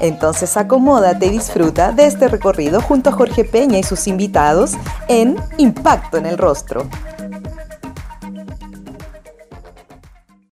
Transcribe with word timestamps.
Entonces 0.00 0.56
acomódate 0.56 1.26
y 1.26 1.30
disfruta 1.30 1.92
de 1.92 2.06
este 2.06 2.28
recorrido 2.28 2.80
junto 2.80 3.10
a 3.10 3.12
Jorge 3.12 3.44
Peña 3.44 3.78
y 3.78 3.82
sus 3.82 4.06
invitados 4.06 4.72
en 5.08 5.36
Impacto 5.58 6.16
en 6.16 6.24
el 6.24 6.38
Rostro. 6.38 6.88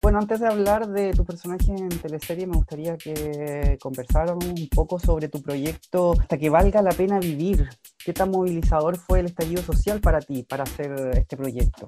Bueno, 0.02 0.20
antes 0.20 0.40
de 0.40 0.48
hablar 0.48 0.88
de 0.88 1.12
tu 1.14 1.26
personaje 1.26 1.72
en 1.72 1.90
teleserie, 1.90 2.46
me 2.46 2.56
gustaría 2.56 2.98
que 2.98 3.78
conversáramos 3.82 4.46
un 4.46 4.68
poco 4.68 5.00
sobre 5.00 5.30
tu 5.30 5.42
proyecto 5.42 6.14
Hasta 6.20 6.38
que 6.38 6.50
valga 6.50 6.82
la 6.82 6.92
pena 6.92 7.20
vivir. 7.20 7.70
¿Qué 8.04 8.14
tan 8.14 8.32
movilizador 8.32 8.98
fue 8.98 9.22
el 9.22 9.28
estallido 9.28 9.62
social 9.62 10.02
para 10.02 10.20
ti, 10.20 10.44
para 10.44 10.64
hacer 10.64 10.94
este 11.18 11.38
proyecto? 11.38 11.88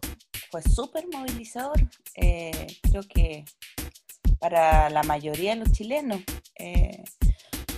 Fue 0.49 0.62
súper 0.62 1.05
movilizador. 1.12 1.77
Eh, 2.16 2.68
creo 2.82 3.04
que 3.04 3.44
para 4.40 4.90
la 4.90 5.04
mayoría 5.04 5.54
de 5.54 5.62
los 5.62 5.72
chilenos. 5.72 6.22
Eh, 6.58 7.04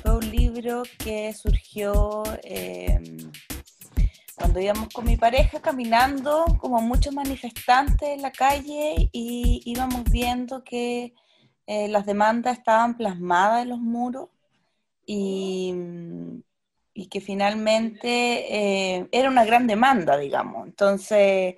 fue 0.01 0.15
un 0.15 0.31
libro 0.31 0.83
que 0.97 1.33
surgió 1.33 2.23
em, 2.43 3.31
cuando 4.35 4.59
íbamos 4.59 4.89
con 4.89 5.05
mi 5.05 5.17
pareja 5.17 5.59
caminando, 5.61 6.45
como 6.59 6.79
muchos 6.81 7.13
manifestantes 7.13 8.09
en 8.09 8.21
la 8.21 8.31
calle, 8.31 9.09
y 9.11 9.61
íbamos 9.65 10.03
viendo 10.05 10.63
que 10.63 11.13
eh, 11.65 11.87
las 11.87 12.05
demandas 12.05 12.57
estaban 12.57 12.95
plasmadas 12.97 13.63
en 13.63 13.69
los 13.69 13.79
muros 13.79 14.29
y, 15.05 15.73
que 17.09 17.21
finalmente 17.21 18.09
eh, 18.97 19.07
era 19.11 19.29
una 19.29 19.45
gran 19.45 19.67
demanda, 19.67 20.17
digamos. 20.17 20.67
Entonces 20.67 21.55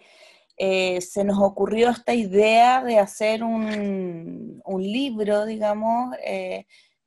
eh, 0.57 1.01
se 1.01 1.23
nos 1.23 1.39
ocurrió 1.39 1.89
esta 1.89 2.13
idea 2.13 2.83
de 2.83 2.99
hacer 2.99 3.43
un, 3.43 4.61
un 4.63 4.83
libro, 4.83 5.45
digamos, 5.45 6.15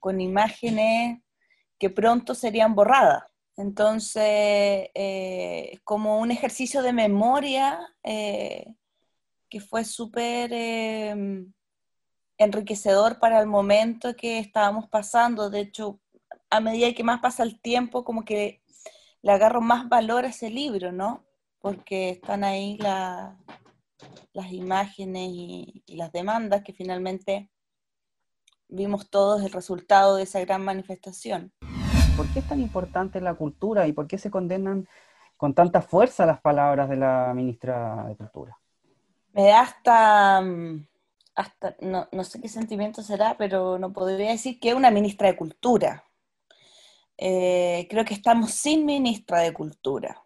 con 0.02 0.20
imágenes 0.20 1.22
que 1.78 1.88
pronto 1.88 2.34
serían 2.34 2.74
borradas. 2.74 3.22
Entonces, 3.56 4.24
eh, 4.94 5.78
como 5.84 6.18
un 6.18 6.32
ejercicio 6.32 6.82
de 6.82 6.92
memoria 6.92 7.78
eh, 8.02 8.74
que 9.48 9.60
fue 9.60 9.84
súper 9.84 10.50
eh, 10.52 11.46
enriquecedor 12.36 13.20
para 13.20 13.40
el 13.40 13.46
momento 13.46 14.16
que 14.16 14.40
estábamos 14.40 14.88
pasando. 14.88 15.50
De 15.50 15.60
hecho, 15.60 16.00
a 16.50 16.58
medida 16.58 16.92
que 16.94 17.04
más 17.04 17.20
pasa 17.20 17.44
el 17.44 17.60
tiempo, 17.60 18.02
como 18.02 18.24
que 18.24 18.60
le 19.22 19.30
agarro 19.30 19.60
más 19.60 19.88
valor 19.88 20.24
a 20.24 20.30
ese 20.30 20.50
libro, 20.50 20.90
¿no? 20.90 21.24
Porque 21.60 22.10
están 22.10 22.42
ahí 22.42 22.76
las 22.78 24.52
imágenes 24.52 25.30
y 25.32 25.84
las 25.86 26.10
demandas 26.10 26.62
que 26.64 26.72
finalmente 26.72 27.51
vimos 28.72 29.10
todos 29.10 29.42
el 29.42 29.52
resultado 29.52 30.16
de 30.16 30.24
esa 30.24 30.40
gran 30.40 30.64
manifestación. 30.64 31.52
¿Por 32.16 32.26
qué 32.32 32.40
es 32.40 32.48
tan 32.48 32.60
importante 32.60 33.20
la 33.20 33.34
cultura 33.34 33.86
y 33.86 33.92
por 33.92 34.06
qué 34.06 34.18
se 34.18 34.30
condenan 34.30 34.88
con 35.36 35.54
tanta 35.54 35.82
fuerza 35.82 36.26
las 36.26 36.40
palabras 36.40 36.88
de 36.88 36.96
la 36.96 37.32
ministra 37.34 38.06
de 38.08 38.16
Cultura? 38.16 38.58
Me 39.32 39.44
da 39.44 39.60
hasta, 39.60 40.40
mm, 40.40 40.86
hasta 41.34 41.76
no, 41.80 42.24
sé 42.24 42.40
qué 42.40 42.48
sentimiento 42.48 43.02
será, 43.02 43.36
pero 43.36 43.78
no 43.78 43.92
podría 43.92 44.30
decir 44.30 44.58
que 44.58 44.70
es 44.70 44.74
una 44.74 44.90
ministra 44.90 45.28
de 45.28 45.36
Cultura. 45.36 46.04
Eh, 47.18 47.86
creo 47.90 48.04
que 48.04 48.14
estamos 48.14 48.52
sin 48.52 48.86
ministra 48.86 49.40
de 49.40 49.52
Cultura. 49.52 50.22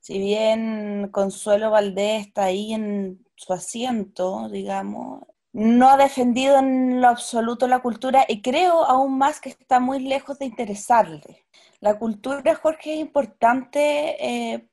Si 0.00 0.18
bien 0.18 1.08
Consuelo 1.10 1.70
Valdés 1.70 2.26
está 2.26 2.44
ahí 2.44 2.72
en 2.74 3.26
su 3.34 3.52
asiento, 3.52 4.48
digamos, 4.48 5.22
no 5.56 5.88
ha 5.88 5.96
defendido 5.96 6.58
en 6.58 7.00
lo 7.00 7.08
absoluto 7.08 7.66
la 7.66 7.78
cultura 7.78 8.26
y 8.28 8.42
creo 8.42 8.84
aún 8.84 9.16
más 9.16 9.40
que 9.40 9.48
está 9.48 9.80
muy 9.80 10.00
lejos 10.00 10.38
de 10.38 10.44
interesarle. 10.44 11.46
La 11.80 11.98
cultura, 11.98 12.54
Jorge, 12.56 12.92
es 12.92 13.00
importante 13.00 14.16
eh, 14.52 14.68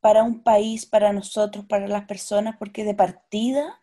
para 0.00 0.22
un 0.22 0.42
país, 0.42 0.86
para 0.86 1.12
nosotros, 1.12 1.66
para 1.66 1.88
las 1.88 2.06
personas, 2.06 2.56
porque 2.58 2.84
de 2.84 2.94
partida 2.94 3.82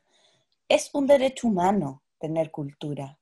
es 0.68 0.90
un 0.94 1.06
derecho 1.06 1.48
humano 1.48 2.02
tener 2.18 2.50
cultura. 2.50 3.20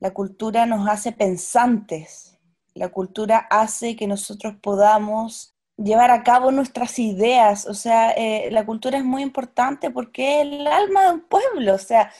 La 0.00 0.14
cultura 0.14 0.64
nos 0.64 0.88
hace 0.88 1.12
pensantes, 1.12 2.38
la 2.72 2.88
cultura 2.88 3.46
hace 3.50 3.94
que 3.94 4.06
nosotros 4.06 4.54
podamos 4.62 5.54
llevar 5.76 6.10
a 6.10 6.22
cabo 6.22 6.50
nuestras 6.50 6.98
ideas, 6.98 7.66
o 7.66 7.74
sea, 7.74 8.12
eh, 8.12 8.48
la 8.50 8.64
cultura 8.64 8.96
es 8.96 9.04
muy 9.04 9.22
importante 9.22 9.90
porque 9.90 10.40
es 10.40 10.46
el 10.46 10.66
alma 10.66 11.02
de 11.02 11.10
un 11.10 11.20
pueblo, 11.28 11.74
o 11.74 11.78
sea, 11.78 12.10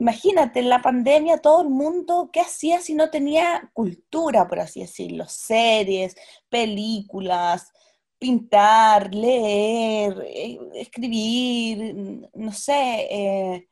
Imagínate, 0.00 0.60
en 0.60 0.68
la 0.68 0.80
pandemia 0.80 1.38
todo 1.38 1.62
el 1.62 1.70
mundo, 1.70 2.30
¿qué 2.32 2.40
hacía 2.40 2.80
si 2.80 2.94
no 2.94 3.10
tenía 3.10 3.68
cultura, 3.74 4.46
por 4.46 4.60
así 4.60 4.80
decirlo? 4.80 5.26
Series, 5.28 6.14
películas, 6.48 7.72
pintar, 8.16 9.12
leer, 9.12 10.24
eh, 10.24 10.58
escribir, 10.74 12.28
no 12.32 12.52
sé. 12.52 13.08
Eh, 13.10 13.68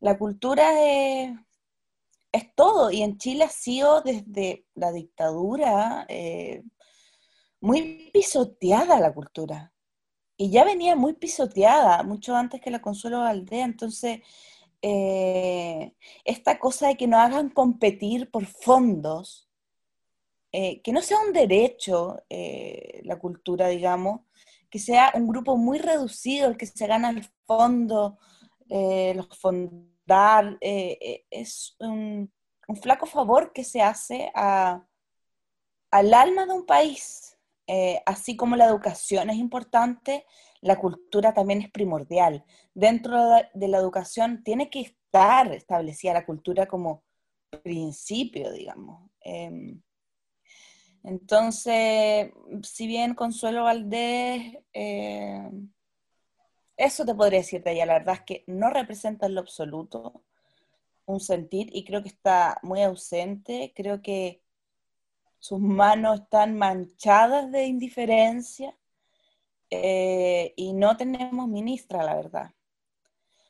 la 0.00 0.16
cultura 0.18 0.70
es, 0.82 1.34
todo 2.54 2.90
y 2.90 3.02
en 3.02 3.18
Chile 3.18 3.44
ha 3.44 3.50
sido 3.50 4.00
desde 4.02 4.64
la 4.74 4.90
dictadura 4.92 6.06
eh, 6.08 6.62
muy 7.60 8.10
pisoteada 8.12 9.00
la 9.00 9.12
cultura. 9.12 9.74
Y 10.38 10.50
ya 10.50 10.64
venía 10.64 10.96
muy 10.96 11.14
pisoteada, 11.14 12.02
mucho 12.04 12.36
antes 12.36 12.60
que 12.60 12.70
la 12.70 12.80
Consuelo 12.80 13.20
Aldea, 13.22 13.64
entonces 13.64 14.20
eh, 14.80 15.92
esta 16.24 16.58
cosa 16.58 16.88
de 16.88 16.96
que 16.96 17.08
nos 17.08 17.20
hagan 17.20 17.50
competir 17.50 18.30
por 18.30 18.46
fondos, 18.46 19.48
eh, 20.52 20.80
que 20.82 20.92
no 20.92 21.02
sea 21.02 21.18
un 21.20 21.32
derecho 21.32 22.22
eh, 22.28 23.00
la 23.04 23.18
cultura, 23.18 23.68
digamos, 23.68 24.20
que 24.70 24.78
sea 24.78 25.12
un 25.14 25.26
grupo 25.26 25.56
muy 25.56 25.78
reducido 25.78 26.48
el 26.48 26.56
que 26.56 26.66
se 26.66 26.86
gana 26.86 27.10
el 27.10 27.24
fondo, 27.46 28.18
los 28.68 29.28
fondar, 29.38 30.58
es 30.60 31.74
un, 31.80 32.30
flaco 32.82 33.06
favor 33.06 33.52
que 33.54 33.64
se 33.64 33.80
hace 33.80 34.30
a, 34.34 34.86
al 35.90 36.14
alma 36.14 36.44
de 36.46 36.52
un 36.52 36.66
país. 36.66 37.38
así 38.06 38.36
como 38.36 38.56
la 38.56 38.66
educación 38.66 39.30
es 39.30 39.36
importante, 39.36 40.26
la 40.60 40.76
cultura 40.76 41.32
también 41.34 41.62
es 41.62 41.70
primordial. 41.70 42.44
Dentro 42.74 43.18
de 43.54 43.68
la 43.68 43.78
educación 43.78 44.42
tiene 44.42 44.70
que 44.70 44.80
estar 44.80 45.52
establecida 45.52 46.14
la 46.14 46.26
cultura 46.26 46.66
como 46.66 47.02
principio, 47.62 48.52
digamos. 48.52 49.10
Em, 49.20 49.80
entonces, 51.04 52.30
si 52.62 52.86
bien 52.86 53.14
Consuelo 53.14 53.64
Valdés, 53.64 54.58
em, 54.72 55.70
eso 56.76 57.04
te 57.04 57.14
podría 57.14 57.40
decir 57.40 57.62
de 57.62 57.72
ella, 57.72 57.86
la 57.86 57.94
verdad 57.94 58.16
es 58.16 58.22
que 58.22 58.44
no 58.46 58.70
representa 58.70 59.26
en 59.26 59.34
lo 59.34 59.40
absoluto 59.40 60.22
un 61.06 61.20
sentir 61.20 61.70
y 61.72 61.84
creo 61.84 62.02
que 62.02 62.08
está 62.08 62.58
muy 62.62 62.82
ausente, 62.82 63.72
creo 63.74 64.02
que 64.02 64.42
sus 65.38 65.60
manos 65.60 66.20
están 66.20 66.56
manchadas 66.56 67.50
de 67.52 67.66
indiferencia 67.66 68.76
eh, 69.70 70.54
y 70.56 70.72
no 70.72 70.96
tenemos 70.96 71.48
ministra, 71.48 72.02
la 72.02 72.14
verdad. 72.14 72.50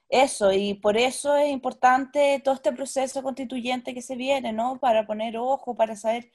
Eso, 0.09 0.53
y 0.53 0.75
por 0.75 0.97
eso 0.97 1.37
es 1.37 1.51
importante 1.51 2.41
todo 2.43 2.55
este 2.55 2.73
proceso 2.73 3.23
constituyente 3.23 3.93
que 3.93 4.03
se 4.03 4.17
viene, 4.17 4.53
¿no? 4.53 4.79
Para 4.81 5.07
poner 5.07 5.37
ojo, 5.37 5.75
para 5.75 5.97
saber, 5.97 6.33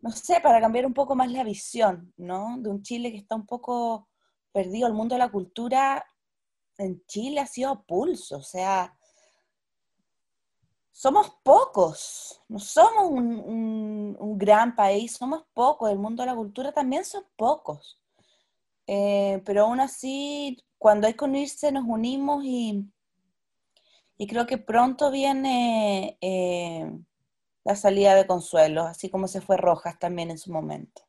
no 0.00 0.10
sé, 0.12 0.40
para 0.40 0.60
cambiar 0.60 0.86
un 0.86 0.94
poco 0.94 1.16
más 1.16 1.30
la 1.30 1.42
visión, 1.42 2.12
¿no? 2.16 2.56
De 2.58 2.70
un 2.70 2.82
Chile 2.82 3.10
que 3.10 3.18
está 3.18 3.34
un 3.34 3.46
poco 3.46 4.08
perdido. 4.52 4.86
El 4.86 4.94
mundo 4.94 5.16
de 5.16 5.18
la 5.20 5.30
cultura 5.30 6.06
en 6.78 7.04
Chile 7.06 7.40
ha 7.40 7.46
sido 7.46 7.84
pulso, 7.84 8.38
o 8.38 8.42
sea, 8.42 8.96
somos 10.92 11.30
pocos, 11.42 12.40
no 12.48 12.58
somos 12.60 13.10
un, 13.10 14.16
un 14.18 14.38
gran 14.38 14.76
país, 14.76 15.16
somos 15.16 15.44
pocos, 15.52 15.90
el 15.90 15.98
mundo 15.98 16.22
de 16.22 16.28
la 16.28 16.36
cultura 16.36 16.72
también 16.72 17.04
son 17.04 17.24
pocos. 17.36 18.00
Eh, 18.86 19.42
pero 19.44 19.62
aún 19.62 19.80
así, 19.80 20.58
cuando 20.78 21.06
hay 21.06 21.14
que 21.14 21.24
unirse, 21.24 21.72
nos 21.72 21.84
unimos 21.86 22.44
y, 22.44 22.84
y 24.18 24.26
creo 24.26 24.46
que 24.46 24.58
pronto 24.58 25.10
viene 25.10 26.18
eh, 26.20 26.90
la 27.64 27.76
salida 27.76 28.14
de 28.14 28.26
Consuelo, 28.26 28.82
así 28.82 29.08
como 29.08 29.28
se 29.28 29.40
fue 29.40 29.56
Rojas 29.56 29.98
también 29.98 30.30
en 30.30 30.38
su 30.38 30.52
momento. 30.52 31.02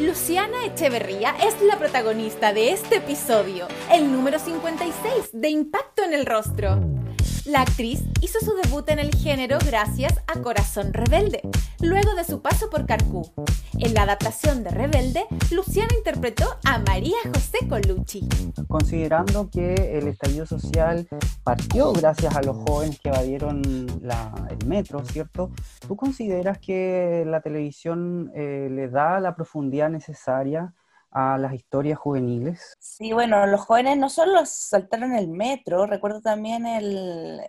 Luciana 0.00 0.64
Echeverría 0.66 1.36
es 1.40 1.60
la 1.62 1.78
protagonista 1.78 2.52
de 2.52 2.72
este 2.72 2.96
episodio, 2.96 3.68
el 3.92 4.10
número 4.10 4.38
56 4.40 5.30
de 5.32 5.50
Impacto 5.50 6.02
en 6.02 6.14
el 6.14 6.26
Rostro. 6.26 7.03
La 7.46 7.60
actriz 7.60 8.02
hizo 8.22 8.40
su 8.40 8.54
debut 8.54 8.88
en 8.88 8.98
el 8.98 9.14
género 9.14 9.58
gracias 9.66 10.18
a 10.26 10.40
Corazón 10.40 10.94
Rebelde, 10.94 11.42
luego 11.78 12.14
de 12.14 12.24
su 12.24 12.40
paso 12.40 12.70
por 12.70 12.86
Carcú. 12.86 13.30
En 13.78 13.92
la 13.92 14.04
adaptación 14.04 14.64
de 14.64 14.70
Rebelde, 14.70 15.26
Luciana 15.50 15.90
interpretó 15.94 16.46
a 16.64 16.78
María 16.78 17.18
José 17.34 17.58
Colucci. 17.68 18.26
Considerando 18.66 19.50
que 19.50 19.74
el 19.98 20.08
estallido 20.08 20.46
social 20.46 21.06
partió 21.42 21.92
gracias 21.92 22.34
a 22.34 22.40
los 22.40 22.56
jóvenes 22.56 22.98
que 22.98 23.10
evadieron 23.10 23.60
el 23.62 24.66
metro, 24.66 25.04
¿cierto? 25.04 25.50
¿Tú 25.86 25.96
consideras 25.96 26.58
que 26.58 27.24
la 27.26 27.42
televisión 27.42 28.32
eh, 28.34 28.68
le 28.70 28.88
da 28.88 29.20
la 29.20 29.36
profundidad 29.36 29.90
necesaria 29.90 30.72
a 31.14 31.38
las 31.38 31.54
historias 31.54 31.98
juveniles? 31.98 32.76
Sí, 32.80 33.12
bueno, 33.12 33.46
los 33.46 33.60
jóvenes 33.60 33.96
no 33.96 34.10
solo 34.10 34.44
saltaron 34.44 35.14
el 35.14 35.28
metro, 35.28 35.86
recuerdo 35.86 36.20
también 36.20 36.66
el, 36.66 37.40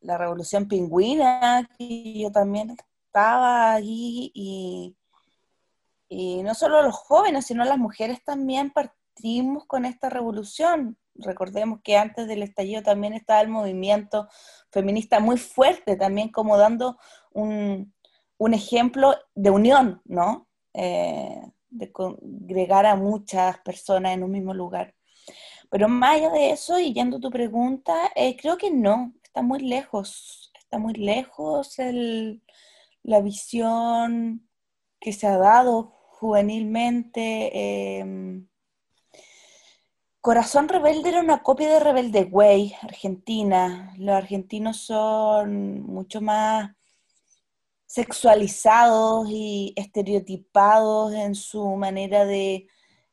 la 0.00 0.18
revolución 0.18 0.66
pingüina, 0.66 1.68
que 1.76 2.18
yo 2.18 2.32
también 2.32 2.74
estaba 3.06 3.74
allí 3.74 4.32
y, 4.34 4.94
no 6.42 6.54
solo 6.54 6.82
los 6.82 6.96
jóvenes, 6.96 7.46
sino 7.46 7.64
las 7.64 7.76
mujeres 7.76 8.24
también 8.24 8.70
partimos 8.70 9.66
con 9.66 9.84
esta 9.84 10.08
revolución. 10.08 10.96
Recordemos 11.14 11.80
que 11.82 11.98
antes 11.98 12.26
del 12.26 12.42
estallido 12.42 12.82
también 12.82 13.12
estaba 13.12 13.42
el 13.42 13.48
movimiento 13.48 14.26
feminista 14.70 15.20
muy 15.20 15.36
fuerte, 15.36 15.96
también 15.96 16.30
como 16.30 16.56
dando 16.56 16.96
un, 17.32 17.92
un 18.38 18.54
ejemplo 18.54 19.14
de 19.34 19.50
unión, 19.50 20.00
¿no? 20.06 20.48
Eh, 20.72 21.42
de 21.70 21.92
congregar 21.92 22.86
a 22.86 22.96
muchas 22.96 23.58
personas 23.58 24.14
en 24.14 24.22
un 24.22 24.30
mismo 24.30 24.54
lugar. 24.54 24.94
Pero 25.70 25.88
más 25.88 26.16
allá 26.16 26.30
de 26.30 26.50
eso, 26.50 26.78
y 26.80 26.94
yendo 26.94 27.18
a 27.18 27.20
tu 27.20 27.30
pregunta, 27.30 27.94
eh, 28.14 28.36
creo 28.36 28.56
que 28.56 28.70
no, 28.70 29.14
está 29.22 29.42
muy 29.42 29.60
lejos, 29.60 30.50
está 30.58 30.78
muy 30.78 30.94
lejos 30.94 31.76
la 33.02 33.20
visión 33.20 34.48
que 35.00 35.12
se 35.12 35.26
ha 35.26 35.36
dado 35.38 35.98
juvenilmente. 36.18 37.98
Em, 38.00 38.48
Corazón 40.20 40.68
Rebelde 40.68 41.10
era 41.10 41.20
una 41.20 41.42
copia 41.42 41.68
de 41.70 41.80
Rebelde 41.80 42.24
Way, 42.24 42.74
Argentina. 42.82 43.94
Los 43.98 44.16
argentinos 44.16 44.78
son 44.78 45.82
mucho 45.82 46.20
más 46.20 46.72
sexualizados 47.88 49.28
y 49.30 49.72
estereotipados 49.76 51.14
en 51.14 51.34
su 51.34 51.66
manera 51.76 52.26
de 52.26 52.68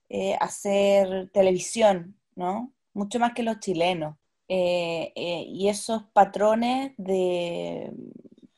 eh, 0.09 0.35
hacer 0.41 1.29
televisión, 1.31 2.19
¿no? 2.35 2.73
Mucho 2.93 3.19
más 3.19 3.33
que 3.33 3.43
los 3.43 3.59
chilenos. 3.59 4.17
Eh, 4.49 5.13
eh, 5.15 5.45
y 5.47 5.69
esos 5.69 6.03
patrones 6.13 6.93
de 6.97 7.91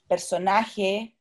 personaje 0.07 1.15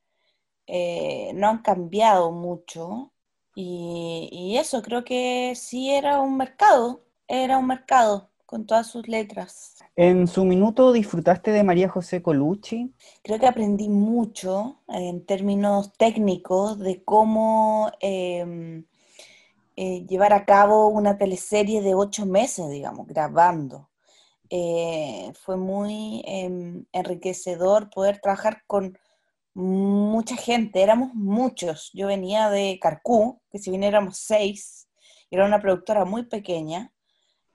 no 1.34 1.48
han 1.48 1.62
cambiado 1.62 2.32
mucho. 2.32 3.12
Y, 3.54 4.28
y 4.32 4.58
eso 4.58 4.82
creo 4.82 5.04
que 5.04 5.54
sí 5.56 5.90
era 5.90 6.20
un 6.20 6.36
mercado, 6.36 7.04
era 7.28 7.58
un 7.58 7.66
mercado 7.68 8.30
con 8.46 8.64
todas 8.64 8.86
sus 8.86 9.08
letras. 9.08 9.74
En 9.96 10.28
su 10.28 10.44
minuto 10.44 10.92
disfrutaste 10.92 11.50
de 11.50 11.64
María 11.64 11.88
José 11.88 12.22
Colucci. 12.22 12.94
Creo 13.22 13.38
que 13.38 13.46
aprendí 13.46 13.88
mucho 13.88 14.82
en 14.88 15.26
términos 15.26 15.92
técnicos 15.98 16.78
de 16.78 17.02
cómo 17.04 17.90
em, 18.00 18.86
eh, 19.74 20.06
llevar 20.06 20.32
a 20.32 20.44
cabo 20.44 20.88
una 20.88 21.18
teleserie 21.18 21.82
de 21.82 21.94
ocho 21.94 22.24
meses, 22.24 22.70
digamos, 22.70 23.06
grabando. 23.06 23.90
Eh, 24.48 25.32
fue 25.34 25.56
muy 25.56 26.22
em, 26.24 26.86
enriquecedor 26.92 27.90
poder 27.90 28.20
trabajar 28.20 28.62
con 28.66 28.96
mucha 29.54 30.36
gente, 30.36 30.82
éramos 30.82 31.14
muchos. 31.14 31.90
Yo 31.94 32.06
venía 32.06 32.50
de 32.50 32.78
Carcú, 32.80 33.40
que 33.50 33.58
si 33.58 33.70
bien 33.70 33.82
éramos 33.84 34.18
seis, 34.18 34.88
era 35.30 35.46
una 35.46 35.60
productora 35.60 36.04
muy 36.04 36.24
pequeña, 36.24 36.92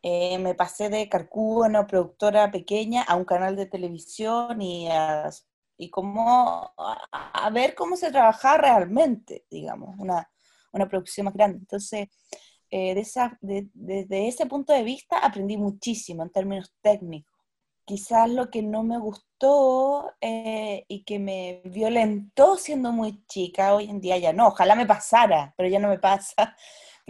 eh, 0.04 0.40
me 0.40 0.56
pasé 0.56 0.90
de 0.90 1.08
Carcú, 1.10 1.64
una 1.64 1.86
productora 1.86 2.52
pequeña, 2.52 3.04
a 3.04 3.16
un 3.16 3.26
canal 3.26 3.56
de 3.56 3.68
televisión 3.68 4.62
y 4.62 4.90
a, 4.90 5.30
y 5.78 5.90
como 5.90 6.74
a, 6.78 7.50
ver 7.52 7.76
cómo 7.76 7.96
se 7.96 8.12
trabajaba 8.12 8.58
realmente, 8.58 9.46
digamos, 9.50 9.96
una, 10.00 10.30
una 10.72 10.88
producción 10.88 11.26
más 11.26 11.34
grande. 11.34 11.60
Entonces, 11.60 12.08
eh, 12.70 12.96
de 12.96 13.02
esa, 13.02 13.38
desde 13.42 14.28
ese 14.28 14.46
punto 14.46 14.74
de 14.74 14.84
vista 14.84 15.20
aprendí 15.20 15.58
muchísimo 15.58 16.24
en 16.24 16.32
términos 16.32 16.74
técnicos. 16.82 17.32
Quizás 17.86 18.30
lo 18.30 18.50
que 18.50 18.62
no 18.62 18.84
me 18.84 18.98
gustó 18.98 20.14
eh, 20.22 20.86
y 20.88 21.04
que 21.04 21.20
me 21.20 21.62
violentó 21.66 22.58
siendo 22.58 22.92
muy 22.92 23.26
chica, 23.28 23.76
hoy 23.76 23.90
en 23.90 24.00
día 24.00 24.18
ya 24.18 24.34
no, 24.34 24.48
ojalá 24.48 24.76
me 24.76 24.86
pasara, 24.86 25.54
pero 25.58 25.68
ya 25.68 25.80
no 25.80 25.90
me 25.90 26.00
pasa, 26.00 26.56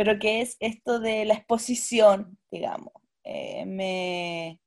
pero 0.03 0.17
que 0.17 0.41
es 0.41 0.57
esto 0.59 0.99
de 0.99 1.25
la 1.25 1.35
exposición, 1.35 2.35
digamos. 2.49 2.91
Eh, 3.23 4.57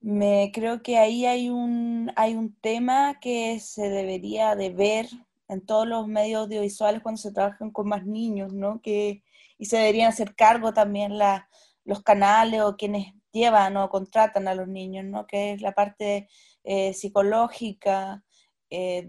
me, 0.00 0.50
creo 0.50 0.82
que 0.82 0.96
ahí 0.96 1.26
hay 1.26 1.50
un, 1.50 2.10
hay 2.16 2.34
un 2.34 2.58
tema 2.58 3.18
que 3.20 3.60
se 3.60 3.90
debería 3.90 4.56
de 4.56 4.70
ver 4.70 5.08
en 5.48 5.60
todos 5.60 5.86
los 5.86 6.08
medios 6.08 6.44
audiovisuales 6.44 7.02
cuando 7.02 7.20
se 7.20 7.32
trabajan 7.32 7.70
con 7.70 7.86
más 7.86 8.06
niños, 8.06 8.54
¿no? 8.54 8.80
Que, 8.80 9.22
y 9.58 9.66
se 9.66 9.76
deberían 9.76 10.08
hacer 10.08 10.34
cargo 10.34 10.72
también 10.72 11.18
los 11.84 12.02
canales 12.02 12.62
o 12.62 12.76
quienes 12.78 13.12
llevan 13.30 13.76
o 13.76 13.90
contratan 13.90 14.48
a 14.48 14.54
los 14.54 14.68
niños, 14.68 15.04
¿no? 15.04 15.26
Que 15.26 15.52
es 15.52 15.60
la 15.60 15.72
parte 15.72 16.30
eh, 16.62 16.94
psicológica, 16.94 18.24
eh, 18.70 19.06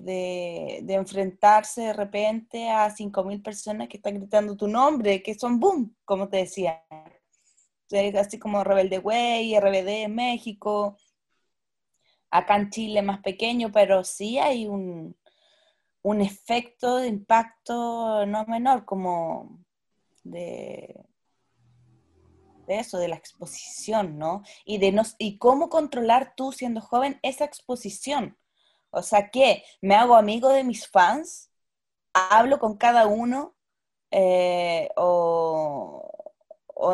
de, 0.83 0.93
enfrentarse 0.93 1.81
de 1.81 1.93
repente 1.93 2.69
a 2.69 2.89
5.000 2.89 3.41
personas 3.41 3.87
que 3.87 3.97
están 3.97 4.15
gritando 4.15 4.55
tu 4.55 4.67
nombre, 4.67 5.23
que 5.23 5.33
son 5.33 5.59
boom, 5.59 5.95
como 6.05 6.29
te 6.29 6.37
decía. 6.37 6.83
Así 8.19 8.39
como 8.39 8.63
Rebelde 8.63 8.99
Way, 8.99 9.57
RBD 9.59 10.09
México, 10.09 10.97
acá 12.29 12.57
en 12.57 12.69
Chile 12.69 13.01
más 13.01 13.21
pequeño, 13.21 13.71
pero 13.71 14.03
sí 14.03 14.37
hay 14.39 14.67
un, 14.67 15.15
un 16.01 16.21
efecto 16.21 16.97
de 16.97 17.07
impacto 17.07 18.25
no 18.25 18.45
menor, 18.45 18.85
como 18.85 19.63
de, 20.23 21.05
de 22.67 22.79
eso, 22.79 22.97
de 22.97 23.07
la 23.07 23.15
exposición, 23.15 24.17
¿no? 24.17 24.43
Y, 24.65 24.79
de 24.79 25.01
y 25.19 25.37
cómo 25.37 25.69
controlar 25.69 26.33
tú 26.35 26.51
siendo 26.51 26.81
joven 26.81 27.19
esa 27.23 27.45
exposición 27.45 28.37
o 28.95 29.01
sea, 29.03 29.29
¿qué? 29.29 29.63
¿Me 29.81 29.95
hago 29.95 30.15
amigo 30.15 30.49
de 30.49 30.63
mis 30.63 30.87
fans? 30.87 31.51
¿Hablo 32.13 32.59
con 32.59 32.77
cada 32.77 33.07
uno? 33.07 33.55
Eh, 34.09 34.89
o, 34.95 36.01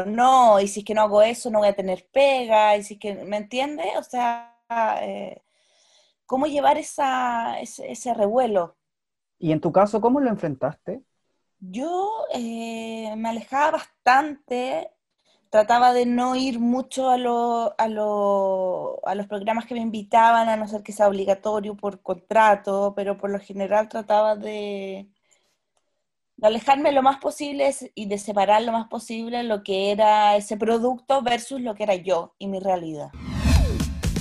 no, 0.07 0.59
y 0.59 0.67
si 0.67 0.79
es 0.79 0.85
que 0.85 0.93
no 0.93 1.01
hago 1.01 1.21
eso 1.21 1.49
no 1.51 1.59
voy 1.59 1.67
a 1.67 1.75
tener 1.75 2.07
pega, 2.11 2.77
y 2.77 2.83
si 2.83 2.95
es 2.95 2.99
que, 2.99 3.13
¿me 3.13 3.37
entiendes? 3.37 3.87
O 3.97 4.03
sea, 4.03 4.57
eh, 5.01 5.41
¿cómo 6.25 6.47
llevar 6.47 6.77
esa, 6.77 7.59
ese, 7.59 8.13
revuelo? 8.13 8.77
¿Y 9.37 9.51
en 9.51 9.61
tu 9.61 9.71
caso, 9.71 10.01
cómo 10.01 10.19
lo 10.19 10.29
enfrentaste? 10.29 11.03
Yo 11.59 12.25
eh, 12.33 13.13
me 13.17 13.29
alejaba 13.29 13.71
bastante 13.71 14.89
trataba 15.51 15.93
de 15.93 16.05
no 16.07 16.35
ir 16.35 16.59
mucho 16.59 17.09
a, 17.09 17.15
a, 17.77 17.87
los 17.89 19.27
programas 19.27 19.65
que 19.65 19.75
me 19.75 19.81
invitaban, 19.81 20.49
a 20.49 20.55
no 20.55 20.67
ser 20.67 20.81
que 20.81 20.93
sea 20.93 21.09
obligatorio 21.09 21.75
por 21.75 22.01
contrato, 22.01 22.93
pero 22.95 23.17
por 23.17 23.29
lo 23.29 23.39
general 23.39 23.89
trataba 23.89 24.37
de, 24.37 25.09
alejarme 26.41 26.93
lo 26.93 27.03
más 27.03 27.17
posible 27.17 27.69
y 27.93 28.05
de 28.07 28.17
separar 28.17 28.61
lo 28.63 28.71
más 28.71 28.87
posible 28.87 29.43
lo 29.43 29.61
que 29.61 29.91
era 29.91 30.37
ese 30.37 30.55
producto 30.57 31.21
versus 31.21 31.61
lo 31.61 31.75
que 31.75 31.83
era 31.83 31.95
yo 31.95 32.33
y 32.39 32.47
mi 32.47 32.59
realidad. 32.59 33.09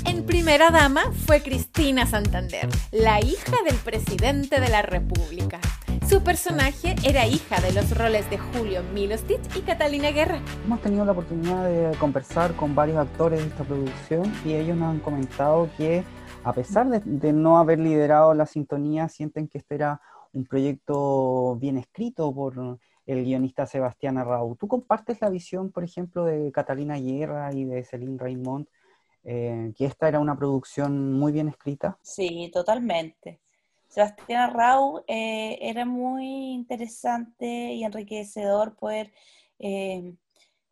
En 0.05 0.27
primera 0.27 0.71
dama 0.71 1.13
fue 1.27 1.43
Cristina 1.43 2.07
Santander, 2.07 2.69
la 2.91 3.21
hija 3.21 3.57
del 3.65 3.77
presidente 3.77 4.61
de 4.61 4.69
la 4.69 4.83
República. 4.83 5.61
Su 6.09 6.23
personaje 6.25 6.97
era 7.05 7.27
hija 7.27 7.61
de 7.61 7.73
los 7.73 7.97
roles 7.97 8.29
de 8.31 8.39
Julio 8.39 8.83
Milostich 8.93 9.41
y 9.57 9.61
Catalina 9.61 10.11
Guerra. 10.11 10.41
Hemos 10.65 10.81
tenido 10.81 11.05
la 11.05 11.13
oportunidad 11.13 11.65
de 11.65 11.97
conversar 11.99 12.55
con 12.57 12.75
varios 12.75 12.99
actores 12.99 13.41
de 13.41 13.47
esta 13.47 13.65
producción 13.65 14.33
y 14.45 14.55
ellos 14.55 14.77
nos 14.77 14.91
han 14.91 15.01
comentado 15.01 15.69
que 15.77 16.03
a 16.43 16.53
pesar 16.53 16.89
de, 16.89 17.33
no 17.33 17.59
haber 17.59 17.79
liderado 17.79 18.35
la 18.35 18.47
sintonía, 18.47 19.09
sienten 19.09 19.47
que 19.47 19.59
este 19.59 19.75
era 19.77 20.01
un 20.33 20.45
proyecto 20.45 21.57
bien 21.57 21.77
escrito 21.77 22.35
por 22.35 22.79
el 23.07 23.25
guionista 23.25 23.67
Sebastián 23.67 24.19
Arrau. 24.19 24.57
¿Tú 24.57 24.67
compartes 24.67 25.21
la 25.21 25.29
visión, 25.29 25.71
por 25.71 25.85
ejemplo, 25.85 26.25
de 26.25 26.51
Catalina 26.51 26.99
Guerra 26.99 27.53
y 27.53 27.65
de 27.65 27.85
Celine 27.85 28.19
Raymond, 28.19 28.67
eh, 29.25 29.73
que 29.77 29.85
esta 29.85 30.09
era 30.09 30.19
una 30.19 30.37
producción 30.37 31.13
muy 31.13 31.31
bien 31.31 31.49
escrita? 31.49 31.99
Sí, 32.03 32.51
totalmente 32.53 33.41
Sebastián 33.91 34.55
Rau 34.55 35.05
eh, 35.09 35.59
era 35.61 35.85
muy 35.85 36.53
interesante 36.53 37.73
y 37.73 37.83
enriquecedor 37.83 38.77
poder 38.77 39.13
eh, 39.59 40.15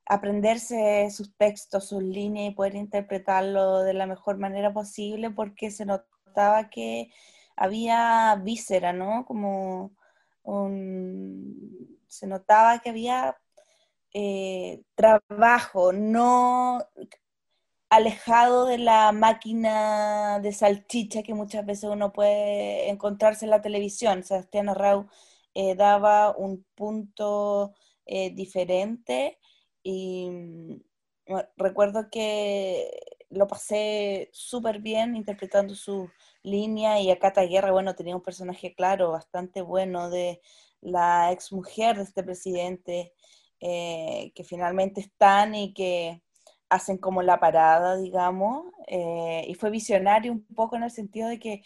aprenderse 0.06 1.10
sus 1.10 1.36
textos, 1.36 1.88
sus 1.88 2.02
líneas 2.02 2.52
y 2.52 2.54
poder 2.54 2.76
interpretarlo 2.76 3.82
de 3.82 3.94
la 3.94 4.06
mejor 4.06 4.38
manera 4.38 4.72
posible 4.72 5.30
porque 5.30 5.72
se 5.72 5.84
notaba 5.84 6.70
que 6.70 7.10
había 7.56 8.36
víscera, 8.36 8.92
¿no? 8.92 9.26
Como 9.26 9.92
se 12.06 12.26
notaba 12.28 12.78
que 12.78 12.90
había 12.90 13.36
eh, 14.14 14.82
trabajo, 14.94 15.92
no 15.92 16.78
alejado 17.90 18.66
de 18.66 18.78
la 18.78 19.12
máquina 19.12 20.40
de 20.40 20.52
salchicha 20.52 21.22
que 21.22 21.34
muchas 21.34 21.64
veces 21.66 21.90
uno 21.90 22.12
puede 22.12 22.88
encontrarse 22.90 23.44
en 23.46 23.50
la 23.50 23.62
televisión. 23.62 24.22
Sebastián 24.24 24.68
Arrau 24.68 25.08
eh, 25.54 25.74
daba 25.74 26.36
un 26.36 26.64
punto 26.74 27.74
eh, 28.06 28.30
diferente 28.30 29.38
y 29.82 30.30
mm, 30.30 30.80
recuerdo 31.56 32.10
que 32.10 32.90
lo 33.30 33.46
pasé 33.46 34.30
súper 34.32 34.80
bien 34.80 35.16
interpretando 35.16 35.74
su 35.74 36.10
línea 36.42 37.00
y 37.00 37.10
a 37.10 37.18
Cata 37.18 37.42
Guerra, 37.44 37.72
bueno, 37.72 37.94
tenía 37.94 38.16
un 38.16 38.22
personaje 38.22 38.74
claro, 38.74 39.12
bastante 39.12 39.62
bueno 39.62 40.10
de 40.10 40.40
la 40.80 41.32
ex 41.32 41.52
mujer 41.52 41.96
de 41.96 42.04
este 42.04 42.22
presidente 42.22 43.12
eh, 43.60 44.32
que 44.34 44.44
finalmente 44.44 45.00
están 45.00 45.54
y 45.54 45.74
que 45.74 46.22
hacen 46.70 46.98
como 46.98 47.22
la 47.22 47.40
parada, 47.40 47.96
digamos, 47.96 48.66
eh, 48.86 49.44
y 49.48 49.54
fue 49.54 49.70
visionario 49.70 50.32
un 50.32 50.44
poco 50.54 50.76
en 50.76 50.84
el 50.84 50.90
sentido 50.90 51.28
de 51.28 51.38
que, 51.38 51.62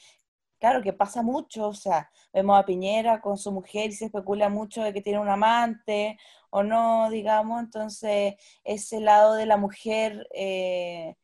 claro, 0.59 0.83
que 0.83 0.93
pasa 0.93 1.23
mucho, 1.23 1.69
o 1.69 1.75
sea, 1.75 2.11
vemos 2.33 2.59
a 2.59 2.65
Piñera 2.67 3.21
con 3.21 3.37
su 3.39 3.53
mujer 3.53 3.91
y 3.91 3.93
se 3.95 4.07
especula 4.07 4.49
mucho 4.49 4.83
de 4.83 4.93
que 4.93 5.03
tiene 5.03 5.19
un 5.21 5.29
amante 5.29 6.19
o 6.51 6.63
no, 6.63 7.11
digamos, 7.11 7.61
entonces 7.63 8.35
ese 8.65 9.01
lado 9.01 9.35
de 9.35 9.47
la 9.47 9.57
mujer 9.57 10.29
eh, 10.35 11.17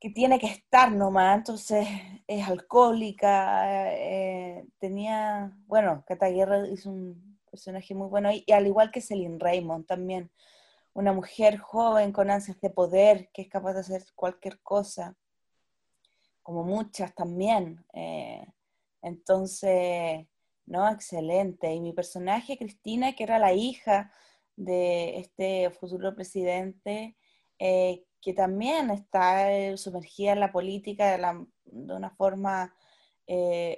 que 0.00 0.10
tiene 0.10 0.38
que 0.38 0.46
estar 0.46 0.92
nomás, 0.92 1.38
entonces 1.38 1.86
es 2.26 2.48
alcohólica, 2.48 3.92
eh, 3.94 4.64
tenía, 4.78 5.52
bueno, 5.66 6.04
Cata 6.06 6.28
Guerra 6.28 6.66
hizo 6.68 6.90
un 6.90 7.38
personaje 7.50 7.94
muy 7.94 8.08
bueno, 8.08 8.32
y, 8.32 8.44
y 8.46 8.52
al 8.52 8.66
igual 8.66 8.90
que 8.90 9.00
Celine 9.00 9.38
Raymond 9.38 9.86
también, 9.86 10.30
una 10.92 11.12
mujer 11.12 11.58
joven 11.58 12.12
con 12.12 12.30
ansias 12.30 12.60
de 12.60 12.70
poder, 12.70 13.30
que 13.32 13.42
es 13.42 13.48
capaz 13.48 13.74
de 13.74 13.80
hacer 13.80 14.04
cualquier 14.14 14.60
cosa, 14.60 15.16
como 16.42 16.64
muchas 16.64 17.14
también. 17.14 17.84
Eh, 17.92 18.44
entonces, 19.02 20.26
no, 20.66 20.88
excelente. 20.90 21.72
Y 21.72 21.80
mi 21.80 21.92
personaje, 21.92 22.58
Cristina, 22.58 23.14
que 23.14 23.24
era 23.24 23.38
la 23.38 23.52
hija 23.52 24.12
de 24.56 25.18
este 25.18 25.70
futuro 25.70 26.14
presidente, 26.14 27.16
eh, 27.58 28.04
que 28.20 28.34
también 28.34 28.90
está 28.90 29.52
eh, 29.52 29.76
sumergida 29.76 30.32
en 30.32 30.40
la 30.40 30.52
política 30.52 31.16
de, 31.16 31.46
una 31.94 32.10
forma 32.10 32.74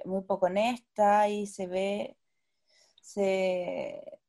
muy 0.06 0.22
poco 0.22 0.46
honesta 0.46 1.28
y 1.28 1.46
se 1.46 1.66
ve, 1.66 2.16
se, 3.02 4.21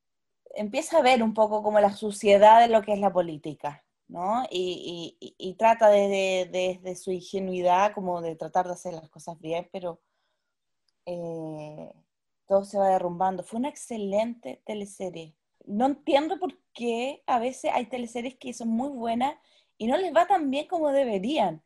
empieza 0.53 0.97
a 0.97 1.01
ver 1.01 1.23
un 1.23 1.33
poco 1.33 1.63
como 1.63 1.79
la 1.79 1.93
suciedad 1.93 2.61
de 2.61 2.73
lo 2.73 2.81
que 2.81 2.93
es 2.93 2.99
la 2.99 3.11
política, 3.11 3.83
¿no? 4.07 4.43
Y, 4.49 5.55
trata 5.57 5.89
desde 5.89 6.95
su 6.95 7.11
ingenuidad 7.11 7.93
como 7.93 8.21
de 8.21 8.35
tratar 8.35 8.67
de 8.67 8.73
hacer 8.73 8.93
las 8.93 9.09
cosas 9.09 9.39
bien, 9.39 9.69
pero 9.71 9.99
eh, 11.05 11.93
todo 12.47 12.65
se 12.65 12.77
va 12.77 12.89
derrumbando. 12.89 13.43
Fue 13.43 13.59
una 13.59 13.69
excelente 13.69 14.61
teleserie. 14.65 15.35
No 15.65 15.85
entiendo 15.85 16.39
por 16.39 16.57
qué 16.73 17.23
a 17.27 17.39
veces 17.39 17.71
hay 17.73 17.85
teleseries 17.87 18.35
que 18.35 18.53
son 18.53 18.69
muy 18.69 18.89
buenas 18.89 19.35
y 19.77 19.87
no 19.87 19.97
les 19.97 20.13
va 20.15 20.27
tan 20.27 20.49
bien 20.51 20.67
como 20.67 20.91
deberían 20.91 21.63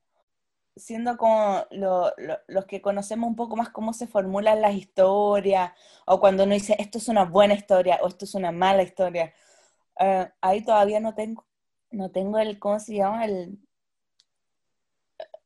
siendo 0.78 1.18
como 1.18 1.66
los 1.72 2.66
que 2.66 2.82
conocemos 2.82 3.30
un 3.30 3.36
poco 3.36 3.56
más 3.56 3.70
cómo 3.70 3.94
se 3.94 4.08
formulan 4.08 4.62
las 4.62 4.76
historias, 4.76 5.72
o 6.06 6.20
cuando 6.20 6.44
uno 6.44 6.54
dice 6.54 6.76
esto 6.80 6.98
es 6.98 7.08
una 7.10 7.26
buena 7.26 7.54
historia 7.54 8.00
o 8.02 8.08
esto 8.08 8.26
es 8.26 8.36
una 8.36 8.52
mala 8.52 8.84
historia, 8.84 9.34
eh, 10.00 10.30
ahí 10.42 10.62
todavía 10.64 11.00
no 11.00 11.16
tengo, 11.16 11.46
no 11.92 12.12
tengo 12.12 12.40
el, 12.40 12.60
¿cómo 12.60 12.80
se 12.80 12.96
llama? 12.96 13.26
El, 13.26 13.60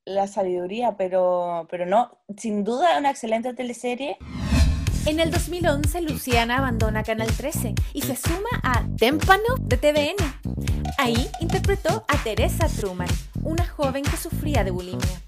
la 0.05 0.27
sabiduría, 0.27 0.97
pero, 0.97 1.67
pero 1.69 1.85
no, 1.85 2.19
sin 2.37 2.63
duda 2.63 2.97
una 2.97 3.11
excelente 3.11 3.53
teleserie. 3.53 4.17
En 5.07 5.19
el 5.19 5.31
2011, 5.31 6.01
Luciana 6.01 6.59
abandona 6.59 7.03
Canal 7.03 7.35
13 7.35 7.73
y 7.93 8.01
se 8.01 8.15
suma 8.15 8.49
a 8.61 8.85
Témpano 8.97 9.55
de 9.59 9.77
TVN. 9.77 10.15
Ahí 10.99 11.27
interpretó 11.39 12.05
a 12.07 12.23
Teresa 12.23 12.67
Truman, 12.67 13.09
una 13.43 13.67
joven 13.67 14.03
que 14.03 14.15
sufría 14.15 14.63
de 14.63 14.69
bulimia. 14.69 15.21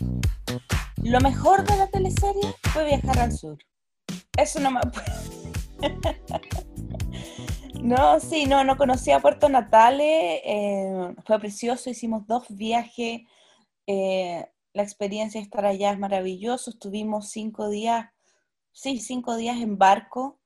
Lo 1.01 1.19
mejor 1.21 1.65
de 1.65 1.75
la 1.75 1.87
teleserie 1.87 2.53
fue 2.71 2.85
viajar 2.85 3.17
al 3.17 3.31
sur. 3.31 3.57
Eso 4.37 4.59
no 4.59 4.71
me... 4.71 4.81
no, 7.81 8.19
sí, 8.19 8.45
no, 8.45 8.63
no 8.63 8.77
conocía 8.77 9.21
Puerto 9.21 9.49
Natales, 9.49 10.39
eh, 10.45 11.15
fue 11.25 11.39
precioso, 11.39 11.89
hicimos 11.89 12.27
dos 12.27 12.45
viajes, 12.49 13.21
eh, 13.87 14.45
la 14.73 14.83
experiencia 14.83 15.41
de 15.41 15.45
estar 15.45 15.65
allá 15.65 15.91
es 15.91 15.99
maravilloso, 15.99 16.69
estuvimos 16.69 17.29
cinco 17.29 17.69
días, 17.69 18.12
sí, 18.73 18.99
cinco 18.99 19.37
días 19.37 19.57
en 19.61 19.77
barco, 19.77 20.39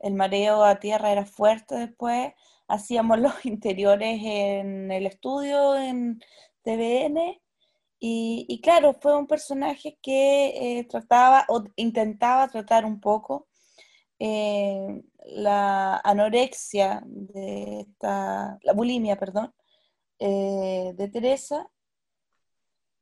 el 0.00 0.14
mareo 0.14 0.64
a 0.64 0.80
tierra 0.80 1.12
era 1.12 1.26
fuerte 1.26 1.76
después, 1.76 2.32
hacíamos 2.68 3.18
los 3.20 3.44
interiores 3.46 4.20
en 4.22 4.90
el 4.90 5.06
estudio, 5.06 5.76
en 5.76 6.20
TVN, 6.62 7.40
y, 8.06 8.60
claro, 8.62 8.92
fue 9.00 9.16
un 9.16 9.26
personaje 9.26 9.98
que 10.02 10.78
eh, 10.80 10.84
trataba 10.84 11.46
o 11.48 11.64
intentaba 11.76 12.48
tratar 12.48 12.84
un 12.84 13.00
poco 13.00 13.48
eh, 14.18 15.02
la 15.24 16.00
anorexia 16.04 17.02
de 17.06 17.80
esta, 17.80 18.58
la 18.62 18.72
bulimia, 18.74 19.16
perdón, 19.16 19.54
eh, 20.18 20.92
de 20.96 21.08
Teresa, 21.08 21.70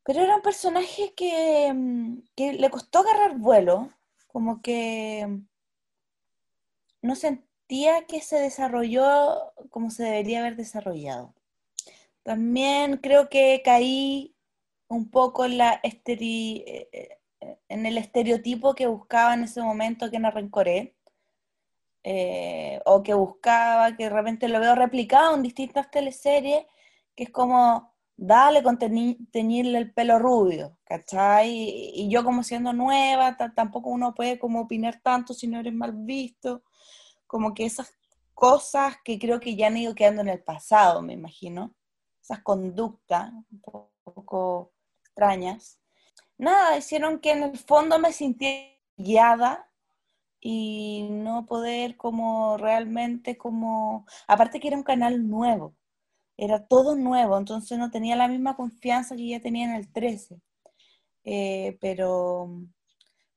pero 0.05 0.21
era 0.21 0.37
un 0.37 0.43
personaje 0.43 1.15
que, 1.17 1.73
mm, 1.75 2.23
que, 2.37 2.53
le 2.55 2.71
costó 2.71 3.01
agarrar 3.01 3.39
vuelo, 3.39 3.91
como 4.33 4.63
que 4.63 5.41
no 7.03 7.15
sentía 7.17 8.07
que 8.07 8.21
se 8.21 8.37
desarrolló 8.39 9.53
como 9.71 9.91
se 9.91 10.05
debería 10.05 10.41
haber 10.41 10.57
desarrollado. 10.57 11.35
También 12.23 12.99
creo 12.99 13.29
que 13.29 13.63
caí 13.65 14.37
un 14.89 15.11
poco 15.11 15.45
en, 15.47 15.59
la 15.59 15.81
eh, 15.83 16.89
eh, 16.93 17.59
en 17.69 17.87
el 17.87 17.99
estereotipo 17.99 18.75
que 18.75 18.87
buscaba 18.87 19.35
en 19.35 19.45
ese 19.45 19.63
momento 19.63 20.11
que 20.11 20.19
no 20.19 20.31
rencoré, 20.31 20.95
eh, 22.05 22.81
o 22.85 23.03
que 23.03 23.15
buscaba, 23.15 23.97
que 23.97 24.05
de 24.05 24.11
repente 24.11 24.49
lo 24.49 24.61
veo 24.61 24.75
replicado 24.75 25.35
en 25.35 25.43
distintas 25.43 25.91
teleseries, 25.91 26.65
que 27.15 27.25
es 27.25 27.31
como, 27.31 27.92
dale 28.25 28.63
con 28.63 28.79
teñirle 28.79 29.79
el 29.79 29.93
pelo 29.93 30.17
rubio, 30.21 30.79
¿cachai? 30.85 31.51
Y, 31.95 32.09
yo 32.09 32.23
como 32.23 32.45
siendo 32.45 32.73
nueva, 32.73 33.37
tampoco 33.37 33.91
uno 33.91 34.15
puede 34.15 34.39
como 34.39 34.61
opinar 34.61 35.01
tanto 35.03 35.35
si 35.35 35.49
no 35.49 35.59
eres 35.59 35.75
mal 35.75 35.93
visto, 35.93 36.63
como 37.27 37.53
que 37.53 37.65
esas 37.65 37.93
cosas 38.33 38.97
que 39.05 39.19
creo 39.19 39.41
que 39.41 39.57
ya 39.57 39.67
han 39.67 39.77
ido 39.77 39.97
quedando 39.97 40.23
en 40.23 40.29
el 40.29 40.41
pasado, 40.43 41.03
me 41.03 41.15
imagino, 41.15 41.75
esas 42.23 42.43
conductas 42.43 43.33
un 43.51 43.61
poco 44.05 44.73
extrañas, 45.01 45.81
nada, 46.39 46.79
hicieron 46.79 47.19
que 47.19 47.33
en 47.33 47.43
el 47.43 47.59
fondo 47.59 47.99
me 47.99 48.13
sintiera 48.13 48.69
guiada 48.97 49.69
y 50.41 51.09
no 51.11 51.47
poder 51.47 51.97
como 51.97 52.57
realmente 52.57 53.37
como, 53.37 54.07
aparte 54.29 54.61
que 54.61 54.69
era 54.69 54.77
un 54.77 54.85
canal 54.85 55.29
nuevo, 55.29 55.75
era 56.37 56.67
todo 56.67 56.95
nuevo, 56.97 57.39
entonces 57.39 57.79
no 57.79 57.91
tenía 57.91 58.17
la 58.17 58.29
misma 58.29 58.57
confianza 58.57 59.17
que 59.17 59.29
ya 59.29 59.41
tenía 59.41 59.67
en 59.67 59.75
el 59.75 59.93
13. 59.93 60.41
Eh, 61.25 61.79
pero, 61.81 62.51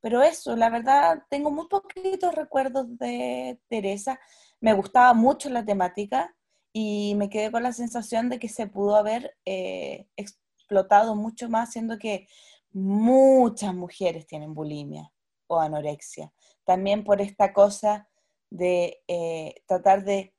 pero 0.01 0.21
eso, 0.23 0.55
la 0.55 0.69
verdad, 0.69 1.23
tengo 1.29 1.51
muy 1.51 1.67
poquitos 1.67 2.33
recuerdos 2.35 2.97
de 2.97 3.59
Teresa. 3.67 4.19
Me 4.59 4.73
gustaba 4.73 5.13
mucho 5.13 5.49
la 5.49 5.65
temática 5.65 6.35
y 6.73 7.15
me 7.15 7.29
quedé 7.29 7.51
con 7.51 7.63
la 7.63 7.73
sensación 7.73 8.29
de 8.29 8.39
que 8.39 8.49
se 8.49 8.67
pudo 8.67 8.95
haber 8.95 9.37
eh, 9.45 10.07
explotado 10.17 11.15
mucho 11.15 11.49
más, 11.49 11.71
siendo 11.71 11.97
que 11.97 12.27
muchas 12.71 13.73
mujeres 13.73 14.27
tienen 14.27 14.53
bulimia 14.53 15.11
o 15.47 15.59
anorexia. 15.59 16.33
También 16.65 17.03
por 17.03 17.21
esta 17.21 17.53
cosa 17.53 18.09
de 18.49 19.01
eh, 19.07 19.55
tratar 19.67 20.03
de 20.03 20.34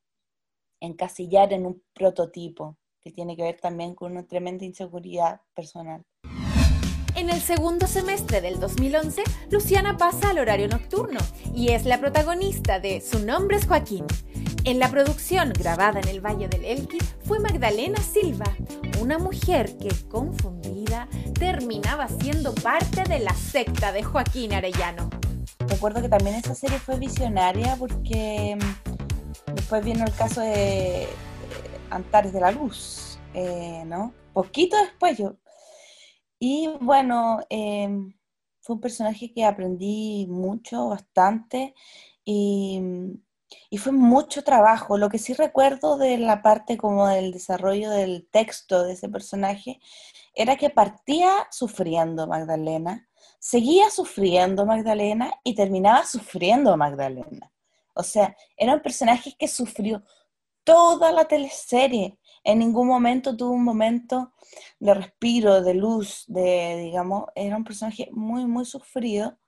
encasillar 0.80 1.52
en 1.52 1.66
un 1.66 1.82
prototipo, 1.94 2.76
que 3.00 3.12
tiene 3.12 3.36
que 3.36 3.42
ver 3.42 3.60
también 3.60 3.94
con 3.94 4.12
una 4.12 4.26
tremenda 4.26 4.64
inseguridad 4.64 5.40
personal. 5.54 6.04
En 7.16 7.30
el 7.30 7.40
segundo 7.40 7.86
semestre 7.86 8.42
del 8.42 8.60
2011, 8.60 9.22
Luciana 9.50 9.96
pasa 9.96 10.30
al 10.30 10.38
horario 10.38 10.68
nocturno 10.68 11.18
y 11.54 11.68
es 11.68 11.86
la 11.86 11.98
protagonista 11.98 12.78
de 12.78 13.00
Su 13.00 13.24
nombre 13.24 13.56
es 13.56 13.66
Joaquín. 13.66 14.04
En 14.64 14.78
la 14.78 14.90
producción 14.90 15.52
grabada 15.52 16.00
en 16.00 16.08
el 16.08 16.20
Valle 16.20 16.48
del 16.48 16.64
Elqui 16.64 16.98
fue 17.24 17.38
Magdalena 17.38 18.02
Silva, 18.02 18.54
una 19.00 19.16
mujer 19.18 19.78
que, 19.78 19.88
confundida, 20.08 21.08
terminaba 21.38 22.08
siendo 22.08 22.54
parte 22.54 23.04
de 23.04 23.20
la 23.20 23.32
secta 23.32 23.92
de 23.92 24.02
Joaquín 24.02 24.52
Arellano. 24.52 25.08
Recuerdo 25.68 26.02
que 26.02 26.08
también 26.08 26.36
esa 26.36 26.54
serie 26.54 26.78
fue 26.78 26.98
visionaria 26.98 27.76
porque 27.78 28.58
mm, 28.60 28.85
después 29.54 29.84
vino 29.84 30.04
el 30.04 30.14
caso 30.14 30.40
de 30.40 31.04
eh, 31.04 31.08
Antares 31.90 32.32
de 32.32 32.40
la 32.40 32.50
Luz, 32.50 33.18
eh, 33.34 33.84
¿no? 33.86 34.12
Poquito 34.32 34.76
después 34.76 35.18
yo. 35.18 35.36
Y 36.38 36.68
bueno, 36.80 37.40
em, 37.48 38.14
fue 38.60 38.76
un 38.76 38.80
personaje 38.80 39.32
que 39.32 39.44
aprendí 39.44 40.26
mucho, 40.28 40.88
bastante, 40.88 41.74
y, 42.24 42.80
y 43.70 43.78
fue 43.78 43.92
mucho 43.92 44.42
trabajo. 44.42 44.98
Lo 44.98 45.08
que 45.08 45.18
sí 45.18 45.32
recuerdo 45.34 45.96
de 45.96 46.18
la 46.18 46.42
parte 46.42 46.76
como 46.76 47.06
del 47.08 47.32
desarrollo 47.32 47.90
del 47.90 48.28
texto 48.30 48.84
de 48.84 48.94
ese 48.94 49.08
personaje 49.08 49.80
era 50.34 50.56
que 50.56 50.70
partía 50.70 51.30
sufriendo 51.50 52.26
Magdalena, 52.26 53.08
seguía 53.38 53.90
sufriendo 53.90 54.66
Magdalena 54.66 55.32
y 55.44 55.54
terminaba 55.54 56.04
sufriendo 56.04 56.76
Magdalena. 56.76 57.52
O 57.96 58.02
sea, 58.02 58.36
era 58.56 58.74
un 58.74 58.82
personaje 58.82 59.34
que 59.38 59.48
sufrió 59.48 60.04
toda 60.64 61.12
la 61.12 61.26
teleserie. 61.26 62.18
En 62.44 62.58
ningún 62.60 62.88
momento 62.88 63.36
tuvo 63.36 63.52
un 63.52 63.64
momento 63.64 64.34
de 64.78 64.94
respiro, 64.94 65.62
de 65.62 65.74
luz, 65.74 66.24
de, 66.28 66.76
digamos, 66.84 67.24
era 67.34 67.56
un 67.56 67.64
personaje 67.64 68.08
muy, 68.12 68.46
muy 68.46 68.64
sufrido, 68.64 69.38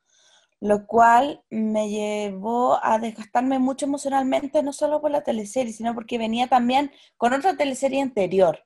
lo 0.61 0.87
cual 0.87 1.45
me 1.51 1.89
llevó 1.91 2.79
a 2.83 2.99
desgastarme 2.99 3.59
mucho 3.59 3.87
emocionalmente, 3.87 4.63
no 4.63 4.73
solo 4.73 5.01
por 5.01 5.11
la 5.11 5.23
teleserie, 5.23 5.73
sino 5.73 5.95
porque 5.95 6.19
venía 6.19 6.49
también 6.49 6.91
con 7.17 7.33
otra 7.33 7.57
teleserie 7.57 8.03
anterior 8.03 8.65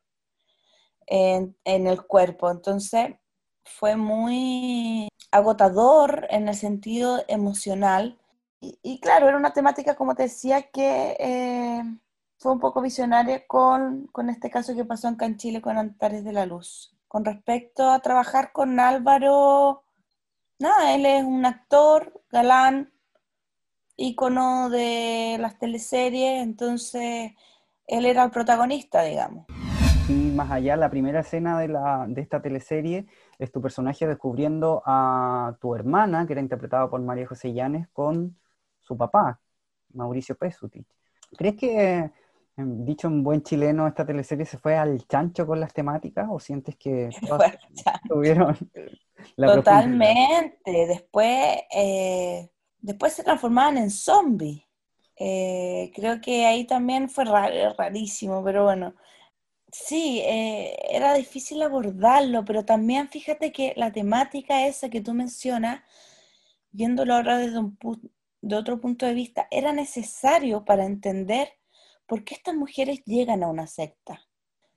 en, 1.07 1.57
en 1.65 1.87
el 1.87 2.03
cuerpo. 2.07 2.51
Entonces, 2.51 3.15
fue 3.65 3.97
muy 3.97 5.09
agotador 5.31 6.27
en 6.31 6.49
el 6.49 6.55
sentido 6.55 7.25
emocional. 7.29 8.19
Y, 8.65 9.01
claro, 9.01 9.29
era 9.29 9.37
una 9.37 9.53
temática, 9.53 9.97
como 9.97 10.15
te 10.15 10.25
decía, 10.25 10.71
que 10.71 11.17
eh, 11.19 11.83
fue 12.39 12.53
un 12.53 12.61
poco 12.61 12.81
visionaria 12.81 13.45
con, 13.45 14.07
con, 14.13 14.31
este 14.31 14.51
caso 14.51 14.77
que 14.77 14.85
pasó 14.85 15.09
en 15.09 15.37
Chile 15.37 15.61
con 15.61 15.77
Antares 15.77 16.23
de 16.23 16.33
la 16.33 16.47
Luz. 16.47 16.97
Con 17.09 17.25
respecto 17.25 17.91
a 17.91 17.99
trabajar 17.99 18.53
con 18.53 18.79
Álvaro, 18.79 19.83
nada, 20.61 20.95
él 20.95 21.07
es 21.07 21.25
un 21.25 21.45
actor 21.45 22.23
galán, 22.31 22.93
ícono 23.97 24.71
de 24.71 25.39
las 25.41 25.59
teleseries, 25.59 26.41
entonces 26.45 27.33
él 27.89 28.07
era 28.07 28.23
el 28.23 28.31
protagonista, 28.31 29.03
digamos. 29.03 29.47
Y 30.09 30.13
más 30.13 30.53
allá, 30.53 30.77
la 30.77 30.89
primera 30.89 31.21
escena 31.21 31.59
de, 31.59 31.67
la, 31.67 32.07
de 32.09 32.21
esta 32.21 32.41
teleserie 32.41 33.07
es 33.41 33.51
tu 33.51 33.61
personaje 33.61 34.07
descubriendo 34.07 34.85
a 34.87 35.57
tu 35.61 35.75
hermana, 35.75 36.27
que 36.29 36.35
era 36.35 36.43
interpretada 36.43 36.89
por 36.89 37.01
María 37.01 37.27
José 37.27 37.53
Llanes, 37.53 37.89
con 37.93 38.37
su 38.83 38.97
papá, 38.97 39.41
Mauricio 39.95 40.35
Pesuti. 40.35 40.85
¿Crees 41.37 41.57
que, 41.57 42.11
em, 42.57 42.85
dicho 42.85 43.09
en 43.09 43.23
buen 43.23 43.43
chileno, 43.43 43.87
esta 43.87 44.05
teleserie 44.05 44.45
se 44.45 44.59
fue 44.59 44.77
al 44.77 45.07
chancho 45.07 45.47
con 45.47 45.61
las 45.61 45.73
temáticas 45.73 46.27
o 46.31 46.39
sientes 46.39 46.77
que 46.77 47.11
tuvieron 48.09 48.57
la 49.37 49.55
Totalmente. 49.55 50.87
Después, 50.87 51.61
eh, 51.75 52.51
después 52.81 53.13
se 53.13 53.25
transformaban 53.25 53.79
en 53.79 53.91
zombies. 53.91 54.63
Eh, 55.17 55.93
creo 55.95 56.21
que 56.21 56.47
ahí 56.47 56.67
también 56.67 57.09
fue 57.09 57.25
rarísimo, 57.25 58.43
pero 58.43 58.65
bueno, 58.65 58.95
Sí, 59.73 60.21
eh, 60.25 60.77
era 60.91 61.15
difícil 61.15 61.63
abordarlo, 61.63 62.45
pero 62.45 62.65
también 62.65 63.09
fíjate 63.09 63.53
que 63.53 63.73
la 63.77 63.91
temática 63.91 64.67
esa 64.67 64.91
que 64.91 65.01
tú 65.01 65.15
mencionas, 65.15 65.83
viéndolo 66.73 67.15
ahora 67.15 67.39
desde 67.39 67.59
un 67.59 67.77
de 68.43 68.57
otro 68.57 68.81
punto 68.81 69.07
de 69.07 69.15
vista, 69.15 69.49
era 69.51 69.73
necesario 69.73 70.65
para 70.65 70.85
entender 70.85 71.49
por 72.07 72.25
qué 72.25 72.35
estas 72.35 72.55
mujeres 72.55 73.03
llegan 73.07 73.43
a 73.43 73.49
una 73.49 73.67
secta. 73.67 74.21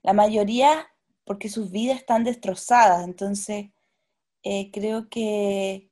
La 0.04 0.14
mayoría 0.14 0.88
porque 1.26 1.50
sus 1.50 1.72
vidas 1.72 1.98
están 1.98 2.24
destrozadas, 2.24 3.04
entonces 3.04 3.72
eh, 4.44 4.72
creo 4.72 5.10
que 5.10 5.90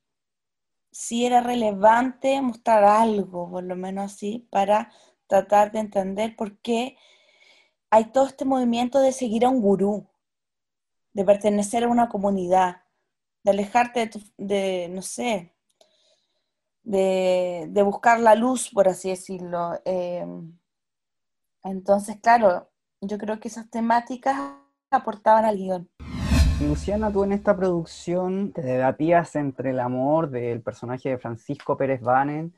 sí 0.91 1.25
era 1.25 1.41
relevante 1.41 2.39
mostrar 2.41 2.83
algo, 2.83 3.49
por 3.49 3.63
lo 3.63 3.75
menos 3.75 4.13
así, 4.13 4.47
para 4.51 4.91
tratar 5.27 5.71
de 5.71 5.79
entender 5.79 6.35
por 6.35 6.59
qué 6.59 6.95
hay 7.89 8.05
todo 8.05 8.27
este 8.27 8.45
movimiento 8.45 8.99
de 8.99 9.11
seguir 9.11 9.45
a 9.45 9.49
un 9.49 9.61
gurú, 9.61 10.07
de 11.13 11.25
pertenecer 11.25 11.83
a 11.83 11.89
una 11.89 12.09
comunidad, 12.09 12.83
de 13.43 13.51
alejarte 13.51 14.11
de, 14.37 14.87
no 14.91 15.01
sé, 15.01 15.52
de, 16.83 17.81
buscar 17.83 18.19
la 18.19 18.35
luz, 18.35 18.69
por 18.69 18.87
así 18.87 19.09
decirlo. 19.09 19.79
Em, 19.85 20.57
entonces, 21.63 22.17
claro, 22.21 22.69
yo 23.01 23.17
creo 23.17 23.39
que 23.39 23.47
esas 23.47 23.69
temáticas 23.69 24.37
aportaban 24.91 25.45
al 25.45 25.57
guion. 25.57 25.89
Luciana, 26.61 27.11
tú 27.11 27.23
en 27.23 27.33
esta 27.33 27.55
producción 27.55 28.53
te 28.53 28.61
debatías 28.61 29.35
entre 29.35 29.71
el 29.71 29.79
amor 29.79 30.29
del 30.29 30.61
personaje 30.61 31.09
de 31.09 31.17
Francisco 31.17 31.75
Pérez 31.75 32.01
Banen 32.01 32.53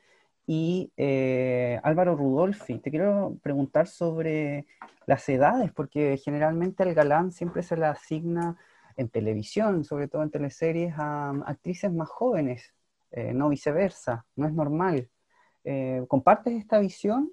y 0.46 0.92
eh, 0.98 1.80
Álvaro 1.84 2.16
Rudolfi. 2.16 2.78
Te 2.80 2.92
quiero 2.92 3.38
preguntar 3.42 3.88
sobre 3.88 4.68
las 5.08 5.28
edades, 5.30 5.72
porque 5.72 6.20
generalmente 6.24 6.84
al 6.84 6.94
galán 6.94 7.32
siempre 7.32 7.64
se 7.64 7.78
le 7.78 7.86
asigna 7.86 8.58
en 8.98 9.10
televisión, 9.10 9.84
sobre 9.84 10.08
todo 10.08 10.24
en 10.24 10.32
teleseries, 10.32 10.94
a 10.98 11.32
actrices 11.46 11.92
más 11.92 12.10
jóvenes, 12.10 12.74
eh, 13.16 13.34
no 13.34 13.50
viceversa, 13.50 14.26
no 14.36 14.48
es 14.48 14.54
normal. 14.54 15.10
Eh, 15.64 16.04
¿Compartes 16.08 16.54
esta 16.54 16.80
visión? 16.80 17.32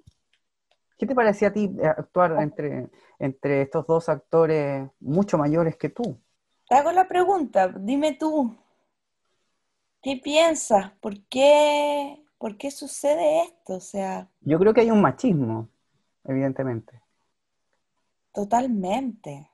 ¿Qué 0.97 1.05
te 1.05 1.13
parecía 1.13 1.49
a 1.49 1.53
ti 1.53 1.69
actuar 1.83 2.41
entre, 2.41 2.89
entre 3.19 3.61
estos 3.61 3.85
dos 3.85 4.09
actores 4.09 4.89
mucho 4.99 5.37
mayores 5.37 5.75
que 5.75 5.89
tú? 5.89 6.17
Te 6.67 6.75
hago 6.75 6.91
la 6.91 7.07
pregunta, 7.07 7.67
dime 7.67 8.13
tú, 8.13 8.55
¿qué 10.01 10.19
piensas? 10.23 10.91
¿Por 11.01 11.19
qué 11.27 12.23
¿por 12.43 12.57
qué 12.57 12.71
sucede 12.71 13.43
esto? 13.43 13.75
O 13.75 13.79
sea... 13.79 14.29
Yo 14.41 14.59
creo 14.59 14.73
que 14.73 14.81
hay 14.81 14.91
un 14.91 15.01
machismo, 15.01 15.69
evidentemente. 16.25 17.01
Totalmente. 18.33 19.49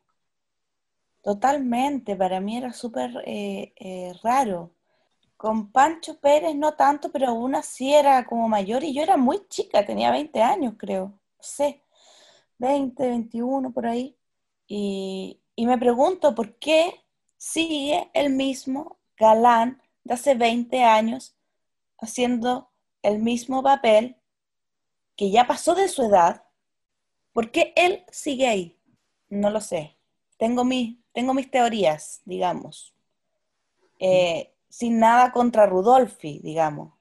Totalmente. 1.21 2.15
Para 2.15 2.39
mí 2.39 2.57
era 2.57 2.73
súper 2.73 3.11
eh, 3.27 3.73
eh, 3.79 4.11
raro. 4.23 4.71
Con 5.39 5.71
Pancho 5.71 6.19
Pérez 6.19 6.53
no 6.53 6.73
tanto, 6.73 7.09
pero 7.13 7.29
aún 7.29 7.55
así 7.55 7.93
era 7.93 8.25
como 8.25 8.49
mayor 8.49 8.83
y 8.83 8.93
yo 8.93 9.01
era 9.01 9.15
muy 9.15 9.47
chica, 9.47 9.85
tenía 9.85 10.11
20 10.11 10.41
años 10.41 10.73
creo, 10.77 11.05
no 11.05 11.43
sé, 11.43 11.81
20, 12.57 13.07
21 13.07 13.71
por 13.71 13.87
ahí. 13.87 14.17
Y, 14.67 15.39
y 15.55 15.65
me 15.65 15.77
pregunto 15.77 16.35
por 16.35 16.55
qué 16.59 16.93
sigue 17.37 18.11
el 18.13 18.31
mismo 18.31 18.99
galán 19.15 19.81
de 20.03 20.15
hace 20.15 20.35
20 20.35 20.83
años 20.83 21.37
haciendo 21.99 22.69
el 23.01 23.19
mismo 23.19 23.63
papel, 23.63 24.17
que 25.15 25.31
ya 25.31 25.47
pasó 25.47 25.73
de 25.73 25.87
su 25.87 26.03
edad, 26.03 26.43
¿por 27.31 27.49
qué 27.51 27.71
él 27.77 28.03
sigue 28.11 28.45
ahí? 28.45 28.77
No 29.29 29.51
lo 29.51 29.61
sé. 29.61 29.95
Tengo, 30.35 30.65
mi, 30.65 31.01
tengo 31.13 31.33
mis 31.33 31.49
teorías, 31.49 32.21
digamos. 32.25 32.93
Eh, 33.99 34.53
sin 34.69 34.99
nada 34.99 35.31
contra 35.31 35.65
Rudolfi, 35.65 36.39
digamos. 36.43 36.93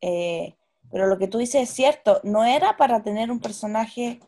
Eh, 0.00 0.56
pero 0.90 1.06
lo 1.06 1.18
que 1.18 1.28
tú 1.28 1.38
dices 1.38 1.62
es 1.62 1.70
cierto, 1.70 2.20
no 2.24 2.44
era 2.44 2.76
para 2.76 3.02
tener 3.02 3.30
un 3.30 3.40
personaje 3.40 4.20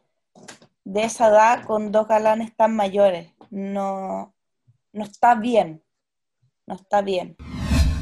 de 0.84 1.04
esa 1.04 1.28
edad 1.28 1.64
con 1.64 1.92
dos 1.92 2.08
galanes 2.08 2.54
tan 2.56 2.74
mayores. 2.74 3.32
No, 3.50 4.34
no 4.92 5.04
está 5.04 5.34
bien. 5.34 5.82
No 6.66 6.74
está 6.74 7.02
bien. 7.02 7.36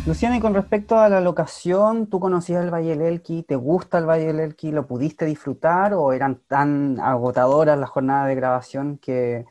Luciana, 0.07 0.37
y 0.37 0.41
con 0.41 0.55
respecto 0.55 0.99
a 0.99 1.09
la 1.09 1.21
locación, 1.21 2.07
¿tú 2.07 2.19
conocías 2.19 2.65
el 2.65 2.73
Valle 2.73 2.91
del 2.91 3.03
Elqui? 3.03 3.43
¿Te 3.43 3.57
gusta 3.57 3.99
el 3.99 4.07
Valle 4.07 4.27
del 4.27 4.41
Elqui? 4.41 4.71
¿Lo 4.73 4.87
pudiste 4.87 5.27
disfrutar 5.27 5.93
o 5.93 6.13
eran 6.13 6.41
tan 6.47 6.99
agotadoras 7.01 7.79
las 7.79 7.91
jornadas 7.91 8.29
de 8.29 8.35
grabación 8.35 8.99
que, 8.99 9.45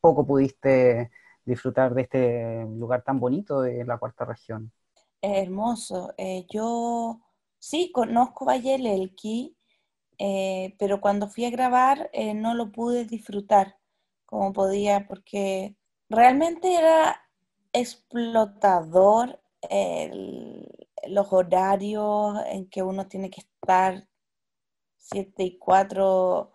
poco 0.00 0.26
pudiste 0.26 1.10
disfrutar 1.50 1.94
de 1.94 2.02
este 2.02 2.64
lugar 2.64 3.02
tan 3.02 3.20
bonito 3.20 3.60
de 3.60 3.84
la 3.84 3.98
cuarta 3.98 4.24
región? 4.24 4.72
Hermoso. 5.20 6.14
Eh, 6.16 6.46
yo 6.48 7.20
sí 7.58 7.92
conozco 7.92 8.46
Valle 8.46 8.76
Elqui, 8.76 9.56
eh, 10.18 10.74
pero 10.78 11.00
cuando 11.00 11.28
fui 11.28 11.44
a 11.44 11.50
grabar 11.50 12.10
eh, 12.12 12.34
no 12.34 12.54
lo 12.54 12.72
pude 12.72 13.04
disfrutar 13.04 13.76
como 14.26 14.52
podía 14.52 15.06
porque 15.08 15.76
realmente 16.08 16.74
era 16.74 17.20
explotador 17.72 19.40
los 21.06 21.32
horarios 21.32 22.38
en 22.46 22.68
que 22.70 22.82
uno 22.82 23.06
tiene 23.08 23.30
que 23.30 23.40
estar 23.40 24.08
7 24.96 25.42
y 25.44 25.58
4 25.58 26.52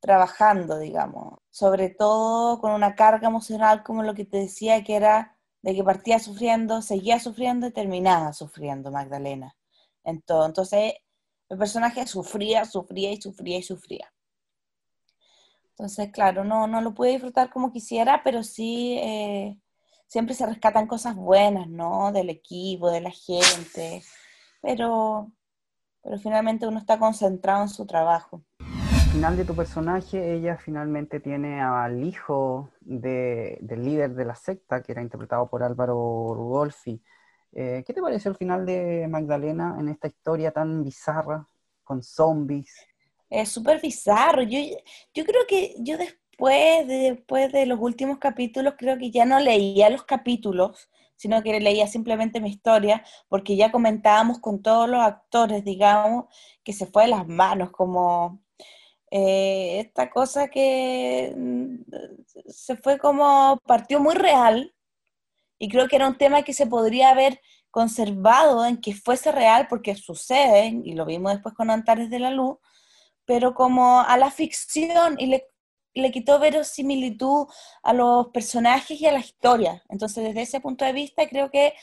trabajando, 0.00 0.78
digamos. 0.78 1.40
Sobre 1.50 1.90
todo 1.90 2.60
con 2.60 2.72
una 2.72 2.94
carga 2.94 3.28
emocional 3.28 3.82
como 3.82 4.02
lo 4.02 4.14
que 4.14 4.24
te 4.24 4.38
decía 4.38 4.84
que 4.84 4.96
era 4.96 5.36
de 5.62 5.74
que 5.74 5.84
partía 5.84 6.18
sufriendo, 6.18 6.82
seguía 6.82 7.18
sufriendo 7.20 7.66
y 7.66 7.72
terminaba 7.72 8.32
sufriendo 8.32 8.90
Magdalena. 8.90 9.56
Entonces, 10.04 10.94
el 11.48 11.58
personaje 11.58 12.06
sufría, 12.06 12.64
sufría 12.64 13.12
y 13.12 13.20
sufría 13.20 13.58
y 13.58 13.62
sufría. 13.62 14.12
Entonces, 15.70 16.10
claro, 16.12 16.44
no, 16.44 16.66
no 16.66 16.80
lo 16.80 16.94
pude 16.94 17.10
disfrutar 17.10 17.50
como 17.50 17.72
quisiera, 17.72 18.22
pero 18.24 18.42
sí 18.42 18.98
eh, 19.00 19.58
siempre 20.06 20.34
se 20.34 20.46
rescatan 20.46 20.86
cosas 20.86 21.14
buenas, 21.14 21.68
¿no? 21.68 22.12
Del 22.12 22.30
equipo, 22.30 22.90
de 22.90 23.00
la 23.00 23.10
gente, 23.10 24.02
pero, 24.60 25.32
pero 26.02 26.18
finalmente 26.18 26.66
uno 26.66 26.78
está 26.78 26.98
concentrado 26.98 27.62
en 27.62 27.68
su 27.68 27.86
trabajo. 27.86 28.42
Al 29.08 29.14
final 29.14 29.36
de 29.38 29.44
tu 29.46 29.56
personaje, 29.56 30.34
ella 30.34 30.58
finalmente 30.58 31.18
tiene 31.18 31.62
al 31.62 32.04
hijo 32.04 32.68
del 32.82 33.58
líder 33.82 34.14
de 34.14 34.26
la 34.26 34.34
secta, 34.34 34.82
que 34.82 34.92
era 34.92 35.00
interpretado 35.00 35.48
por 35.48 35.62
Álvaro 35.62 36.34
Rudolfi. 36.34 37.00
Eh, 37.54 37.82
¿Qué 37.86 37.94
te 37.94 38.02
pareció 38.02 38.30
el 38.30 38.36
final 38.36 38.66
de 38.66 39.08
Magdalena 39.08 39.76
en 39.80 39.88
esta 39.88 40.08
historia 40.08 40.50
tan 40.50 40.84
bizarra, 40.84 41.46
con 41.84 42.02
zombies? 42.02 42.70
Es 43.30 43.48
súper 43.48 43.80
bizarro. 43.80 44.42
Yo, 44.42 44.58
yo 45.14 45.24
creo 45.24 45.46
que 45.48 45.74
yo 45.78 45.96
después 45.96 46.86
de, 46.86 47.12
después 47.12 47.50
de 47.50 47.64
los 47.64 47.80
últimos 47.80 48.18
capítulos, 48.18 48.74
creo 48.76 48.98
que 48.98 49.10
ya 49.10 49.24
no 49.24 49.40
leía 49.40 49.88
los 49.88 50.02
capítulos, 50.02 50.90
sino 51.16 51.42
que 51.42 51.58
leía 51.60 51.86
simplemente 51.86 52.42
mi 52.42 52.50
historia, 52.50 53.02
porque 53.30 53.56
ya 53.56 53.72
comentábamos 53.72 54.38
con 54.38 54.60
todos 54.60 54.86
los 54.86 55.00
actores, 55.00 55.64
digamos, 55.64 56.26
que 56.62 56.74
se 56.74 56.84
fue 56.84 57.04
de 57.04 57.08
las 57.08 57.26
manos, 57.26 57.70
como 57.70 58.46
eh, 59.10 59.80
esta 59.80 60.10
cosa 60.10 60.48
que 60.48 61.34
mm, 61.36 61.76
se 62.46 62.76
fue 62.76 62.98
como, 62.98 63.58
partió 63.66 64.00
muy 64.00 64.14
real, 64.14 64.74
y 65.58 65.68
creo 65.68 65.88
que 65.88 65.96
era 65.96 66.08
un 66.08 66.18
tema 66.18 66.42
que 66.42 66.52
se 66.52 66.66
podría 66.66 67.10
haber 67.10 67.40
conservado 67.70 68.64
en 68.64 68.80
que 68.80 68.94
fuese 68.94 69.32
real, 69.32 69.66
porque 69.68 69.94
sucede, 69.94 70.80
y 70.84 70.92
lo 70.94 71.04
vimos 71.04 71.32
después 71.32 71.54
con 71.54 71.70
Antares 71.70 72.10
de 72.10 72.18
la 72.20 72.30
Luz, 72.30 72.58
pero 73.24 73.54
como 73.54 74.00
a 74.00 74.16
la 74.16 74.30
ficción 74.30 75.16
y 75.18 75.26
le, 75.26 75.48
le 75.94 76.10
quitó 76.10 76.38
verosimilitud 76.38 77.46
a 77.82 77.92
los 77.92 78.28
personajes 78.28 79.00
y 79.00 79.06
a 79.06 79.12
la 79.12 79.20
historia. 79.20 79.82
Entonces, 79.88 80.24
desde 80.24 80.42
ese 80.42 80.60
punto 80.60 80.84
de 80.84 80.92
vista, 80.92 81.28
creo 81.28 81.50
que 81.50 81.74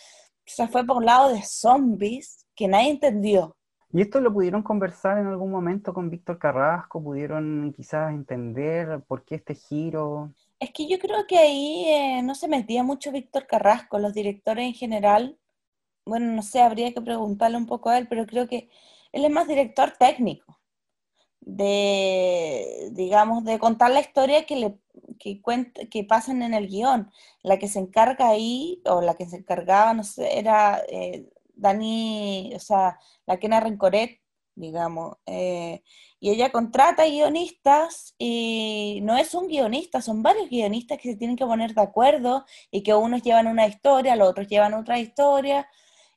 se 0.45 0.67
fue 0.67 0.85
por 0.85 0.97
un 0.97 1.05
lado 1.05 1.29
de 1.29 1.43
zombies 1.43 2.45
que 2.55 2.67
nadie 2.67 2.91
entendió. 2.91 3.55
¿Y 3.91 4.01
esto 4.01 4.19
lo 4.19 4.33
pudieron 4.33 4.63
conversar 4.63 5.17
en 5.17 5.27
algún 5.27 5.51
momento 5.51 5.93
con 5.93 6.09
Víctor 6.09 6.37
Carrasco? 6.37 7.01
¿Pudieron 7.01 7.73
quizás 7.75 8.11
entender 8.11 9.01
por 9.07 9.23
qué 9.23 9.35
este 9.35 9.55
giro? 9.55 10.33
Es 10.59 10.71
que 10.71 10.87
yo 10.87 10.99
creo 10.99 11.25
que 11.27 11.37
ahí 11.37 11.85
eh, 11.87 12.21
no 12.23 12.35
se 12.35 12.47
metía 12.47 12.83
mucho 12.83 13.11
Víctor 13.11 13.47
Carrasco, 13.47 13.99
los 13.99 14.13
directores 14.13 14.65
en 14.65 14.73
general. 14.73 15.37
Bueno, 16.05 16.31
no 16.33 16.41
sé, 16.41 16.61
habría 16.61 16.93
que 16.93 17.01
preguntarle 17.01 17.57
un 17.57 17.65
poco 17.67 17.89
a 17.89 17.97
él, 17.97 18.07
pero 18.07 18.25
creo 18.25 18.47
que 18.47 18.69
él 19.11 19.25
es 19.25 19.31
más 19.31 19.47
director 19.47 19.91
técnico 19.91 20.59
de, 21.45 22.89
digamos, 22.91 23.43
de 23.45 23.59
contar 23.59 23.91
la 23.91 24.01
historia 24.01 24.45
que, 24.45 24.55
le, 24.55 24.77
que, 25.19 25.41
que 25.89 26.03
pasan 26.03 26.41
en 26.41 26.53
el 26.53 26.67
guion. 26.67 27.11
La 27.43 27.59
que 27.59 27.67
se 27.67 27.79
encarga 27.79 28.29
ahí, 28.29 28.81
o 28.85 29.01
la 29.01 29.15
que 29.15 29.27
se 29.27 29.37
encargaba, 29.37 29.93
no 29.93 30.03
sé, 30.03 30.37
era 30.39 30.81
eh, 30.89 31.29
Dani, 31.55 32.53
o 32.55 32.59
sea, 32.59 32.99
la 33.25 33.37
Kena 33.37 33.59
Rencoret, 33.59 34.21
digamos. 34.55 35.17
Eh, 35.25 35.83
y 36.19 36.29
ella 36.31 36.51
contrata 36.51 37.05
guionistas 37.05 38.15
y 38.17 38.99
no 39.03 39.17
es 39.17 39.33
un 39.33 39.47
guionista, 39.47 40.01
son 40.01 40.23
varios 40.23 40.49
guionistas 40.49 40.97
que 40.99 41.11
se 41.11 41.17
tienen 41.17 41.35
que 41.35 41.45
poner 41.45 41.73
de 41.73 41.81
acuerdo 41.81 42.45
y 42.71 42.83
que 42.83 42.93
unos 42.93 43.21
llevan 43.21 43.47
una 43.47 43.67
historia, 43.67 44.15
los 44.15 44.29
otros 44.29 44.47
llevan 44.47 44.73
otra 44.73 44.99
historia. 44.99 45.67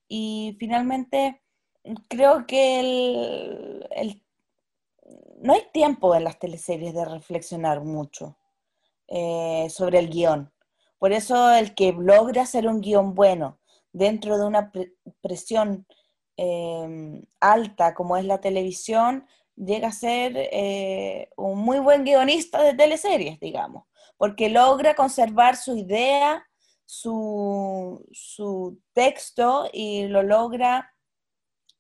Y 0.09 0.57
finalmente 0.59 1.43
creo 2.09 2.47
que 2.47 2.81
el 3.91 4.23
no 5.41 5.55
hay 5.55 5.63
tiempo 5.73 6.15
en 6.15 6.25
las 6.25 6.39
teleseries 6.39 6.95
de 6.95 7.05
reflexionar 7.05 7.83
mucho 7.83 8.37
eh, 9.07 9.69
sobre 9.71 9.99
el 9.99 10.11
guion. 10.11 10.53
Por 10.99 11.13
eso 11.13 11.53
el 11.53 11.75
que 11.75 11.93
logra 11.93 12.43
hacer 12.43 12.67
un 12.67 12.81
guion 12.81 13.15
bueno 13.15 13.59
dentro 13.93 14.39
de 14.39 14.47
una 14.47 14.73
presión 15.21 15.87
em, 16.37 17.23
alta 17.41 17.95
como 17.95 18.17
es 18.17 18.25
la 18.25 18.41
televisión, 18.41 19.27
llega 19.57 19.89
a 19.89 19.93
ser 19.93 20.33
eh, 20.37 21.31
un 21.37 21.59
muy 21.59 21.79
buen 21.81 22.05
guionista 22.05 22.63
de 22.63 22.75
teleseries, 22.75 23.41
digamos, 23.41 23.85
porque 24.17 24.49
logra 24.49 24.95
conservar 24.95 25.57
su 25.57 25.77
idea, 25.77 26.47
su, 26.85 28.07
su 28.13 28.81
texto 28.93 29.69
y 29.73 30.07
lo 30.09 30.23
logra 30.23 30.95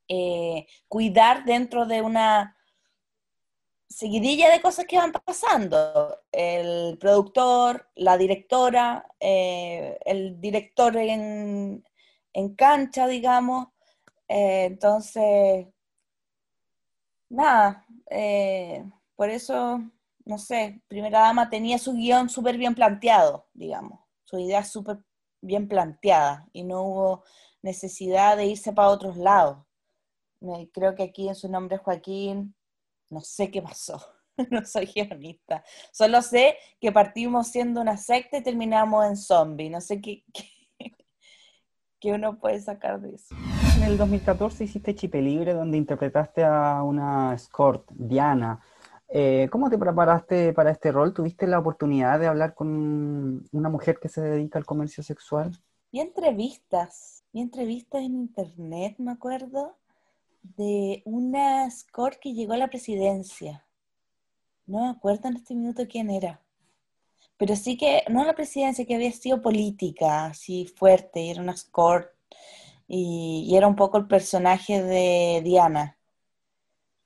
eh, 0.09 0.66
cuidar 0.88 1.44
dentro 1.44 1.87
de 1.87 2.03
una 2.03 2.57
seguidilla 3.88 4.51
de 4.51 4.61
cosas 4.61 4.87
que 4.87 4.97
van 4.97 5.12
pasando. 5.12 6.18
El 6.33 6.99
productor, 6.99 7.88
la 7.94 8.16
directora, 8.16 9.07
eh, 9.21 9.99
el 10.05 10.40
director 10.40 10.97
en, 10.97 11.85
cancha, 12.57 13.07
digamos. 13.07 13.69
Eh, 14.29 14.67
entonces, 14.67 15.67
nada, 17.29 17.87
eh, 18.11 18.85
por 19.17 19.31
eso, 19.31 19.81
no 20.25 20.38
sé, 20.38 20.83
Primera 20.88 21.21
Dama 21.21 21.51
tenía 21.51 21.79
su 21.79 21.95
guion 21.95 22.29
súper 22.29 22.57
bien 22.59 22.75
planteado, 22.75 23.49
digamos, 23.55 24.01
su 24.25 24.38
idea 24.38 24.64
súper 24.64 24.99
bien 25.41 25.69
planteada 25.69 26.49
y 26.53 26.64
no 26.64 26.83
hubo 26.83 27.25
necesidad 27.62 28.37
de 28.37 28.47
irse 28.47 28.73
para 28.73 28.88
otros 28.88 29.17
lados. 29.17 29.64
Creo 30.73 30.95
que 30.95 31.03
aquí 31.03 31.29
en 31.29 31.35
su 31.35 31.49
nombre 31.49 31.79
Joaquín 31.79 32.55
no 33.11 33.21
sé 33.21 33.51
qué 33.51 33.62
pasó, 33.62 34.01
no 34.51 34.64
soy 34.64 34.87
guionista. 34.87 35.64
Solo 35.93 36.23
sé 36.23 36.57
que 36.81 36.93
partimos 36.93 37.49
siendo 37.49 37.81
una 37.81 37.97
secta 37.97 38.38
y 38.38 38.43
terminamos 38.43 39.07
en 39.07 39.17
zombie. 39.17 39.71
No 39.71 39.81
sé 39.81 40.01
qué, 40.01 40.25
uno 42.05 42.39
puede 42.39 42.61
sacar 42.61 43.01
de 43.01 43.15
eso. 43.15 43.35
En 43.77 43.83
el 43.83 43.99
2014 43.99 44.65
hiciste 44.65 44.95
Chipe 44.95 45.21
Libre, 45.21 45.55
donde 45.55 45.77
interpretaste 45.77 46.45
a 46.45 46.83
una 46.83 47.35
escort, 47.35 47.91
Diana. 47.91 48.61
Eh, 49.09 49.49
¿Cómo 49.51 49.71
te 49.71 49.79
preparaste 49.79 50.53
para 50.53 50.71
este 50.71 50.93
rol? 50.93 51.15
¿Tuviste 51.15 51.47
la 51.47 51.59
oportunidad 51.59 52.21
de 52.21 52.27
hablar 52.27 52.55
con 52.55 53.45
una 53.53 53.69
mujer 53.69 53.99
que 54.01 54.09
se 54.09 54.21
dedica 54.21 54.59
al 54.59 54.67
comercio 54.67 55.03
sexual? 55.03 55.59
Vi 55.91 56.01
entrevistas, 56.01 57.25
vi 57.33 57.41
entrevistas 57.41 58.03
en 58.03 58.15
internet, 58.15 58.97
me 58.99 59.13
acuerdo, 59.13 59.77
de 60.43 61.03
una 61.07 61.71
score 61.71 62.19
que 62.21 62.35
llegó 62.35 62.53
a 62.53 62.59
la 62.59 62.69
presidencia. 62.69 63.65
No 64.67 64.83
me 64.83 64.91
acuerdo 64.91 65.29
en 65.29 65.37
este 65.37 65.55
minuto 65.55 65.85
quién 65.89 66.11
era. 66.11 66.43
Pero 67.38 67.57
sí 67.57 67.77
que, 67.77 68.03
no 68.11 68.24
la 68.24 68.35
presidencia, 68.35 68.85
que 68.87 68.94
había 68.96 69.12
sido 69.12 69.40
política, 69.42 70.27
así 70.27 70.66
fuerte, 70.66 71.31
era 71.31 71.40
una 71.42 71.57
score 71.57 72.14
y, 72.88 73.55
era 73.57 73.68
un 73.68 73.77
poco 73.77 73.98
el 73.98 74.09
personaje 74.09 74.83
de 74.83 75.42
Diana. 75.44 75.98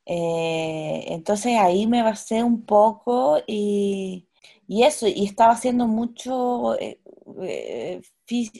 Eh, 0.05 1.05
entonces 1.09 1.57
ahí 1.59 1.87
me 1.87 2.03
basé 2.03 2.42
un 2.42 2.64
poco 2.66 3.38
y, 3.47 4.29
eso, 4.68 5.07
y 5.07 5.25
estaba 5.27 5.53
haciendo 5.53 5.87
mucho 5.87 6.79
eh, 6.81 7.01
eh, 7.42 8.01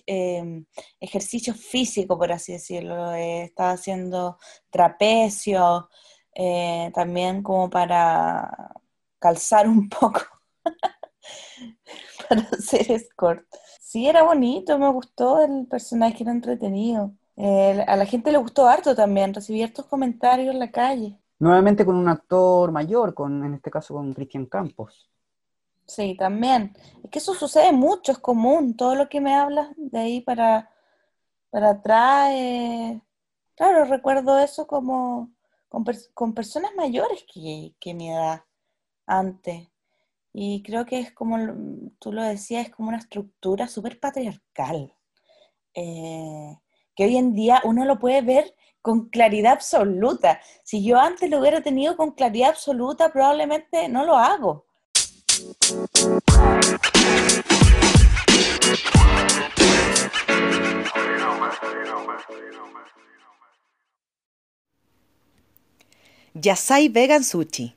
eh, 0.07 0.65
ejercicio 1.01 1.55
físico, 1.55 2.19
por 2.19 2.33
así 2.33 2.53
decirlo. 2.53 3.13
Eh, 3.13 3.45
estaba 3.45 3.73
haciendo 3.73 4.39
trapecio, 4.71 5.89
también 6.95 7.43
como 7.43 7.69
para 7.71 8.75
calzar 9.19 9.69
un 9.69 9.89
poco, 9.89 10.21
para 12.29 12.43
hacer 12.43 12.91
escort. 12.91 13.45
Sí, 13.81 14.09
era 14.09 14.23
bonito, 14.23 14.79
me 14.79 14.91
gustó, 14.91 15.45
el 15.45 15.67
personaje 15.67 16.23
era 16.23 16.33
entretenido. 16.33 17.13
a 17.37 17.97
la 17.97 18.07
gente 18.07 18.33
le 18.33 18.39
gustó 18.39 18.67
harto 18.69 18.95
también, 18.95 19.35
recibí 19.35 19.63
hartos 19.63 19.87
comentarios 19.87 20.53
en 20.53 20.61
la 20.61 20.71
calle. 20.71 21.19
Nuevamente 21.39 21.85
con 21.85 21.97
un 21.97 22.09
actor 22.09 22.71
mayor, 22.73 23.15
con, 23.15 23.45
en 23.45 23.55
este 23.55 23.71
caso 23.71 23.95
con 23.95 24.13
Cristian 24.15 24.47
Campos. 24.47 25.11
Sí, 25.87 26.17
también. 26.17 26.73
Es 27.03 27.11
que 27.11 27.19
eso 27.19 27.35
sucede 27.35 27.73
mucho, 27.73 28.13
es 28.13 28.19
común. 28.19 28.77
Todo 28.77 28.95
lo 28.95 29.09
que 29.09 29.21
me 29.21 29.35
hablas 29.35 29.69
de 29.77 29.99
ahí 29.99 30.21
para, 30.21 30.71
para 31.51 31.71
atrás, 31.71 32.31
eh, 32.33 33.03
claro, 33.57 33.85
recuerdo 33.85 34.39
eso 34.39 34.67
como 34.67 35.33
con, 35.69 36.35
personas 36.35 36.73
mayores 36.77 37.25
que, 37.33 37.75
que 37.81 37.95
mi 37.95 38.11
edad 38.11 38.45
antes. 39.07 39.72
Y 40.35 40.63
creo 40.63 40.87
que 40.87 40.99
es 40.99 41.13
como, 41.13 41.37
tú 41.99 42.11
lo 42.13 42.23
decías, 42.23 42.67
es 42.67 42.73
como 42.75 42.89
una 42.89 42.99
estructura 42.99 43.69
súper 43.69 44.01
patriarcal, 44.01 44.95
eh, 45.75 46.57
que 46.97 47.05
hoy 47.05 47.17
en 47.17 47.35
día 47.35 47.61
uno 47.65 47.85
lo 47.85 47.99
puede 47.99 48.23
ver 48.23 48.55
con 48.81 49.11
claridad 49.11 49.53
absoluta. 49.53 50.41
Si 50.65 50.83
yo 50.83 50.99
antes 50.99 51.29
lo 51.29 51.39
hubiera 51.39 51.61
tenido 51.61 51.97
con 51.97 52.13
claridad 52.13 52.51
absoluta, 52.51 53.13
probablemente 53.13 53.89
no 53.89 54.05
lo 54.05 54.17
hago. 54.17 54.65
Yasai 66.35 66.89
Vegan 66.89 67.23
Sushi 67.23 67.77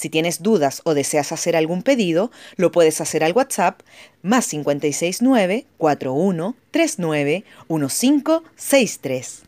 Si 0.00 0.08
tienes 0.08 0.42
dudas 0.42 0.80
o 0.84 0.94
deseas 0.94 1.30
hacer 1.30 1.56
algún 1.56 1.82
pedido, 1.82 2.30
lo 2.56 2.72
puedes 2.72 3.02
hacer 3.02 3.22
al 3.22 3.34
WhatsApp 3.34 3.82
más 4.22 4.48
569 4.48 5.66
41 5.76 6.56
39 6.70 7.44
1563. 7.68 9.42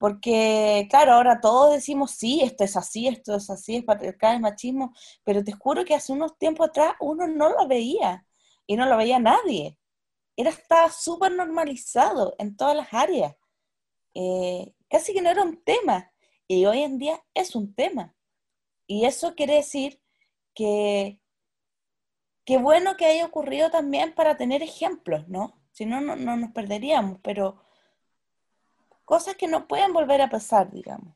Porque, 0.00 0.86
claro, 0.88 1.12
ahora 1.12 1.42
todos 1.42 1.74
decimos, 1.74 2.12
sí, 2.12 2.40
esto 2.42 2.64
es 2.64 2.74
así, 2.74 3.06
esto 3.06 3.34
es 3.34 3.50
así, 3.50 3.76
es 3.76 3.84
patriarcal, 3.84 4.36
es 4.36 4.40
machismo, 4.40 4.94
pero 5.24 5.44
te 5.44 5.52
juro 5.52 5.84
que 5.84 5.94
hace 5.94 6.14
unos 6.14 6.38
tiempos 6.38 6.70
atrás 6.70 6.94
uno 7.00 7.26
no 7.26 7.50
lo 7.50 7.68
veía 7.68 8.26
y 8.66 8.76
no 8.76 8.86
lo 8.86 8.96
veía 8.96 9.18
nadie. 9.18 9.76
Era, 10.36 10.48
estaba 10.48 10.90
súper 10.90 11.32
normalizado 11.32 12.34
en 12.38 12.56
todas 12.56 12.74
las 12.76 12.94
áreas. 12.94 13.36
Eh, 14.14 14.72
casi 14.88 15.12
que 15.12 15.20
no 15.20 15.28
era 15.28 15.42
un 15.42 15.62
tema. 15.62 16.10
Y 16.48 16.64
hoy 16.64 16.80
en 16.80 16.96
día 16.96 17.22
es 17.34 17.54
un 17.54 17.74
tema. 17.74 18.14
Y 18.86 19.04
eso 19.04 19.34
quiere 19.34 19.56
decir 19.56 20.00
que 20.54 21.20
qué 22.46 22.56
bueno 22.56 22.96
que 22.96 23.04
haya 23.04 23.26
ocurrido 23.26 23.70
también 23.70 24.14
para 24.14 24.38
tener 24.38 24.62
ejemplos, 24.62 25.28
¿no? 25.28 25.60
Si 25.72 25.84
no, 25.84 26.00
no, 26.00 26.16
no 26.16 26.38
nos 26.38 26.52
perderíamos, 26.52 27.18
pero 27.22 27.60
cosas 29.10 29.34
que 29.34 29.48
no 29.48 29.66
pueden 29.66 29.92
volver 29.92 30.22
a 30.22 30.30
pasar, 30.30 30.70
digamos. 30.70 31.12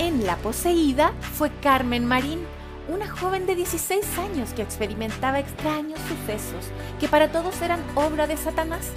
En 0.00 0.26
La 0.26 0.36
Poseída 0.38 1.12
fue 1.20 1.48
Carmen 1.60 2.04
Marín, 2.04 2.40
una 2.88 3.08
joven 3.08 3.46
de 3.46 3.54
16 3.54 4.18
años 4.18 4.52
que 4.52 4.62
experimentaba 4.62 5.38
extraños 5.38 6.00
sucesos 6.00 6.66
que 6.98 7.06
para 7.06 7.30
todos 7.30 7.62
eran 7.62 7.80
obra 7.94 8.26
de 8.26 8.36
Satanás. 8.36 8.90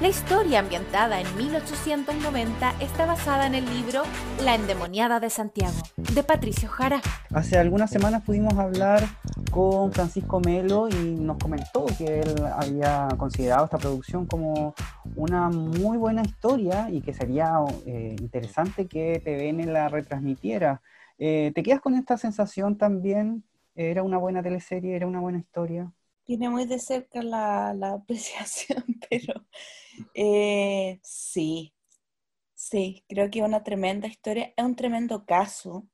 La 0.00 0.08
historia 0.08 0.60
ambientada 0.60 1.20
en 1.20 1.36
1890 1.36 2.72
está 2.80 3.04
basada 3.04 3.46
en 3.46 3.54
el 3.54 3.66
libro 3.66 4.02
La 4.42 4.54
endemoniada 4.54 5.20
de 5.20 5.28
Santiago, 5.28 5.76
de 6.14 6.22
Patricio 6.22 6.70
Jara. 6.70 7.02
Hace 7.34 7.58
algunas 7.58 7.90
semanas 7.90 8.22
pudimos 8.22 8.54
hablar 8.54 9.04
con 9.50 9.92
Francisco 9.92 10.40
Melo 10.40 10.88
y 10.88 10.94
nos 11.20 11.36
comentó 11.36 11.84
que 11.98 12.20
él 12.20 12.34
había 12.56 13.08
considerado 13.18 13.66
esta 13.66 13.76
producción 13.76 14.24
como 14.24 14.74
una 15.16 15.50
muy 15.50 15.98
buena 15.98 16.22
historia 16.22 16.88
y 16.88 17.02
que 17.02 17.12
sería 17.12 17.58
eh, 17.84 18.16
interesante 18.18 18.86
que 18.86 19.20
TVN 19.22 19.70
la 19.70 19.90
retransmitiera. 19.90 20.80
Eh, 21.18 21.52
¿Te 21.54 21.62
quedas 21.62 21.82
con 21.82 21.94
esta 21.94 22.16
sensación 22.16 22.78
también? 22.78 23.44
¿Era 23.74 24.02
una 24.02 24.16
buena 24.16 24.42
teleserie? 24.42 24.96
¿Era 24.96 25.06
una 25.06 25.20
buena 25.20 25.40
historia? 25.40 25.92
Tiene 26.30 26.48
muy 26.48 26.64
de 26.64 26.78
cerca 26.78 27.24
la, 27.24 27.74
la 27.74 27.94
apreciación, 27.94 28.84
pero 29.10 29.44
eh, 30.14 31.00
sí, 31.02 31.74
sí, 32.54 33.04
creo 33.08 33.28
que 33.32 33.40
es 33.40 33.44
una 33.44 33.64
tremenda 33.64 34.06
historia, 34.06 34.54
es 34.56 34.64
un 34.64 34.76
tremendo 34.76 35.26
caso. 35.26 35.88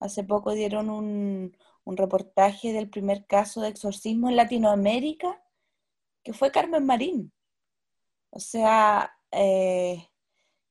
Hace 0.00 0.24
poco 0.24 0.54
dieron 0.54 0.90
un, 0.90 1.56
reportaje 1.86 2.72
del 2.72 2.90
primer 2.90 3.26
caso 3.26 3.60
de 3.60 3.68
exorcismo 3.68 4.28
en 4.28 4.34
Latinoamérica, 4.34 5.40
que 6.24 6.32
fue 6.32 6.50
Carmen 6.50 6.84
Marín. 6.84 7.32
O 8.30 8.40
sea, 8.40 9.12
eh, 9.30 10.08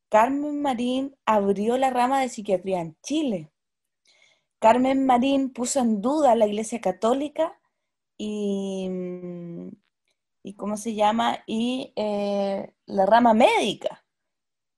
Carmen 0.10 0.62
Marín 0.62 1.16
abrió 1.26 1.78
la 1.78 1.90
rama 1.90 2.20
de 2.20 2.28
psiquiatría 2.28 2.82
en 2.82 2.98
Chile. 3.02 3.50
Carmen 4.60 5.06
Marín 5.06 5.54
puso 5.54 5.80
en 5.80 6.02
duda 6.02 6.36
la 6.36 6.48
Iglesia 6.48 6.82
Católica 6.82 7.59
y, 8.20 8.90
y 10.44 10.54
¿cómo 10.56 10.78
se 10.78 10.94
llama? 10.94 11.40
Y 11.48 11.94
eh, 11.96 12.74
la 12.86 13.06
rama 13.08 13.34
médica. 13.34 14.06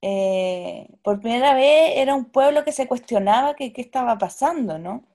Eh, 0.01 0.87
por 1.03 1.19
primera 1.19 1.53
vez 1.53 1.93
era 1.97 2.15
un 2.15 2.25
pueblo 2.31 2.63
que 2.63 2.71
se 2.71 2.87
cuestionaba 2.87 3.55
qué 3.55 3.73
estaba 3.75 4.17
pasando, 4.17 4.79
¿no? 4.79 5.05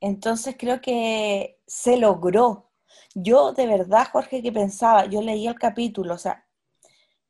Entonces 0.00 0.56
creo 0.58 0.80
que 0.80 1.60
se 1.66 1.96
logró. 1.96 2.70
Yo 3.14 3.52
de 3.52 3.66
verdad, 3.66 4.08
Jorge, 4.12 4.42
que 4.42 4.52
pensaba, 4.52 5.06
yo 5.06 5.22
leí 5.22 5.46
el 5.46 5.56
capítulo, 5.56 6.14
o 6.14 6.18
sea, 6.18 6.46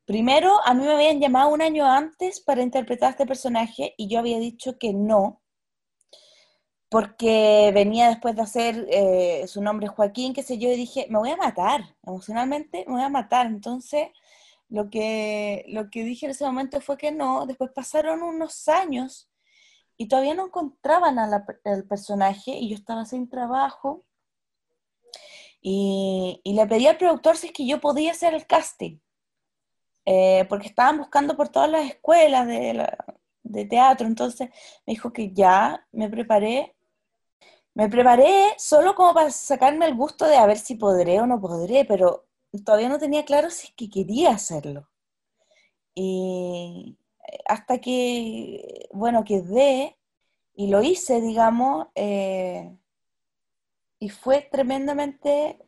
primero 0.05 0.59
a 0.65 0.75
mí 0.75 0.85
me 0.85 0.93
habían 0.93 1.21
llamado 1.21 1.51
un 1.51 1.63
año 1.63 1.87
antes 1.87 2.41
para 2.41 2.63
interpretar 2.63 3.09
a 3.09 3.11
este 3.13 3.27
personaje 3.27 3.95
y 3.97 4.09
yo 4.09 4.19
había 4.19 4.39
dicho 4.39 4.79
que 4.79 4.93
no, 4.93 5.44
porque 6.95 7.73
venía 7.75 8.07
después 8.09 8.37
de 8.37 8.43
hacer 8.43 8.87
eh, 8.89 9.49
su 9.49 9.61
nombre 9.61 9.89
Joaquín, 9.89 10.33
qué 10.33 10.45
sé 10.45 10.59
yo, 10.59 10.69
y 10.71 10.77
dije, 10.77 11.09
me 11.11 11.19
voy 11.19 11.31
a 11.31 11.37
matar, 11.37 11.97
emocionalmente 12.07 12.85
me 12.87 12.93
voy 12.93 13.03
a 13.03 13.09
matar. 13.09 13.47
Entonces, 13.47 14.11
lo 14.69 14.91
que, 14.91 15.65
lo 15.67 15.91
que 15.91 16.05
dije 16.05 16.27
en 16.27 16.31
ese 16.31 16.45
momento 16.45 16.81
fue 16.81 16.97
que 16.97 17.11
no, 17.11 17.47
después 17.47 17.73
pasaron 17.73 18.23
unos 18.23 18.69
años 18.69 19.29
y 19.97 20.07
todavía 20.07 20.35
no 20.35 20.47
encontraban 20.47 21.19
al 21.19 21.85
personaje 21.89 22.53
y 22.53 22.69
yo 22.69 22.77
estaba 22.77 23.05
sin 23.07 23.29
trabajo 23.29 24.05
y, 25.61 26.41
le 26.45 26.65
pedí 26.69 26.87
al 26.87 26.97
productor 26.97 27.37
si 27.37 27.49
es 27.49 27.53
que 27.53 27.67
yo 27.67 27.81
podía 27.81 28.13
hacer 28.13 28.35
el 28.35 28.47
casting, 28.47 29.01
eh, 30.05 30.47
porque 30.49 30.69
estaban 30.69 30.99
buscando 30.99 31.37
por 31.37 31.49
todas 31.49 31.69
las 31.69 31.87
escuelas 31.87 32.47
de, 32.47 32.87
de 33.43 33.65
teatro, 33.65 34.07
entonces 34.07 34.51
me 34.87 34.93
dijo 34.93 35.13
que 35.13 35.33
ya 35.33 35.85
me 35.91 36.09
preparé 36.09 36.74
me 37.75 37.89
preparé 37.89 38.55
solo 38.59 38.95
como 38.95 39.15
para 39.15 39.31
sacarme 39.31 39.87
el 39.87 39.95
gusto 39.97 40.27
de 40.27 40.37
a 40.37 40.47
ver 40.47 40.59
si 40.59 40.77
podré 40.77 41.21
o 41.21 41.27
no 41.27 41.41
podré, 41.41 41.85
pero 41.85 42.27
todavía 42.65 42.89
no 42.89 42.99
tenía 42.99 43.25
claro 43.25 43.51
si 43.51 43.69
es 43.69 43.75
que 43.75 43.91
quería 43.91 44.31
hacerlo. 44.31 44.89
Y 45.95 46.99
hasta 47.47 47.81
que, 47.81 48.89
bueno, 48.93 49.25
quedé 49.25 49.97
y 50.55 50.69
lo 50.69 50.83
hice, 50.83 51.21
digamos, 51.21 51.89
eh, 51.95 52.77
y 53.99 54.09
fue 54.11 54.43
tremendamente 54.43 55.59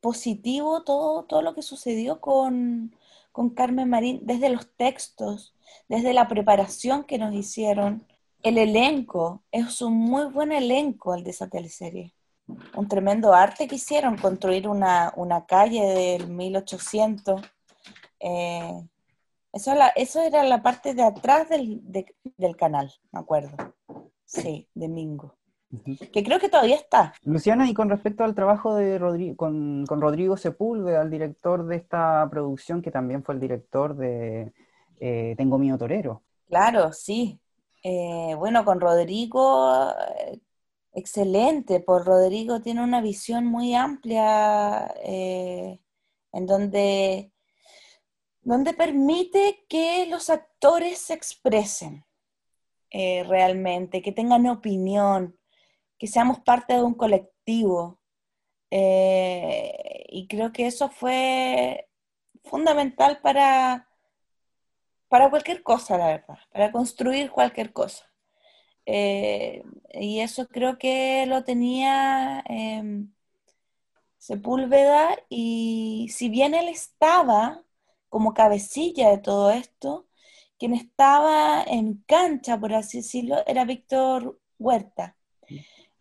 positivo 0.00 0.84
todo, 0.84 1.24
todo 1.24 1.42
lo 1.42 1.54
que 1.54 1.62
sucedió 1.62 2.20
con, 2.20 2.94
con 3.32 3.50
Carmen 3.50 3.88
Marín, 3.90 4.20
desde 4.24 4.50
los 4.50 4.70
textos, 4.76 5.54
desde 5.88 6.12
la 6.12 6.28
preparación 6.28 7.04
que 7.04 7.18
nos 7.18 7.34
hicieron, 7.34 8.06
el 8.46 8.58
elenco, 8.58 9.42
es 9.50 9.82
un 9.82 9.94
muy 9.94 10.26
buen 10.26 10.52
elenco 10.52 11.14
el 11.14 11.24
de 11.24 11.30
esa 11.30 11.48
teleserie. 11.48 12.14
Un 12.76 12.86
tremendo 12.86 13.34
arte 13.34 13.66
que 13.66 13.74
hicieron, 13.74 14.16
construir 14.16 14.68
una, 14.68 15.12
calle 15.48 15.82
del 15.82 16.28
1800. 16.28 17.42
Eh, 18.20 18.88
eso, 19.52 19.72
eso, 19.96 20.22
era 20.22 20.44
la 20.44 20.62
parte 20.62 20.94
de 20.94 21.02
atrás 21.02 21.48
del, 21.48 22.56
canal, 22.56 22.92
me 23.10 23.18
acuerdo. 23.18 23.56
Sí, 24.24 24.68
de 24.74 24.88
Mingo. 24.88 25.34
Que 26.12 26.22
creo 26.22 26.38
que 26.38 26.48
todavía 26.48 26.76
está. 26.76 27.14
Luciana, 27.24 27.68
y 27.68 27.74
con 27.74 27.90
respecto 27.90 28.22
al 28.22 28.36
trabajo 28.36 28.76
de 28.76 28.96
Rodrigo, 28.96 29.36
con, 29.36 29.84
Rodrigo 29.88 30.36
Sepúlveda, 30.36 31.02
el 31.02 31.10
director 31.10 31.66
de 31.66 31.76
esta 31.76 32.28
producción, 32.30 32.80
que 32.80 32.92
también 32.92 33.24
fue 33.24 33.34
el 33.34 33.40
director 33.40 33.96
de 33.96 34.52
eh, 35.00 35.34
Tengo 35.36 35.58
Mío 35.58 35.76
Torero. 35.76 36.22
Claro, 36.48 36.92
sí. 36.92 37.40
Eh, 37.88 38.34
bueno, 38.36 38.64
con 38.64 38.80
Rodrigo, 38.80 39.92
eh, 40.18 40.40
excelente, 40.92 41.78
por 41.78 42.04
Rodrigo 42.04 42.60
tiene 42.60 42.82
una 42.82 43.00
visión 43.00 43.46
muy 43.46 43.74
amplia 43.76 44.92
eh, 45.04 45.80
en 46.32 46.46
donde, 46.46 47.32
donde 48.42 48.74
permite 48.74 49.64
que 49.68 50.06
los 50.06 50.30
actores 50.30 50.98
se 50.98 51.14
expresen. 51.14 52.04
realmente, 52.90 54.02
que 54.02 54.12
tengan 54.12 54.46
opinión, 54.48 55.38
que 55.98 56.06
seamos 56.08 56.40
parte 56.40 56.74
de 56.74 56.82
un 56.82 56.94
colectivo. 56.94 58.00
Y 58.70 60.26
creo 60.28 60.52
que 60.52 60.66
eso 60.66 60.88
fue 60.90 61.88
fundamental 62.44 63.20
para, 63.22 63.85
para 65.08 65.30
cualquier 65.30 65.62
cosa, 65.62 65.98
la 65.98 66.06
verdad, 66.08 66.38
para 66.52 66.72
construir 66.72 67.30
cualquier 67.30 67.72
cosa. 67.72 68.10
Eh, 68.86 69.64
y 69.94 70.20
eso 70.20 70.46
creo 70.48 70.78
que 70.78 71.26
lo 71.26 71.44
tenía 71.44 72.42
em, 72.48 73.12
Sepúlveda 74.18 75.16
y 75.28 76.08
si 76.10 76.28
bien 76.28 76.54
él 76.54 76.68
estaba 76.68 77.62
como 78.08 78.34
cabecilla 78.34 79.10
de 79.10 79.18
todo 79.18 79.50
esto, 79.50 80.06
quien 80.58 80.74
estaba 80.74 81.62
en 81.64 82.02
cancha, 82.06 82.58
por 82.58 82.74
así 82.74 82.98
decirlo, 82.98 83.44
era 83.46 83.64
Víctor 83.64 84.40
Huerta. 84.58 85.16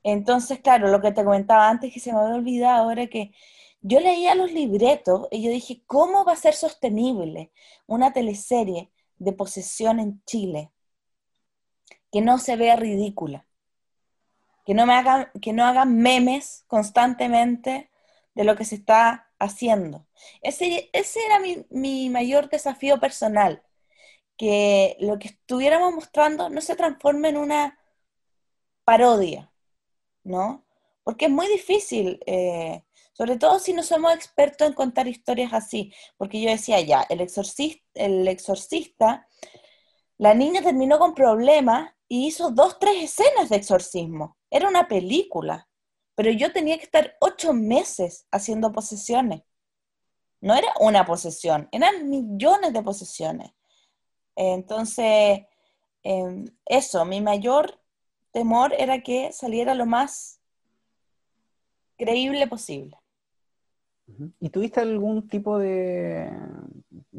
Entonces, 0.03 0.59
claro, 0.59 0.89
lo 0.89 1.01
que 1.01 1.11
te 1.11 1.23
comentaba 1.23 1.69
antes 1.69 1.93
que 1.93 1.99
se 1.99 2.13
me 2.13 2.19
había 2.19 2.35
olvidado 2.35 2.91
era 2.91 3.07
que 3.07 3.33
yo 3.81 3.99
leía 3.99 4.35
los 4.35 4.51
libretos 4.51 5.27
y 5.31 5.43
yo 5.43 5.51
dije, 5.51 5.83
¿cómo 5.85 6.25
va 6.25 6.33
a 6.33 6.35
ser 6.37 6.53
sostenible 6.55 7.51
una 7.87 8.13
teleserie 8.13 8.91
de 9.17 9.33
posesión 9.33 9.99
en 9.99 10.23
Chile? 10.25 10.71
que 12.15 12.21
no 12.21 12.37
se 12.37 12.55
vea 12.55 12.77
ridícula, 12.77 13.45
que 14.65 14.73
no, 14.73 14.85
me 14.85 14.93
hagan, 14.93 15.29
que 15.41 15.51
no 15.51 15.85
memes 15.85 16.63
constantemente 16.67 17.91
de 18.35 18.45
lo 18.45 18.55
que 18.55 18.63
se 18.63 18.75
está 18.75 19.29
haciendo. 19.37 20.07
Ese, 20.41 20.89
ese 20.93 21.19
era 21.25 21.39
mi, 21.39 21.65
mi 21.71 22.09
mayor 22.09 22.49
desafío 22.49 23.01
personal, 23.01 23.63
que 24.37 24.95
lo 25.01 25.19
que 25.19 25.27
estuviéramos 25.27 25.93
mostrando 25.93 26.49
no 26.49 26.61
se 26.61 26.77
transforme 26.77 27.27
en 27.27 27.35
una 27.35 27.77
parodia, 28.85 29.51
¿no? 30.23 30.63
Porque 31.03 31.25
es 31.25 31.31
muy 31.31 31.47
difícil, 31.47 32.21
eh, 32.27 32.85
sobre 33.15 33.37
todo 33.37 33.59
si 33.59 33.73
no 33.73 33.81
somos 33.81 34.13
expertos 34.13 34.67
en 34.67 34.73
contar 34.73 35.07
historias 35.07 35.53
así, 35.53 35.91
porque 36.17 36.41
yo 36.41 36.49
decía 36.49 36.79
ya, 36.81 37.01
el 37.09 37.21
exorcista, 37.21 37.83
el 37.95 38.27
exorcista 38.27 39.27
la 40.17 40.33
niña 40.33 40.61
terminó 40.61 40.97
con 40.97 41.13
problemas 41.13 41.91
y 42.07 42.27
hizo 42.27 42.51
dos, 42.51 42.79
tres 42.79 43.03
escenas 43.03 43.49
de 43.49 43.57
exorcismo. 43.57 44.37
Era 44.49 44.69
una 44.69 44.87
película, 44.87 45.67
pero 46.15 46.31
yo 46.31 46.53
tenía 46.53 46.77
que 46.77 46.85
estar 46.85 47.17
ocho 47.19 47.53
meses 47.53 48.25
haciendo 48.31 48.71
posesiones. 48.71 49.41
No 50.39 50.55
era 50.55 50.67
una 50.79 51.05
posesión, 51.05 51.67
eran 51.71 52.09
millones 52.09 52.71
de 52.71 52.81
posesiones. 52.81 53.51
Entonces, 54.35 55.41
em, 56.03 56.45
eso, 56.65 57.03
mi 57.03 57.19
mayor 57.19 57.81
temor 58.31 58.73
era 58.77 59.01
que 59.01 59.31
saliera 59.33 59.75
lo 59.75 59.85
más 59.85 60.39
creíble 61.97 62.47
posible. 62.47 62.97
¿Y 64.39 64.49
tuviste 64.49 64.81
algún 64.81 65.27
tipo 65.27 65.57
de, 65.57 66.29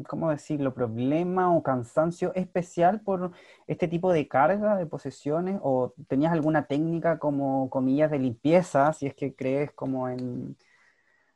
¿cómo 0.08 0.30
decirlo?, 0.30 0.72
problema 0.72 1.54
o 1.54 1.62
cansancio 1.62 2.32
especial 2.34 3.00
por 3.00 3.32
este 3.66 3.88
tipo 3.88 4.12
de 4.12 4.28
carga 4.28 4.76
de 4.76 4.86
posesiones? 4.86 5.58
¿O 5.62 5.92
tenías 6.08 6.32
alguna 6.32 6.66
técnica 6.66 7.18
como 7.18 7.68
comillas 7.70 8.10
de 8.10 8.20
limpieza, 8.20 8.92
si 8.92 9.06
es 9.06 9.14
que 9.14 9.34
crees 9.34 9.72
como 9.72 10.08
en, 10.08 10.56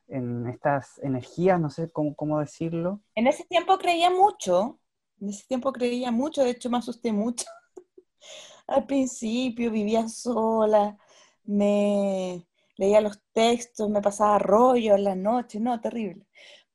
en 0.08 0.46
estas 0.46 0.98
energías, 1.02 1.60
no 1.60 1.68
sé 1.70 1.90
cómo, 1.90 2.14
cómo 2.14 2.38
decirlo? 2.38 3.00
En 3.16 3.26
ese 3.26 3.44
tiempo 3.44 3.76
creía 3.78 4.10
mucho, 4.10 4.78
en 5.20 5.30
ese 5.30 5.46
tiempo 5.46 5.72
creía 5.72 6.12
mucho, 6.12 6.44
de 6.44 6.50
hecho 6.50 6.70
me 6.70 6.78
asusté 6.78 7.12
mucho. 7.12 7.46
Al 8.68 8.86
principio 8.86 9.70
vivía 9.70 10.08
sola, 10.08 10.96
me 11.44 12.46
leía 12.80 13.02
los 13.02 13.20
textos, 13.34 13.90
me 13.90 14.00
pasaba 14.00 14.38
rollo 14.38 14.94
en 14.96 15.04
la 15.04 15.14
noche, 15.14 15.60
no, 15.60 15.80
terrible. 15.80 16.26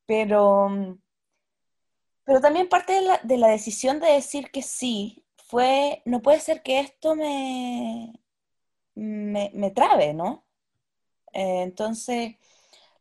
Pero, 0.05 0.69
mm, 0.69 0.99
pero 2.25 2.41
también 2.41 2.69
parte 2.69 2.93
de 3.23 3.37
la, 3.37 3.47
decisión 3.49 3.99
de 3.99 4.13
decir 4.13 4.51
que 4.51 4.61
sí 4.61 5.25
fue, 5.47 6.03
no 6.05 6.21
puede 6.21 6.39
ser 6.41 6.61
que 6.63 6.79
esto 6.79 7.15
me, 7.15 8.13
me, 8.95 9.71
trabe, 9.71 10.13
¿no? 10.13 10.45
Eh, 11.33 11.63
entonces, 11.63 12.35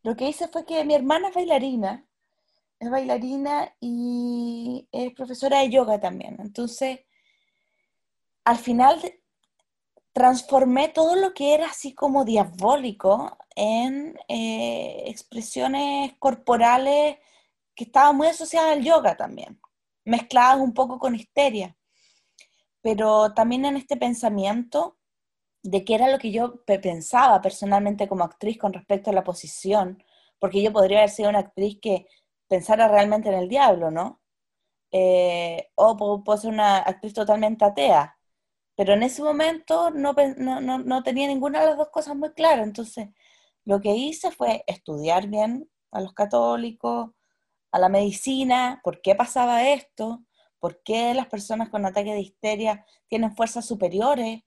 lo 0.03 0.15
que 0.15 0.29
hice 0.29 0.47
fue 0.47 0.65
que 0.65 0.83
mi 0.85 0.95
hermana 0.95 1.29
es 1.29 1.35
bailarina, 1.35 2.05
es 2.79 2.89
bailarina 2.89 3.75
y 3.79 4.87
es 4.91 5.13
profesora 5.13 5.59
de 5.61 5.69
yoga 5.69 5.99
también. 5.99 6.37
Entonces, 6.39 7.01
al 8.45 8.57
final 8.57 9.01
transformé 10.15 10.87
todo 10.87 11.17
lo 11.17 11.33
que 11.33 11.53
era 11.53 11.67
así 11.67 11.93
como 11.93 12.23
diabólico 12.23 13.37
en 13.53 14.17
eh, 14.29 15.03
expresiones 15.07 16.13
corporales 16.19 17.17
que 17.75 17.83
estaban 17.83 18.15
muy 18.15 18.27
asociadas 18.27 18.77
al 18.77 18.81
yoga 18.81 19.17
también, 19.17 19.59
mezcladas 20.05 20.61
un 20.61 20.73
poco 20.73 20.99
con 20.99 21.15
histeria, 21.15 21.75
pero 22.81 23.33
también 23.33 23.65
en 23.65 23.75
este 23.75 23.97
pensamiento 23.97 24.97
de 25.63 25.83
qué 25.83 25.95
era 25.95 26.09
lo 26.09 26.17
que 26.17 26.31
yo 26.31 26.63
pensaba 26.63 27.41
personalmente 27.41 28.07
como 28.07 28.23
actriz 28.23 28.57
con 28.57 28.71
respecto 28.71 29.09
a 29.09 29.13
la 29.13 29.23
posición, 29.25 30.01
porque 30.39 30.63
yo 30.63 30.71
podría 30.71 30.99
haber 30.99 31.09
sido 31.09 31.29
una 31.29 31.39
actriz 31.39 31.77
que 31.81 32.07
pensara 32.47 32.87
realmente 32.87 33.27
en 33.27 33.35
el 33.35 33.49
diablo, 33.49 33.91
¿no? 33.91 34.21
Eh, 34.91 35.71
o 35.75 35.97
puedo 36.23 36.37
ser 36.37 36.51
una 36.51 36.77
actriz 36.77 37.13
totalmente 37.13 37.65
atea, 37.65 38.17
pero 38.75 38.93
en 38.93 39.03
ese 39.03 39.23
momento 39.23 39.89
no, 39.91 40.13
no, 40.13 41.03
tenía 41.03 41.27
ninguna 41.27 41.61
de 41.61 41.67
las 41.67 41.77
dos 41.77 41.89
cosas 41.89 42.15
muy 42.15 42.31
claras. 42.33 42.65
Entonces, 42.67 43.09
lo 43.63 43.81
que 43.81 43.95
hice 43.95 44.31
fue 44.31 44.63
estudiar 44.67 45.27
bien 45.27 45.69
a 45.91 46.01
los 46.01 46.13
católicos, 46.13 47.11
a 47.71 47.79
la 47.79 47.89
medicina, 47.89 48.81
por 48.83 49.01
qué 49.01 49.15
pasaba 49.15 49.67
esto, 49.69 50.23
por 50.59 50.81
qué 50.83 51.13
las 51.13 51.27
personas 51.27 51.69
con 51.69 51.85
ataque 51.85 52.13
de 52.13 52.21
histeria 52.21 52.85
tienen 53.07 53.35
fuerzas 53.35 53.65
superiores, 53.65 54.43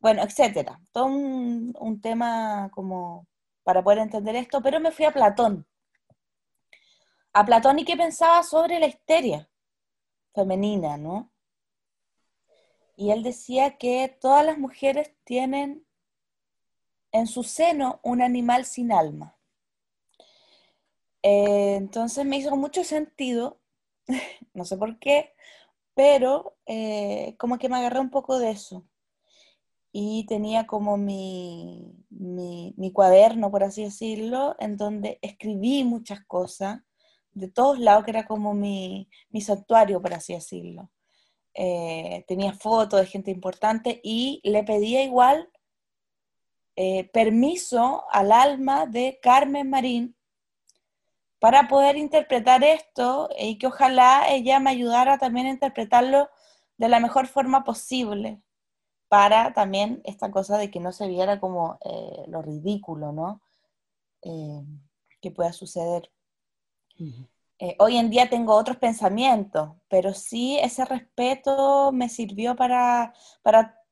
bueno, 0.00 0.22
etcétera. 0.22 0.80
Todo 0.92 1.06
un, 1.06 1.74
un 1.78 2.00
tema 2.00 2.70
como 2.72 3.28
para 3.64 3.82
poder 3.82 3.98
entender 4.00 4.36
esto, 4.36 4.60
pero 4.62 4.80
me 4.80 4.92
fui 4.92 5.04
a 5.04 5.12
Platón. 5.12 5.66
A 7.32 7.44
Platón 7.44 7.78
y 7.78 7.84
qué 7.84 7.96
pensaba 7.96 8.42
sobre 8.42 8.78
la 8.80 8.86
histeria 8.86 9.48
femenina, 10.34 10.96
¿no? 10.96 11.31
Y 12.96 13.10
él 13.10 13.22
decía 13.22 13.78
que 13.78 14.08
todas 14.20 14.44
las 14.44 14.58
mujeres 14.58 15.12
tienen 15.24 15.86
en 17.12 17.26
su 17.26 17.42
seno 17.42 18.00
un 18.02 18.22
animal 18.22 18.64
sin 18.64 18.92
alma. 18.92 19.36
Eh, 21.22 21.76
entonces 21.76 22.26
me 22.26 22.38
hizo 22.38 22.56
mucho 22.56 22.84
sentido, 22.84 23.60
no 24.54 24.64
sé 24.64 24.76
por 24.76 24.98
qué, 24.98 25.34
pero 25.94 26.56
eh, 26.66 27.36
como 27.38 27.58
que 27.58 27.68
me 27.68 27.76
agarré 27.76 28.00
un 28.00 28.10
poco 28.10 28.38
de 28.38 28.50
eso. 28.50 28.86
Y 29.92 30.24
tenía 30.26 30.66
como 30.66 30.96
mi, 30.96 31.94
mi, 32.10 32.92
cuaderno, 32.92 33.50
por 33.50 33.62
así 33.62 33.84
decirlo, 33.84 34.56
en 34.58 34.76
donde 34.78 35.18
escribí 35.22 35.84
muchas 35.84 36.24
cosas 36.24 36.80
de 37.34 37.48
todos 37.48 37.78
lados, 37.78 38.04
que 38.04 38.10
era 38.12 38.26
como 38.26 38.54
mi, 38.54 39.08
mi 39.30 39.42
santuario, 39.42 40.00
por 40.00 40.14
así 40.14 40.32
decirlo. 40.34 40.90
Eh, 41.54 42.24
tenía 42.26 42.54
fotos 42.54 43.00
de 43.00 43.06
gente 43.06 43.30
importante 43.30 44.00
y 44.02 44.40
le 44.42 44.64
pedía 44.64 45.02
igual 45.02 45.50
eh, 46.76 47.10
permiso 47.12 48.04
al 48.10 48.32
alma 48.32 48.86
de 48.86 49.18
Carmen 49.22 49.68
Marín 49.68 50.16
para 51.38 51.68
poder 51.68 51.96
interpretar 51.96 52.64
esto 52.64 53.28
y 53.38 53.58
que 53.58 53.66
ojalá 53.66 54.30
ella 54.30 54.60
me 54.60 54.70
ayudara 54.70 55.18
también 55.18 55.46
a 55.46 55.50
interpretarlo 55.50 56.30
de 56.78 56.88
la 56.88 57.00
mejor 57.00 57.26
forma 57.26 57.64
posible 57.64 58.40
para 59.08 59.52
también 59.52 60.00
esta 60.04 60.30
cosa 60.30 60.56
de 60.56 60.70
que 60.70 60.80
no 60.80 60.92
se 60.92 61.06
viera 61.06 61.38
como 61.38 61.78
eh, 61.84 62.24
lo 62.28 62.40
ridículo, 62.40 63.12
¿no? 63.12 63.42
que 65.20 65.30
pueda 65.32 65.52
suceder. 65.52 66.10
Eh, 67.64 67.76
hoy 67.78 67.96
en 67.96 68.10
día 68.10 68.28
tengo 68.28 68.56
otros 68.56 68.76
pensamientos, 68.76 69.70
pero 69.88 70.14
sí 70.14 70.58
ese 70.60 70.84
respeto 70.84 71.92
me 71.92 72.08
sirvió 72.08 72.56
para, 72.56 73.14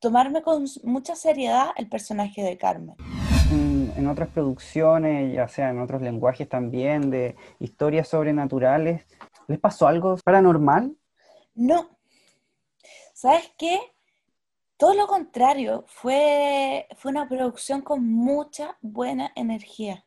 tomarme 0.01 0.43
con 0.43 0.65
mucha 0.83 1.15
seriedad 1.15 1.69
el 1.77 1.89
personaje 1.89 2.43
de 2.43 2.59
Carmen. 2.59 2.97
En, 3.53 4.09
otras 4.09 4.29
producciones, 4.31 5.33
ya 5.33 5.47
sea 5.47 5.71
en 5.71 5.81
otros 5.81 6.03
lenguajes 6.03 6.49
también, 6.49 7.13
de 7.13 7.37
historias 7.61 8.09
sobrenaturales, 8.09 9.07
¿les 9.47 9.61
pasó 9.61 9.87
algo 9.87 10.17
paranormal? 10.25 10.97
No. 11.55 11.91
¿Sabes 13.15 13.53
qué? 13.57 13.79
Todo 14.79 14.95
lo 14.95 15.07
contrario, 15.07 15.85
fue, 15.87 16.89
fue 16.97 17.13
una 17.13 17.29
producción 17.29 17.83
con 17.83 18.05
mucha 18.05 18.77
buena 18.81 19.31
energía 19.37 20.05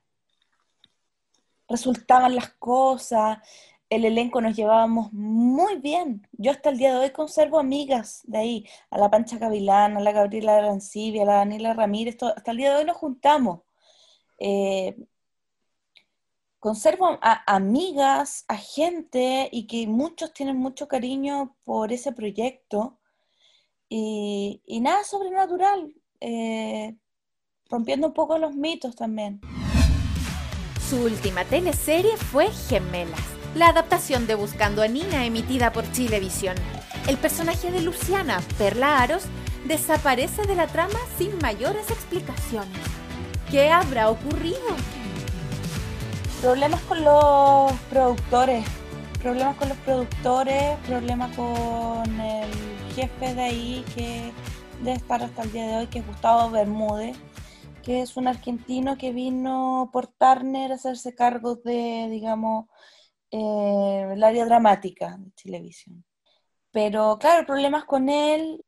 resultaban 1.73 2.35
las 2.35 2.49
cosas. 2.53 3.39
el 3.89 4.05
elenco 4.05 4.41
nos 4.41 4.55
llevábamos 4.55 5.11
muy 5.13 5.77
bien. 5.77 6.27
Yo 6.33 6.51
hasta 6.51 6.69
el 6.69 6.77
día 6.77 6.93
de 6.93 6.99
hoy 6.99 7.11
conservo 7.11 7.59
amigas 7.59 8.21
de 8.25 8.37
ahí, 8.39 8.67
a 8.89 8.97
la 8.97 9.09
Pancha 9.11 9.37
Gavilán, 9.37 9.97
a 9.97 9.99
la 10.01 10.11
Gabriela 10.11 10.57
Arancibia, 10.57 11.23
a 11.23 11.25
la 11.25 11.35
Daniela 11.35 11.73
Ramírez, 11.73 12.17
hasta 12.21 12.51
el 12.51 12.57
día 12.57 12.71
de 12.71 12.77
hoy 12.79 12.85
nos 12.85 12.97
juntamos. 12.97 13.61
Eh, 14.39 14.95
conservo 16.59 17.19
a, 17.21 17.43
amigas, 17.55 18.45
a 18.47 18.57
gente 18.57 19.49
y 19.51 19.67
que 19.67 19.87
muchos 19.87 20.33
tienen 20.33 20.57
mucho 20.57 20.87
cariño 20.87 21.55
por 21.63 21.91
ese 21.91 22.11
proyecto. 22.13 22.99
Y, 23.89 24.61
nada 24.81 25.03
sobrenatural, 25.03 25.93
eh, 26.19 26.95
rompiendo 27.69 28.07
un 28.07 28.13
poco 28.13 28.37
los 28.39 28.55
mitos 28.55 28.95
también. 28.95 29.41
Su 30.93 31.05
última 31.05 31.43
teleserie 31.43 32.15
fue 32.17 32.51
Gemelas, 32.51 33.19
la 33.55 33.69
adaptación 33.69 34.27
de 34.27 34.35
Buscando 34.35 34.83
a 34.83 34.87
Nina 34.87 35.25
emitida 35.25 35.73
por 35.73 35.91
Chilevisión. 35.91 36.55
El 37.07 37.17
personaje 37.17 37.71
de 37.71 37.81
Luciana, 37.81 38.39
Perla 38.59 39.01
Aros, 39.01 39.23
desaparece 39.65 40.43
de 40.43 40.53
la 40.53 40.67
trama 40.67 40.99
sin 41.17 41.35
mayores 41.39 41.89
explicaciones. 41.89 42.77
¿Qué 43.49 43.71
habrá 43.71 44.11
ocurrido? 44.11 44.59
Problemas 46.41 46.81
con 46.81 47.03
los 47.03 47.71
productores, 47.89 48.63
problemas 49.19 49.55
con 49.55 49.69
los 49.69 49.77
productores, 49.79 50.77
problemas 50.85 51.35
con 51.35 52.19
el 52.19 52.51
jefe 52.95 53.33
de 53.33 53.41
ahí 53.41 53.85
que 53.95 54.31
debe 54.83 54.97
estar 54.97 55.23
hasta 55.23 55.41
el 55.41 55.51
día 55.53 55.65
de 55.69 55.75
hoy, 55.77 55.87
que 55.87 55.99
es 55.99 56.05
Gustavo 56.05 56.51
Bermúdez, 56.51 57.17
que 57.83 58.01
es 58.01 58.17
un 58.17 58.27
argentino 58.27 58.97
que 58.97 59.11
vino 59.11 59.89
por 59.93 60.07
Turner 60.07 60.71
a 60.71 60.75
hacerse 60.75 61.13
cargo 61.15 61.55
de, 61.55 62.07
digamos, 62.09 62.67
eh, 63.31 64.09
el 64.13 64.23
área 64.23 64.45
dramática 64.45 65.17
de 65.19 65.31
televisión. 65.31 66.05
Pero 66.71 67.17
claro, 67.19 67.45
problemas 67.45 67.85
con 67.85 68.09
él, 68.09 68.65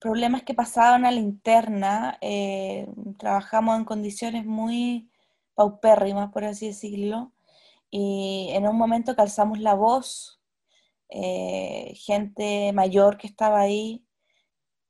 problemas 0.00 0.42
que 0.44 0.54
pasaban 0.54 1.06
a 1.06 1.10
la 1.12 1.20
interna, 1.20 2.18
eh, 2.20 2.86
trabajamos 3.18 3.78
en 3.78 3.84
condiciones 3.84 4.44
muy 4.46 5.10
paupérrimas, 5.54 6.32
por 6.32 6.44
así 6.44 6.68
decirlo, 6.68 7.32
y 7.90 8.50
en 8.52 8.66
un 8.68 8.76
momento 8.76 9.16
calzamos 9.16 9.60
la 9.60 9.74
voz, 9.74 10.40
eh, 11.10 11.94
gente 11.96 12.72
mayor 12.72 13.18
que 13.18 13.28
estaba 13.28 13.60
ahí, 13.60 14.04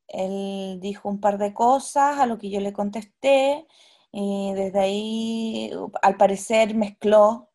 él 0.08 0.78
dijo 0.80 1.08
un 1.08 1.20
par 1.20 1.38
de 1.38 1.54
cosas 1.54 2.18
a 2.18 2.26
lo 2.26 2.38
que 2.38 2.50
yo 2.50 2.60
le 2.60 2.72
contesté, 2.72 3.66
y 4.12 4.52
desde 4.54 4.78
ahí, 4.80 5.72
al 6.02 6.16
parecer, 6.16 6.74
mezcló 6.74 7.50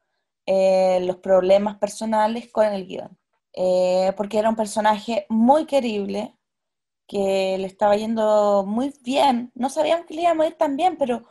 eh, 0.45 1.00
los 1.02 1.18
problemas 1.18 1.78
personales 1.78 2.52
con 2.52 2.66
el 2.68 2.86
guion, 2.88 3.18
eh, 3.54 4.14
porque 4.18 4.39
era 4.39 4.50
un 4.50 4.56
personaje 4.56 5.26
muy 5.30 5.66
querible, 5.66 6.36
que 7.08 7.58
le 7.58 7.66
estaba 7.68 7.97
yendo 7.97 8.64
muy 8.68 8.93
bien, 9.04 9.52
no 9.56 9.70
sabíamos 9.70 10.06
que 10.06 10.14
le 10.14 10.22
iba 10.24 10.32
a 10.32 10.47
ir 10.47 10.56
tan 10.58 10.78
bien, 10.78 10.95
pero 10.97 11.26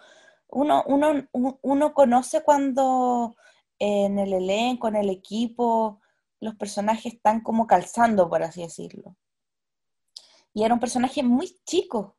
uno, 0.49 0.85
uno, 1.63 1.95
conoce 1.95 2.43
cuando 2.43 3.37
en 3.79 4.19
el 4.19 4.33
elenco, 4.33 4.89
en 4.89 4.97
el 4.97 5.11
equipo, 5.11 6.01
los 6.41 6.57
personajes 6.57 7.15
están 7.15 7.43
como 7.43 7.67
calzando, 7.67 8.29
por 8.29 8.43
así 8.43 8.63
decirlo. 8.63 9.17
Y 10.55 10.65
era 10.65 10.75
un 10.75 10.81
personaje 10.81 11.23
muy 11.23 11.57
chico, 11.67 12.17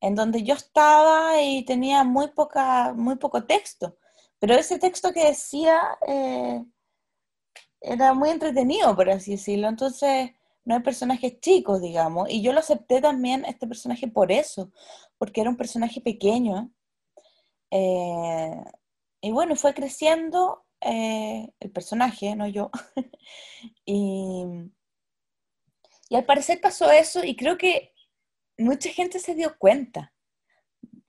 en 0.00 0.14
donde 0.14 0.42
yo 0.42 0.54
estaba 0.54 1.42
y 1.42 1.64
tenía 1.64 2.04
muy, 2.04 2.28
poca, 2.28 2.92
muy 2.94 3.16
poco 3.16 3.44
texto. 3.44 3.96
Pero 4.38 4.54
ese 4.54 4.78
texto 4.78 5.12
que 5.12 5.26
decía 5.26 5.80
eh, 6.06 6.64
era 7.80 8.14
muy 8.14 8.30
entretenido, 8.30 8.94
por 8.96 9.10
así 9.10 9.32
decirlo. 9.32 9.68
Entonces, 9.68 10.30
no 10.64 10.74
hay 10.76 10.82
personajes 10.82 11.40
chicos, 11.40 11.80
digamos. 11.80 12.30
Y 12.30 12.42
yo 12.42 12.52
lo 12.52 12.60
acepté 12.60 13.00
también, 13.00 13.44
este 13.44 13.66
personaje, 13.66 14.08
por 14.08 14.32
eso, 14.32 14.70
porque 15.18 15.40
era 15.42 15.50
un 15.50 15.56
personaje 15.56 16.00
pequeño 16.00 16.70
eh, 17.70 18.64
y 19.20 19.30
bueno, 19.32 19.56
fue 19.56 19.74
creciendo 19.74 20.64
eh, 20.80 21.48
el 21.60 21.70
personaje, 21.70 22.34
no 22.36 22.48
yo. 22.48 22.70
y, 23.86 24.44
y 26.10 26.16
al 26.16 26.24
parecer 26.24 26.60
pasó 26.60 26.90
eso 26.90 27.24
y 27.24 27.36
creo 27.36 27.56
que 27.56 27.94
mucha 28.58 28.90
gente 28.90 29.20
se 29.20 29.34
dio 29.34 29.56
cuenta 29.56 30.12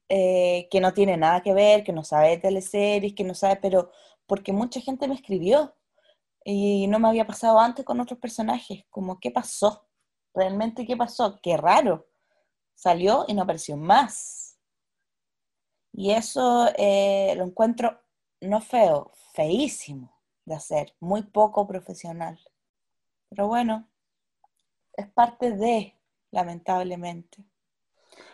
eh, 0.07 0.67
que 0.69 0.79
no 0.79 0.93
tiene 0.93 1.17
nada 1.17 1.41
que 1.41 1.53
ver, 1.53 1.83
que 1.83 1.91
no 1.91 2.03
sabe 2.03 2.37
teleseries, 2.37 3.15
que 3.15 3.23
no 3.23 3.33
sabe, 3.33 3.57
pero 3.59 3.91
porque 4.27 4.53
mucha 4.53 4.79
gente 4.79 5.07
me 5.07 5.15
escribió 5.15 5.75
y 6.45 6.85
no 6.87 6.99
me 6.99 7.07
había 7.07 7.25
pasado 7.25 7.59
antes 7.59 7.83
con 7.83 7.99
otros 7.99 8.19
personajes, 8.19 8.85
como 8.91 9.19
qué 9.19 9.31
pasó, 9.31 9.87
realmente 10.35 10.85
qué 10.85 10.95
pasó, 10.95 11.39
qué 11.41 11.57
raro, 11.57 12.07
salió 12.75 13.25
y 13.27 13.33
no 13.33 13.41
apareció 13.41 13.77
más. 13.77 14.59
Y 15.93 16.11
eso 16.11 16.69
eh, 16.77 17.33
lo 17.37 17.45
encuentro 17.45 17.99
no 18.39 18.61
feo, 18.61 19.11
feísimo 19.33 20.15
de 20.45 20.55
hacer, 20.55 20.95
muy 20.99 21.23
poco 21.23 21.67
profesional. 21.67 22.39
Pero 23.29 23.47
bueno, 23.47 23.87
es 24.93 25.07
parte 25.07 25.51
de, 25.51 25.95
lamentablemente. 26.31 27.43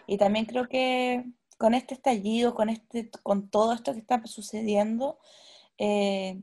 Y 0.08 0.18
también 0.18 0.46
creo 0.46 0.68
que 0.68 1.26
con 1.58 1.74
este 1.74 1.94
estallido, 1.96 2.56
con, 2.56 2.70
este, 2.70 3.10
con 3.24 3.50
todo 3.50 3.74
esto 3.74 3.94
que 3.94 4.00
está 4.00 4.26
sucediendo, 4.26 5.20
eh, 5.78 6.42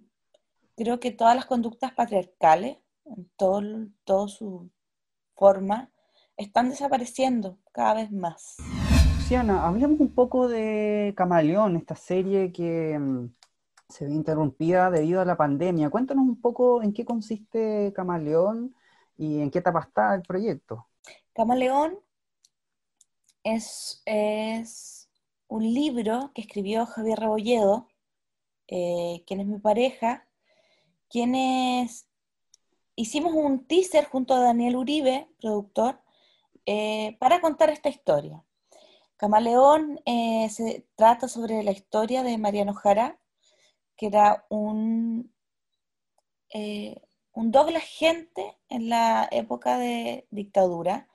creo 0.77 1.01
que 1.01 1.11
todas 1.11 1.37
las 1.37 1.47
conductas 1.47 1.93
patriarcales, 1.93 2.79
en 3.05 3.31
todo, 3.37 3.63
toda 4.05 4.29
su 4.29 4.71
forma, 5.35 5.91
están 6.37 6.69
desapareciendo 6.69 7.59
cada 7.73 7.95
vez 7.95 8.13
más. 8.13 8.57
Luciana, 9.19 9.67
hablemos 9.67 10.01
un 10.01 10.13
poco 10.15 10.49
de 10.49 11.15
Camaleón, 11.17 11.77
esta 11.77 11.97
serie 11.97 12.53
que 12.53 12.99
mm, 12.99 13.29
se 13.89 14.07
ve 14.07 14.13
interrumpida 14.13 14.91
debido 14.91 15.21
a 15.21 15.25
la 15.25 15.37
pandemia. 15.37 15.91
Cuéntanos 15.91 16.25
un 16.25 16.41
poco 16.41 16.83
en 16.83 16.93
qué 16.93 17.05
consiste 17.05 17.93
Camaleón 17.95 18.75
y 19.17 19.41
en 19.41 19.51
qué 19.51 19.59
etapa 19.59 19.81
está 19.81 20.15
el 20.15 20.23
proyecto. 20.23 20.87
Camaleón 21.33 21.99
es, 23.43 24.03
un 25.49 25.63
libro 25.75 26.33
que 26.35 26.41
escribió 26.41 26.87
Javier 26.87 27.19
Rebolledo, 27.19 27.89
eh, 28.67 29.23
quien 29.27 29.41
es 29.41 29.47
mi 29.47 29.59
pareja, 29.59 30.27
quienes 31.09 32.07
hicimos 32.97 33.35
un 33.35 33.67
teaser 33.67 34.07
junto 34.07 34.35
a 34.35 34.41
Daniel 34.41 34.77
Uribe, 34.77 35.29
productor, 35.41 36.01
eh, 36.67 37.17
para 37.21 37.41
contar 37.41 37.71
esta 37.71 37.89
historia. 37.89 38.43
Camaleón 39.17 40.01
eh, 40.07 40.49
se 40.51 40.87
trata 40.97 41.29
sobre 41.29 41.63
la 41.63 41.71
historia 41.71 42.23
de 42.23 42.39
Mariano 42.39 42.75
Jara, 42.75 43.19
que 43.97 44.07
era 44.07 44.45
un, 44.49 45.33
eh, 46.53 47.01
un 47.35 47.51
doble 47.53 47.77
agente 47.79 48.57
en 48.69 48.89
la 48.89 49.29
época 49.31 49.79
de 49.79 50.27
dictadura. 50.31 51.09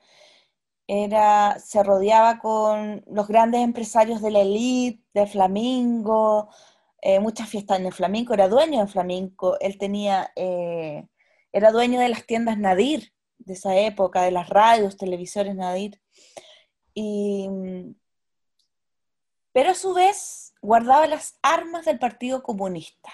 Era, 0.86 1.58
se 1.60 1.82
rodeaba 1.82 2.38
con 2.40 3.04
los 3.06 3.28
grandes 3.28 3.62
empresarios 3.62 4.22
de 4.22 4.30
la 4.30 4.40
elite, 4.40 5.02
de 5.14 5.26
Flamingo, 5.26 6.48
eh, 7.00 7.20
muchas 7.20 7.48
fiestas 7.48 7.78
en 7.80 7.86
el 7.86 7.92
Flamenco, 7.92 8.34
era 8.34 8.48
dueño 8.48 8.80
del 8.80 8.88
Flamenco, 8.88 9.58
él 9.60 9.78
tenía, 9.78 10.32
era 10.36 11.70
dueño 11.72 12.00
de 12.00 12.08
las 12.08 12.26
tiendas 12.26 12.58
Nadir 12.58 13.12
de 13.38 13.54
esa 13.54 13.76
época, 13.76 14.22
de 14.22 14.32
las 14.32 14.48
radios, 14.48 14.96
televisores 14.96 15.54
Nadir. 15.54 16.00
Y, 16.94 17.48
pero 19.52 19.70
a 19.70 19.74
su 19.74 19.94
vez 19.94 20.54
guardaba 20.60 21.06
las 21.06 21.38
armas 21.42 21.84
del 21.84 21.98
Partido 21.98 22.42
Comunista 22.42 23.12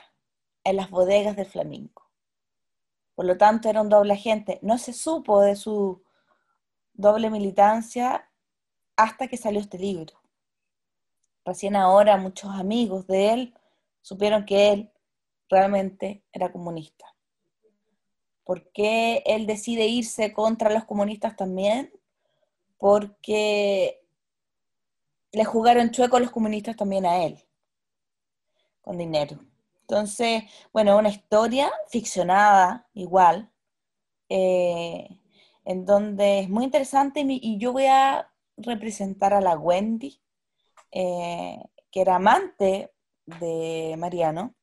en 0.64 0.76
las 0.76 0.90
bodegas 0.90 1.36
del 1.36 1.46
Flamenco. 1.46 2.05
Por 3.16 3.24
lo 3.24 3.36
tanto, 3.36 3.68
era 3.68 3.80
un 3.80 3.88
doble 3.88 4.12
agente. 4.12 4.60
No 4.62 4.78
se 4.78 4.92
supo 4.92 5.40
de 5.40 5.56
su 5.56 6.02
doble 6.92 7.30
militancia 7.30 8.30
hasta 8.94 9.26
que 9.26 9.38
salió 9.38 9.58
este 9.58 9.78
libro. 9.78 10.14
Recién 11.44 11.76
ahora 11.76 12.18
muchos 12.18 12.50
amigos 12.50 13.06
de 13.06 13.32
él 13.32 13.54
supieron 14.02 14.44
que 14.44 14.72
él 14.72 14.92
realmente 15.48 16.22
era 16.32 16.52
comunista. 16.52 17.06
¿Por 18.44 18.70
qué 18.70 19.22
él 19.24 19.46
decide 19.46 19.86
irse 19.86 20.32
contra 20.32 20.70
los 20.70 20.84
comunistas 20.84 21.36
también? 21.36 21.92
Porque 22.78 24.04
le 25.32 25.44
jugaron 25.44 25.90
chueco 25.90 26.20
los 26.20 26.30
comunistas 26.30 26.76
también 26.76 27.06
a 27.06 27.24
él, 27.24 27.42
con 28.82 28.98
dinero. 28.98 29.38
Entonces, 29.88 30.42
bueno, 30.72 30.98
una 30.98 31.10
historia 31.10 31.70
ficcionada 31.88 32.88
igual, 32.92 33.52
eh, 34.28 35.20
en 35.64 35.84
donde 35.86 36.40
es 36.40 36.48
muy 36.48 36.64
interesante 36.64 37.24
y 37.24 37.58
yo 37.58 37.72
voy 37.72 37.86
a 37.86 38.28
representar 38.56 39.32
a 39.32 39.40
la 39.40 39.56
Wendy, 39.56 40.20
eh, 40.90 41.62
que 41.92 42.00
era 42.00 42.16
amante 42.16 42.92
de 43.26 43.94
Mariano 43.96 44.56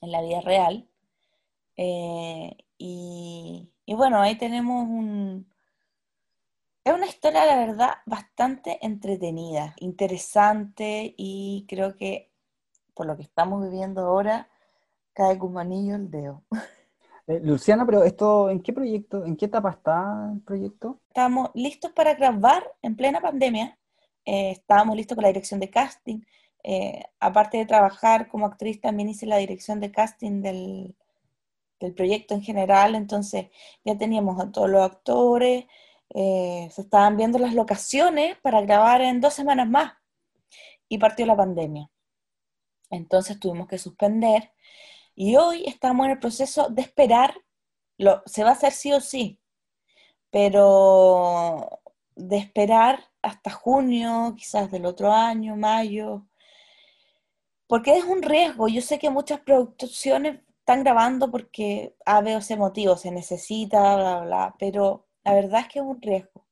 en 0.00 0.12
la 0.12 0.22
vida 0.22 0.40
real. 0.40 0.88
Eh, 1.76 2.56
y, 2.76 3.72
y, 3.86 3.94
bueno, 3.94 4.20
ahí 4.20 4.36
tenemos 4.36 4.84
un... 4.88 5.52
Es 6.84 6.94
una 6.94 7.06
historia, 7.06 7.44
la 7.44 7.56
verdad, 7.56 7.98
bastante 8.06 8.84
entretenida, 8.84 9.74
interesante 9.78 11.14
y 11.16 11.66
creo 11.68 11.96
que 11.96 12.32
por 12.98 13.06
lo 13.06 13.16
que 13.16 13.22
estamos 13.22 13.62
viviendo 13.62 14.00
ahora, 14.00 14.48
cae 15.12 15.38
como 15.38 15.60
anillo 15.60 15.94
el 15.94 16.10
dedo. 16.10 16.42
Eh, 17.30 17.40
Luciana, 17.42 17.84
pero 17.84 18.04
esto, 18.04 18.48
¿en 18.48 18.62
qué 18.62 18.72
proyecto, 18.72 19.26
en 19.26 19.36
qué 19.36 19.44
etapa 19.44 19.68
está 19.68 20.30
el 20.32 20.40
proyecto? 20.40 20.98
Estamos 21.08 21.50
listos 21.52 21.92
para 21.92 22.14
grabar 22.14 22.64
en 22.80 22.96
plena 22.96 23.20
pandemia. 23.20 23.78
Eh, 24.24 24.52
estábamos 24.52 24.96
listos 24.96 25.14
con 25.14 25.24
la 25.24 25.28
dirección 25.28 25.60
de 25.60 25.68
casting. 25.68 26.20
Eh, 26.64 27.04
aparte 27.20 27.58
de 27.58 27.66
trabajar 27.66 28.28
como 28.28 28.46
actriz, 28.46 28.80
también 28.80 29.10
hice 29.10 29.26
la 29.26 29.36
dirección 29.36 29.78
de 29.78 29.92
casting 29.92 30.40
del, 30.40 30.96
del 31.80 31.92
proyecto 31.92 32.32
en 32.32 32.40
general. 32.40 32.94
Entonces 32.94 33.48
ya 33.84 33.98
teníamos 33.98 34.40
a 34.40 34.50
todos 34.50 34.70
los 34.70 34.80
actores. 34.80 35.66
se 36.08 36.80
estaban 36.80 37.18
viendo 37.18 37.38
las 37.38 37.52
locaciones 37.52 38.38
para 38.38 38.62
grabar 38.62 39.02
en 39.02 39.20
dos 39.20 39.34
semanas 39.34 39.68
más. 39.68 39.92
Y 40.88 40.96
partió 40.96 41.26
la 41.26 41.36
pandemia. 41.36 41.90
Entonces 42.90 43.38
tuvimos 43.40 43.68
que 43.68 43.78
suspender. 43.78 44.52
Y 45.14 45.36
hoy 45.36 45.64
estamos 45.66 46.06
en 46.06 46.12
el 46.12 46.18
proceso 46.20 46.68
de 46.70 46.82
esperar, 46.82 47.34
lo, 47.98 48.22
se 48.26 48.44
va 48.44 48.50
a 48.50 48.52
hacer 48.52 48.72
sí 48.72 48.92
o 48.92 49.00
sí, 49.00 49.40
pero 50.30 51.80
de 52.16 52.38
esperar 52.38 53.04
hasta 53.22 53.50
junio, 53.50 54.34
quizás 54.36 54.70
del 54.70 54.86
otro 54.86 55.12
año, 55.12 55.56
mayo, 55.56 56.26
porque 57.66 57.96
es 57.96 58.04
un 58.04 58.22
riesgo. 58.22 58.68
Yo 58.68 58.80
sé 58.82 58.98
que 58.98 59.10
muchas 59.10 59.40
producciones 59.40 60.40
están 60.60 60.82
grabando 60.84 61.30
porque 61.30 61.96
A, 62.06 62.20
B 62.20 62.36
o 62.36 62.40
C 62.42 62.56
motivo, 62.56 62.96
se 62.96 63.10
necesita, 63.10 63.96
bla, 63.96 64.20
bla, 64.22 64.56
pero 64.58 65.06
la 65.24 65.34
verdad 65.34 65.60
es 65.62 65.68
que 65.68 65.78
es 65.80 65.84
un 65.84 66.00
riesgo. 66.02 66.46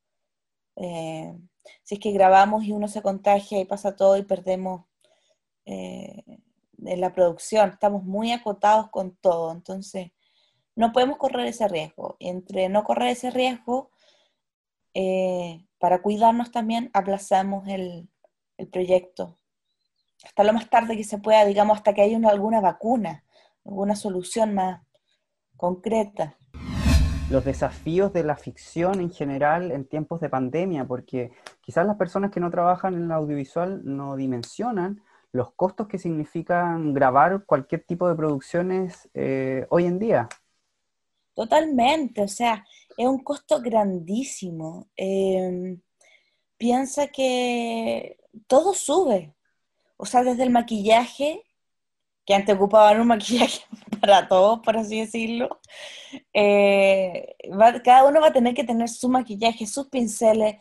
Eh, 0.76 1.34
si 1.82 1.96
es 1.96 2.00
que 2.00 2.12
grabamos 2.12 2.64
y 2.64 2.72
uno 2.72 2.88
se 2.88 3.02
contagia 3.02 3.60
y 3.60 3.64
pasa 3.64 3.96
todo 3.96 4.16
y 4.16 4.22
perdemos 4.22 4.84
eh, 5.66 6.22
en 6.84 7.00
la 7.00 7.12
producción, 7.12 7.70
estamos 7.70 8.04
muy 8.04 8.32
acotados 8.32 8.90
con 8.90 9.16
todo, 9.16 9.52
entonces 9.52 10.12
no 10.74 10.92
podemos 10.92 11.18
correr 11.18 11.46
ese 11.46 11.68
riesgo. 11.68 12.16
Entre 12.20 12.68
no 12.68 12.84
correr 12.84 13.08
ese 13.08 13.30
riesgo, 13.30 13.90
eh, 14.94 15.66
para 15.78 16.00
cuidarnos 16.00 16.50
también, 16.50 16.90
aplazamos 16.94 17.66
el, 17.68 18.08
el, 18.56 18.68
proyecto 18.68 19.36
hasta 20.24 20.44
lo 20.44 20.52
más 20.52 20.68
tarde 20.70 20.96
que 20.96 21.04
se 21.04 21.18
pueda, 21.18 21.44
digamos, 21.44 21.78
hasta 21.78 21.94
que 21.94 22.02
haya 22.02 22.16
una, 22.16 22.30
alguna 22.30 22.60
vacuna, 22.60 23.24
alguna 23.64 23.96
solución 23.96 24.54
más 24.54 24.82
concreta. 25.56 26.36
Los 27.30 27.44
desafíos 27.44 28.12
de 28.12 28.22
la 28.22 28.36
ficción 28.36 29.00
en 29.00 29.10
general 29.10 29.72
en 29.72 29.86
tiempos 29.86 30.20
de 30.20 30.28
pandemia, 30.28 30.84
porque 30.84 31.32
quizás 31.60 31.86
las 31.86 31.96
personas 31.96 32.30
que 32.30 32.40
no 32.40 32.50
trabajan 32.50 32.94
en 32.94 33.04
el 33.04 33.12
audiovisual 33.12 33.82
no 33.84 34.16
dimensionan 34.16 35.02
los 35.36 35.52
costos 35.52 35.86
que 35.88 35.98
significan 35.98 36.92
grabar 36.94 37.44
cualquier 37.44 37.84
tipo 37.84 38.08
de 38.08 38.16
producciones 38.16 39.08
eh, 39.14 39.66
hoy 39.70 39.86
en 39.86 39.98
día. 39.98 40.28
Totalmente, 41.34 42.22
o 42.22 42.28
sea, 42.28 42.64
es 42.96 43.06
un 43.06 43.22
costo 43.22 43.60
grandísimo. 43.60 44.88
Em, 44.96 45.80
piensa 46.56 47.08
que 47.08 48.18
todo 48.46 48.74
sube, 48.74 49.34
o 49.96 50.06
sea, 50.06 50.24
desde 50.24 50.44
el 50.44 50.50
maquillaje, 50.50 51.42
que 52.24 52.34
antes 52.34 52.56
ocupaban 52.56 53.00
un 53.00 53.08
maquillaje 53.08 53.62
para 54.00 54.28
todos, 54.28 54.60
por 54.60 54.76
así 54.76 55.00
decirlo, 55.00 55.60
eh, 56.32 57.36
cada 57.84 58.04
uno 58.04 58.20
va 58.20 58.28
a 58.28 58.32
tener 58.32 58.54
que 58.54 58.64
tener 58.64 58.88
su 58.88 59.08
maquillaje, 59.08 59.66
sus 59.66 59.88
pinceles, 59.88 60.56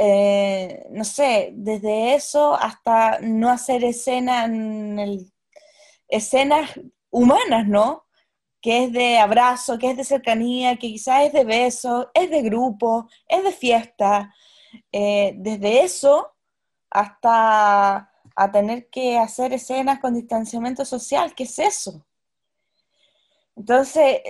eh, 0.00 0.86
no 0.90 1.04
sé, 1.04 1.50
desde 1.54 2.14
eso 2.14 2.54
hasta 2.54 3.18
no 3.20 3.50
hacer 3.50 3.82
escenas, 3.82 4.48
escenas 6.08 6.70
humanas, 7.10 7.66
¿no? 7.66 8.06
Que 8.60 8.84
es 8.84 8.92
de 8.92 9.18
abrazo, 9.18 9.76
que 9.76 9.90
es 9.90 9.96
de 9.96 10.04
cercanía, 10.04 10.76
que 10.76 10.88
quizás 10.88 11.24
es 11.24 11.32
de 11.32 11.44
beso, 11.44 12.10
es 12.14 12.30
de 12.30 12.42
grupo, 12.42 13.08
es 13.28 13.42
de 13.42 13.52
fiesta. 13.52 14.32
Eh, 14.92 15.34
desde 15.36 15.82
eso 15.82 16.32
hasta 16.90 18.12
a 18.36 18.52
tener 18.52 18.88
que 18.90 19.18
hacer 19.18 19.52
escenas 19.52 19.98
con 19.98 20.14
distanciamiento 20.14 20.84
social, 20.84 21.34
¿qué 21.34 21.42
es 21.42 21.58
eso? 21.58 22.06
Entonces, 23.56 24.20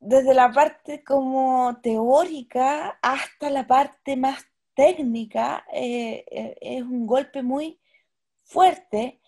desde 0.00 0.34
la 0.34 0.50
parte 0.50 1.04
como 1.04 1.78
teórica 1.80 2.98
hasta 3.02 3.50
la 3.50 3.66
parte 3.68 4.16
más 4.16 4.49
técnica 4.74 5.64
eh, 5.72 6.24
eh, 6.30 6.56
es 6.60 6.82
un 6.82 7.06
golpe 7.06 7.42
muy 7.42 7.80
fuerte 8.44 9.20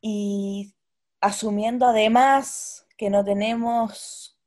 y 0.00 0.74
asumiendo 1.20 1.86
además 1.86 2.86
que 2.96 3.10
no 3.10 3.24
tenemos 3.24 4.38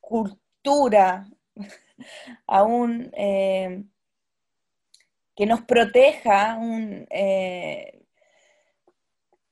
cultura 0.00 1.28
aún 2.46 3.10
eh, 3.14 3.84
que 5.34 5.46
nos 5.46 5.62
proteja, 5.62 6.58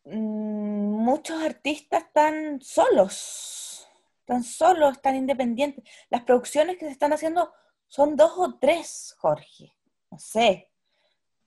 muchos 0.05 1.43
artistas 1.43 2.03
están 2.05 2.61
solos, 2.61 3.88
están 4.20 4.45
solos, 4.45 4.93
están 4.93 5.16
independientes. 5.16 5.84
Las 6.11 6.22
producciones 6.24 6.76
que 6.76 6.84
se 6.84 6.93
están 6.93 7.14
haciendo 7.14 7.51
son 7.86 8.16
dos 8.16 8.32
o 8.36 8.59
tres, 8.59 9.16
Jorge 9.18 9.72
no 10.11 10.19
sé, 10.19 10.71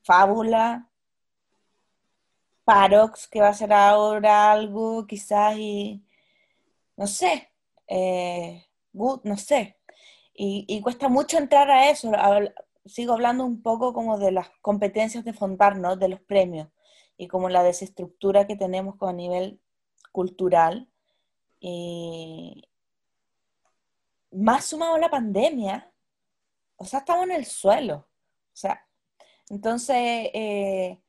Fábula, 0.03 0.89
Parox, 2.65 3.27
que 3.27 3.41
va 3.41 3.49
a 3.49 3.53
ser 3.53 3.73
ahora 3.73 4.51
algo 4.51 5.05
quizás 5.07 5.57
y, 5.57 6.03
no 6.97 7.07
sé, 7.07 7.51
eh, 7.87 8.65
no 8.93 9.37
sé. 9.37 9.77
Y, 10.33 10.81
cuesta 10.81 11.09
mucho 11.09 11.37
entrar 11.37 11.69
a 11.69 11.89
eso. 11.89 12.11
sigo 12.85 13.13
hablando 13.13 13.45
un 13.45 13.61
poco 13.61 13.93
como 13.93 14.17
de 14.17 14.31
las 14.31 14.49
competencias 14.61 15.23
de 15.25 15.33
Fontar, 15.33 15.77
¿no? 15.77 15.95
De 15.95 16.09
los 16.09 16.21
premios 16.21 16.69
y 17.17 17.27
como 17.27 17.49
la 17.49 17.63
desestructura 17.63 18.47
que 18.47 18.55
tenemos 18.55 18.95
a 19.01 19.13
nivel 19.13 19.59
cultural. 20.11 20.89
Y 21.59 22.67
más 24.31 24.65
sumado 24.65 24.95
a 24.95 24.99
la 24.99 25.09
pandemia, 25.09 25.91
o 26.77 26.85
sea, 26.85 26.99
estamos 26.99 27.25
en 27.25 27.31
el 27.31 27.45
suelo. 27.45 28.07
O 28.53 28.55
sea, 28.55 28.85
entonces 29.49 29.97
eh, 30.33 30.99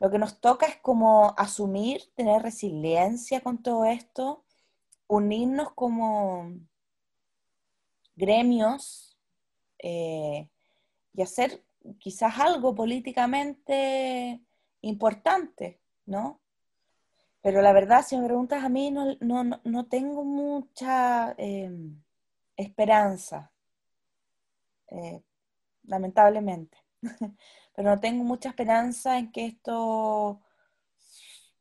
lo 0.00 0.10
que 0.10 0.18
nos 0.18 0.40
toca 0.40 0.66
es 0.66 0.76
como 0.76 1.34
asumir, 1.36 2.02
tener 2.14 2.42
resiliencia 2.42 3.42
con 3.42 3.62
todo 3.62 3.84
esto, 3.84 4.44
unirnos 5.06 5.72
como 5.72 6.52
gremios 8.16 9.18
eh, 9.78 10.48
y 11.12 11.22
hacer 11.22 11.62
quizás 11.98 12.38
algo 12.38 12.74
políticamente 12.74 14.40
importante, 14.80 15.80
¿no? 16.06 16.40
Pero 17.42 17.60
la 17.60 17.72
verdad, 17.74 18.04
si 18.06 18.16
me 18.16 18.26
preguntas 18.26 18.64
a 18.64 18.70
mí, 18.70 18.90
no, 18.90 19.86
tengo 19.86 20.24
mucha 20.24 21.34
eh, 21.36 21.70
esperanza, 22.56 23.52
lamentablemente. 25.82 26.83
pero 27.74 27.90
no 27.90 28.00
tengo 28.00 28.24
mucha 28.24 28.50
esperanza 28.50 29.18
en 29.18 29.32
que 29.32 29.46
esto, 29.46 30.40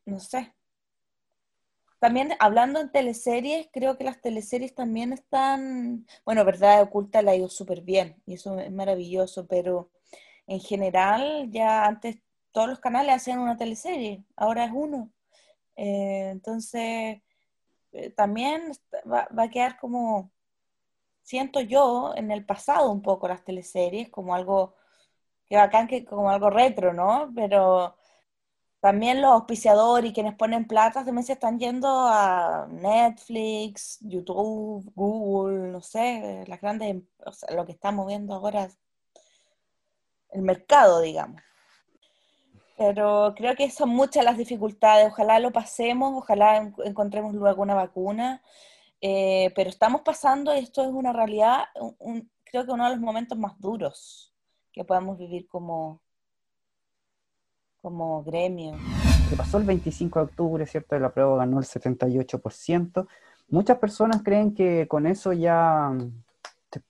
no 0.05 0.19
sé. 0.19 0.53
También 1.99 2.33
hablando 2.39 2.81
en 2.81 2.91
teleseries, 2.91 3.69
creo 3.71 3.97
que 3.97 4.03
las 4.03 4.21
teleseries 4.21 4.75
también 4.75 5.13
están, 5.13 6.05
bueno, 6.25 6.43
Verdad 6.43 6.81
Oculta 6.81 7.21
la 7.21 7.31
ha 7.31 7.35
ido 7.35 7.47
súper 7.47 7.81
bien 7.81 8.21
y 8.25 8.33
eso 8.33 8.59
es 8.59 8.71
maravilloso, 8.71 9.47
pero 9.47 9.89
en 10.47 10.59
general 10.59 11.49
ya 11.49 11.85
antes 11.85 12.17
todos 12.51 12.67
los 12.69 12.79
canales 12.79 13.15
hacían 13.15 13.39
una 13.39 13.57
teleserie, 13.57 14.23
ahora 14.35 14.65
es 14.65 14.71
uno. 14.73 15.11
Eh, 15.77 16.29
entonces, 16.31 17.21
eh, 17.93 18.09
también 18.11 18.71
va, 19.11 19.27
va, 19.37 19.43
a 19.43 19.49
quedar 19.49 19.77
como, 19.79 20.31
siento 21.23 21.61
yo, 21.61 22.13
en 22.15 22.31
el 22.31 22.45
pasado 22.45 22.91
un 22.91 23.01
poco 23.01 23.27
las 23.27 23.43
teleseries, 23.45 24.09
como 24.09 24.35
algo 24.35 24.75
Qué 25.47 25.57
bacán 25.57 25.87
que 25.87 26.05
como 26.05 26.29
algo 26.29 26.49
retro, 26.49 26.93
¿no? 26.93 27.31
Pero 27.35 27.95
también 28.83 29.21
los 29.21 29.31
auspiciadores 29.31 30.11
y 30.11 30.13
quienes 30.13 30.35
ponen 30.35 30.67
plata 30.67 31.05
también 31.05 31.25
se 31.25 31.31
están 31.33 31.57
yendo 31.57 31.87
a 31.89 32.67
Netflix, 32.69 33.97
YouTube, 34.01 34.91
Google, 34.93 35.71
no 35.71 35.81
sé, 35.81 36.43
las 36.47 36.59
grandes, 36.59 37.01
o 37.25 37.31
sea, 37.31 37.55
lo 37.55 37.65
que 37.65 37.71
estamos 37.71 38.05
viendo 38.07 38.33
ahora, 38.33 38.67
el 40.31 40.41
mercado, 40.41 40.99
digamos. 40.99 41.41
Pero 42.77 43.33
creo 43.37 43.55
que 43.55 43.69
son 43.71 43.87
muchas 43.87 44.25
las 44.25 44.37
dificultades, 44.37 45.07
ojalá 45.07 45.39
lo 45.39 45.51
pasemos, 45.51 46.13
ojalá 46.17 46.73
encontremos 46.83 47.33
luego 47.33 47.61
una 47.61 47.75
vacuna. 47.75 48.41
Eh, 48.99 49.53
pero 49.55 49.69
estamos 49.69 50.01
pasando, 50.01 50.51
esto 50.51 50.83
es 50.83 50.89
una 50.89 51.13
realidad, 51.13 51.65
creo 52.43 52.65
que 52.65 52.71
uno 52.71 52.83
de 52.85 52.91
los 52.91 52.99
momentos 52.99 53.37
más 53.37 53.57
duros 53.59 54.32
que 54.73 54.83
podemos 54.83 55.17
vivir 55.17 55.47
como, 55.47 56.01
como 57.81 58.23
gremio. 58.23 58.75
Se 59.29 59.37
pasó 59.37 59.59
el 59.59 59.65
25 59.65 60.19
de 60.19 60.25
octubre, 60.25 60.65
¿cierto? 60.65 60.97
La 60.99 61.13
prueba 61.13 61.37
ganó 61.37 61.59
el 61.59 61.65
78%. 61.65 63.07
Muchas 63.49 63.77
personas 63.77 64.23
creen 64.23 64.53
que 64.53 64.87
con 64.87 65.05
eso 65.05 65.31
ya 65.31 65.95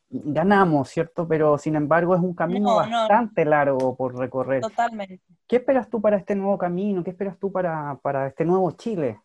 ganamos, 0.09 0.89
¿cierto? 0.89 1.27
Pero 1.27 1.57
sin 1.57 1.75
embargo 1.75 2.15
es 2.15 2.21
un 2.21 2.33
camino 2.33 2.75
bastante 2.75 3.43
largo 3.43 3.95
por 3.95 4.17
recorrer. 4.17 4.61
Totalmente. 4.61 5.19
¿Qué 5.45 5.57
esperas 5.57 5.89
tú 5.89 6.01
para 6.01 6.17
este 6.17 6.35
nuevo 6.35 6.57
camino? 6.57 7.03
¿Qué 7.03 7.09
esperas 7.09 7.37
tú 7.37 7.51
para, 7.51 7.99
para 8.01 8.27
este 8.27 8.45
nuevo 8.45 8.71
Chile? 8.71 9.19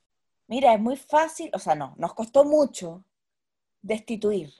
Mira, 0.48 0.74
es 0.74 0.80
muy 0.80 0.96
fácil, 0.96 1.50
o 1.52 1.58
sea, 1.58 1.74
no, 1.74 1.94
nos 1.98 2.14
costó 2.14 2.44
mucho 2.44 3.04
destituir, 3.82 4.50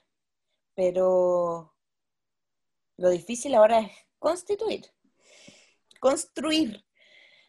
pero 0.74 1.72
lo 2.99 3.11
difícil 3.11 3.55
ahora 3.55 3.80
es 3.80 3.92
constituir, 4.18 4.86
construir, 6.01 6.84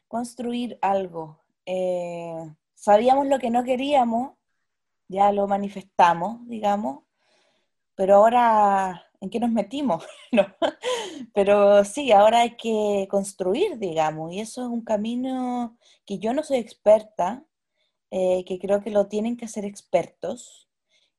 construir 0.07 0.77
algo. 0.81 1.41
Eh, 1.65 2.55
sabíamos 2.75 3.27
lo 3.27 3.39
que 3.39 3.49
no 3.49 3.63
queríamos, 3.63 4.37
ya 5.07 5.31
lo 5.31 5.47
manifestamos, 5.47 6.47
digamos, 6.47 7.03
pero 7.95 8.15
ahora, 8.15 9.03
¿en 9.19 9.29
qué 9.29 9.39
nos 9.39 9.51
metimos? 9.51 10.05
no. 10.31 10.45
Pero 11.33 11.83
sí, 11.83 12.11
ahora 12.11 12.41
hay 12.41 12.55
que 12.55 13.07
construir, 13.09 13.77
digamos, 13.77 14.31
y 14.31 14.39
eso 14.39 14.61
es 14.61 14.67
un 14.67 14.83
camino 14.83 15.77
que 16.05 16.19
yo 16.19 16.33
no 16.33 16.43
soy 16.43 16.59
experta, 16.59 17.43
eh, 18.11 18.45
que 18.45 18.59
creo 18.59 18.81
que 18.81 18.91
lo 18.91 19.07
tienen 19.07 19.35
que 19.35 19.45
hacer 19.45 19.65
expertos, 19.65 20.69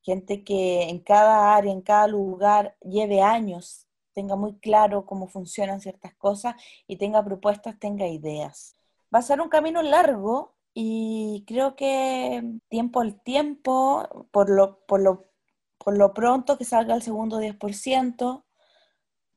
gente 0.03 0.45
que 0.45 0.85
en 0.85 1.01
cada 1.01 1.55
área, 1.55 1.72
en 1.72 1.83
cada 1.83 2.07
lugar 2.07 2.76
lleve 2.81 3.20
años, 3.20 3.89
tenga 4.15 4.37
muy 4.37 4.59
claro 4.59 5.07
cómo 5.07 5.29
funcionan 5.29 5.81
ciertas 5.81 6.15
cosas 6.15 6.55
y 6.87 6.97
tenga 6.97 7.25
propuestas, 7.25 7.79
tenga 7.79 8.07
ideas. 8.07 8.77
Va 9.15 9.21
a 9.21 9.23
ser 9.23 9.41
un 9.41 9.49
camino 9.49 9.83
largo 9.83 10.55
y 10.75 11.45
creo 11.47 11.77
que 11.77 12.43
tiempo 12.69 13.01
al 13.01 13.21
tiempo, 13.23 14.09
por 14.31 14.51
lo, 14.51 14.81
por 14.87 15.01
lo, 15.01 15.31
por 15.79 15.97
lo 15.97 16.15
pronto 16.15 16.59
que 16.59 16.65
salga 16.65 16.95
el 16.95 17.03
segundo 17.03 17.41
10%, 17.41 18.45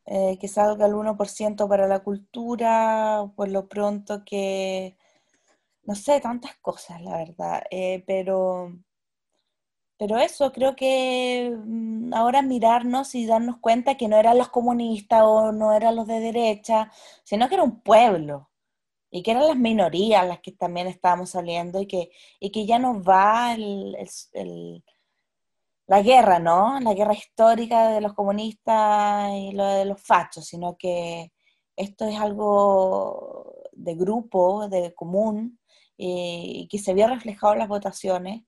eh, 0.05 0.37
que 0.39 0.47
salga 0.47 0.85
el 0.85 0.93
1% 0.93 1.67
para 1.67 1.87
la 1.87 1.99
cultura, 1.99 3.31
por 3.35 3.49
lo 3.49 3.67
pronto 3.67 4.23
que 4.25 4.97
no 5.85 5.95
sé, 5.95 6.19
tantas 6.21 6.55
cosas, 6.61 7.01
la 7.01 7.17
verdad, 7.17 7.63
eh, 7.71 8.03
pero, 8.07 8.73
pero 10.03 10.17
eso, 10.17 10.51
creo 10.51 10.75
que 10.75 11.55
mm, 11.65 12.13
ahora 12.13 12.41
mirarnos 12.41 13.15
y 13.15 13.25
darnos 13.25 13.57
cuenta 13.59 13.95
que 13.95 14.09
no 14.09 14.17
eran 14.17 14.37
los 14.37 14.49
comunistas 14.49 15.21
o 15.23 15.53
no 15.53 15.71
eran 15.73 15.95
los 15.95 16.07
de 16.07 16.19
derecha, 16.19 16.91
sino 17.23 17.47
que 17.47 17.55
era 17.55 17.63
un 17.63 17.79
pueblo 17.81 18.49
y 19.09 19.23
que 19.23 19.31
eran 19.31 19.47
las 19.47 19.55
minorías 19.57 20.27
las 20.27 20.41
que 20.41 20.51
también 20.51 20.87
estábamos 20.87 21.29
saliendo 21.31 21.79
y 21.81 21.87
que, 21.87 22.11
y 22.39 22.51
que 22.51 22.65
ya 22.65 22.79
no 22.79 23.01
va 23.01 23.55
la 25.87 26.01
guerra, 26.01 26.39
¿no? 26.39 26.79
La 26.81 26.93
guerra 26.93 27.13
histórica 27.13 27.89
de 27.89 28.01
los 28.01 28.13
comunistas 28.13 29.31
y 29.33 29.51
lo 29.53 29.65
de 29.65 29.85
los 29.85 30.01
fachos, 30.01 30.45
sino 30.45 30.75
que 30.77 31.31
esto 31.77 32.05
es 32.05 32.19
algo 32.19 33.53
de 33.71 33.95
grupo, 33.95 34.67
de 34.67 34.93
común, 34.93 35.59
eh, 35.97 36.43
y 36.45 36.67
que 36.67 36.79
se 36.79 36.91
había 36.91 37.07
reflejado 37.07 37.53
en 37.53 37.59
las 37.59 37.69
votaciones, 37.69 38.43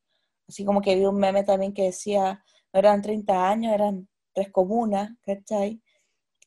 así 0.48 0.66
como 0.66 0.82
que 0.82 0.96
vi 0.96 1.06
un 1.06 1.18
meme 1.18 1.44
también 1.44 1.74
que 1.74 1.84
decía, 1.84 2.44
no 2.74 2.80
eran 2.80 3.02
30 3.02 3.50
años, 3.50 3.74
eran 3.74 4.08
tres 4.34 4.52
comunas, 4.52 5.12
¿cachai? 5.26 5.82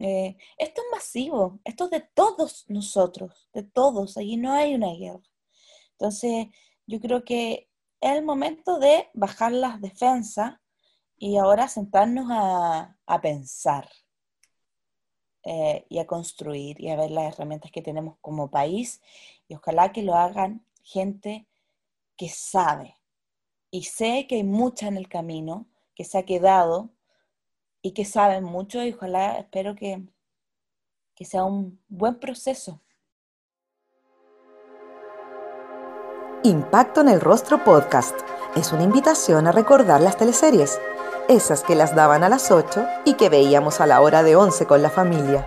Eh, 0.01 0.37
esto 0.59 0.83
es 0.83 0.87
masivo, 0.93 1.61
esto 1.65 1.85
es 1.87 1.91
de 1.91 2.01
todos 2.15 2.65
nosotros, 2.69 3.49
de 3.53 3.65
todos, 3.65 4.17
allí 4.17 4.37
no 4.37 4.53
hay 4.53 4.75
una 4.75 4.93
guerra. 4.95 5.23
Entonces, 5.93 6.47
yo 6.87 7.01
creo 7.01 7.25
que 7.25 7.69
es 8.01 8.13
el 8.13 8.25
momento 8.25 8.79
de 8.79 9.09
bajar 9.15 9.53
las 9.53 9.81
defensas 9.81 10.55
y 11.17 11.37
ahora 11.37 11.69
sentarnos 11.69 12.29
a, 12.31 12.97
pensar 13.23 13.89
eh, 15.45 15.87
y 15.89 15.99
a 15.99 16.07
construir 16.07 16.81
y 16.81 16.91
a 16.91 16.97
ver 16.97 17.11
las 17.11 17.35
herramientas 17.35 17.73
que 17.73 17.83
tenemos 17.83 18.17
como 18.21 18.51
país 18.51 19.01
y 19.49 19.55
ojalá 19.55 19.93
que 19.93 20.03
lo 20.03 20.15
hagan 20.15 20.65
gente 20.83 21.47
que 22.17 22.29
sabe. 22.29 22.98
Y 23.71 23.85
sé 23.85 24.27
que 24.29 24.37
hay 24.37 24.45
mucha 24.45 24.89
en 24.89 24.97
el 24.97 25.09
camino, 25.09 25.67
que 25.95 26.05
se 26.05 26.19
ha 26.19 26.23
quedado 26.25 26.91
y 27.83 27.93
que 27.93 28.05
saben 28.05 28.45
mucho 28.45 28.83
y 28.83 28.93
ojalá 28.93 29.39
espero 29.39 29.75
que, 29.75 30.03
que 31.15 31.25
sea 31.25 31.45
un 31.45 31.81
buen 31.89 32.19
proceso. 32.19 32.81
Impacto 36.45 37.01
en 37.01 37.09
el 37.09 37.21
Rostro 37.21 37.63
Podcast 37.63 38.19
es 38.57 38.73
una 38.73 38.85
invitación 38.85 39.47
a 39.47 39.53
recordar 39.53 40.01
las 40.01 40.17
teleseries, 40.17 40.81
esas 41.29 41.63
que 41.63 41.75
las 41.75 41.95
daban 41.95 42.25
a 42.25 42.29
las 42.29 42.51
8 42.51 42.87
y 43.05 43.15
que 43.15 43.29
veíamos 43.29 43.81
a 43.81 43.87
la 43.87 44.01
hora 44.01 44.23
de 44.23 44.37
11 44.37 44.67
con 44.67 44.81
la 44.81 44.89
familia. 44.89 45.47